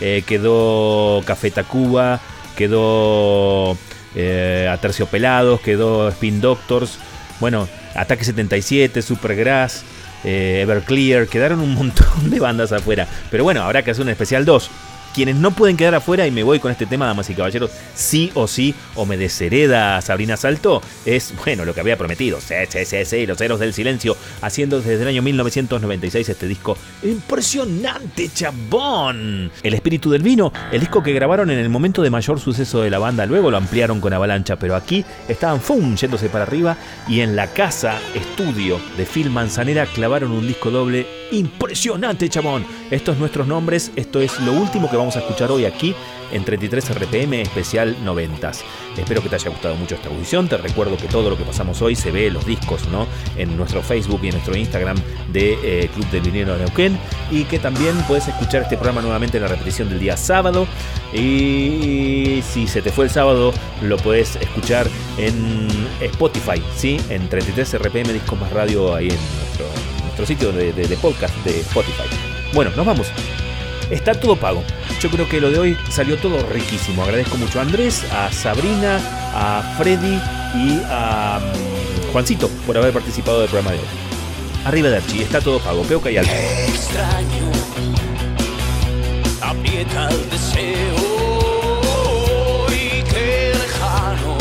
[0.00, 2.20] eh, quedó Café Tacuba,
[2.56, 3.76] quedó
[4.14, 7.00] eh, Aterciopelados, quedó Spin Doctors,
[7.40, 7.66] bueno,
[7.96, 9.84] Ataque 77, Supergrass,
[10.24, 13.06] eh, Everclear, quedaron un montón de bandas afuera.
[13.30, 14.70] Pero bueno, habrá que hacer un especial 2.
[15.16, 18.30] Quienes no pueden quedar afuera, y me voy con este tema, damas y caballeros, sí
[18.34, 22.38] o sí, o me deshereda Sabrina Salto, es, bueno, lo que había prometido.
[22.38, 22.54] Sí,
[23.26, 29.50] Los Héroes del Silencio, haciendo desde el año 1996 este disco impresionante, chabón.
[29.62, 32.90] El espíritu del vino, el disco que grabaron en el momento de mayor suceso de
[32.90, 35.96] la banda, luego lo ampliaron con Avalancha, pero aquí estaban ¡fum!
[35.96, 36.76] yéndose para arriba
[37.08, 42.66] y en la casa estudio de Phil Manzanera clavaron un disco doble impresionante, chabón.
[42.90, 45.94] Estos nuestros nombres, esto es lo último que vamos a escuchar hoy aquí
[46.32, 48.50] en 33 RPM especial 90.
[48.98, 50.48] Espero que te haya gustado mucho esta audición.
[50.48, 53.06] Te recuerdo que todo lo que pasamos hoy se ve, los discos, ¿no?
[53.36, 54.96] En nuestro Facebook y en nuestro Instagram
[55.32, 56.98] de eh, Club del Vinilo de Neuquén.
[57.30, 60.66] Y que también puedes escuchar este programa nuevamente en la repetición del día sábado.
[61.12, 63.52] Y si se te fue el sábado,
[63.82, 64.88] lo puedes escuchar
[65.18, 65.68] en
[66.00, 66.98] Spotify, ¿sí?
[67.10, 69.66] En 33 RPM Discos Más Radio, ahí en nuestro,
[70.02, 72.04] nuestro sitio de, de- de podcast de Spotify.
[72.54, 73.08] Bueno, nos vamos.
[73.90, 74.64] Está todo pago.
[75.00, 77.02] Yo creo que lo de hoy salió todo riquísimo.
[77.02, 78.98] Agradezco mucho a Andrés, a Sabrina,
[79.34, 80.18] a Freddy
[80.54, 83.86] y a mm, Juancito por haber participado del programa de hoy.
[84.64, 85.82] Arriba de Archie, está todo pago.
[85.82, 86.32] Peuca y alto.
[86.32, 87.56] extraño
[89.40, 90.96] aprieta el deseo
[92.70, 94.36] y qué lejano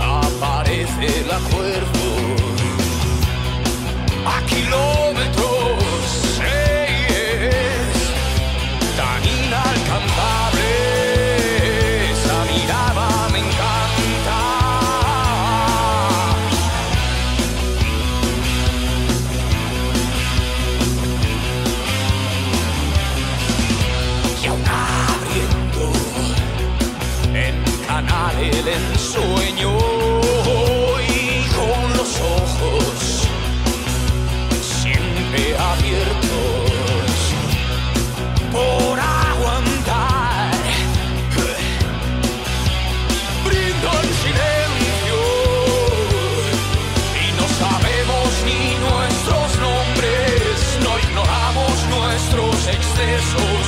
[0.00, 2.08] aparece el acuerdo
[4.26, 6.27] a kilómetros
[53.38, 53.67] excesos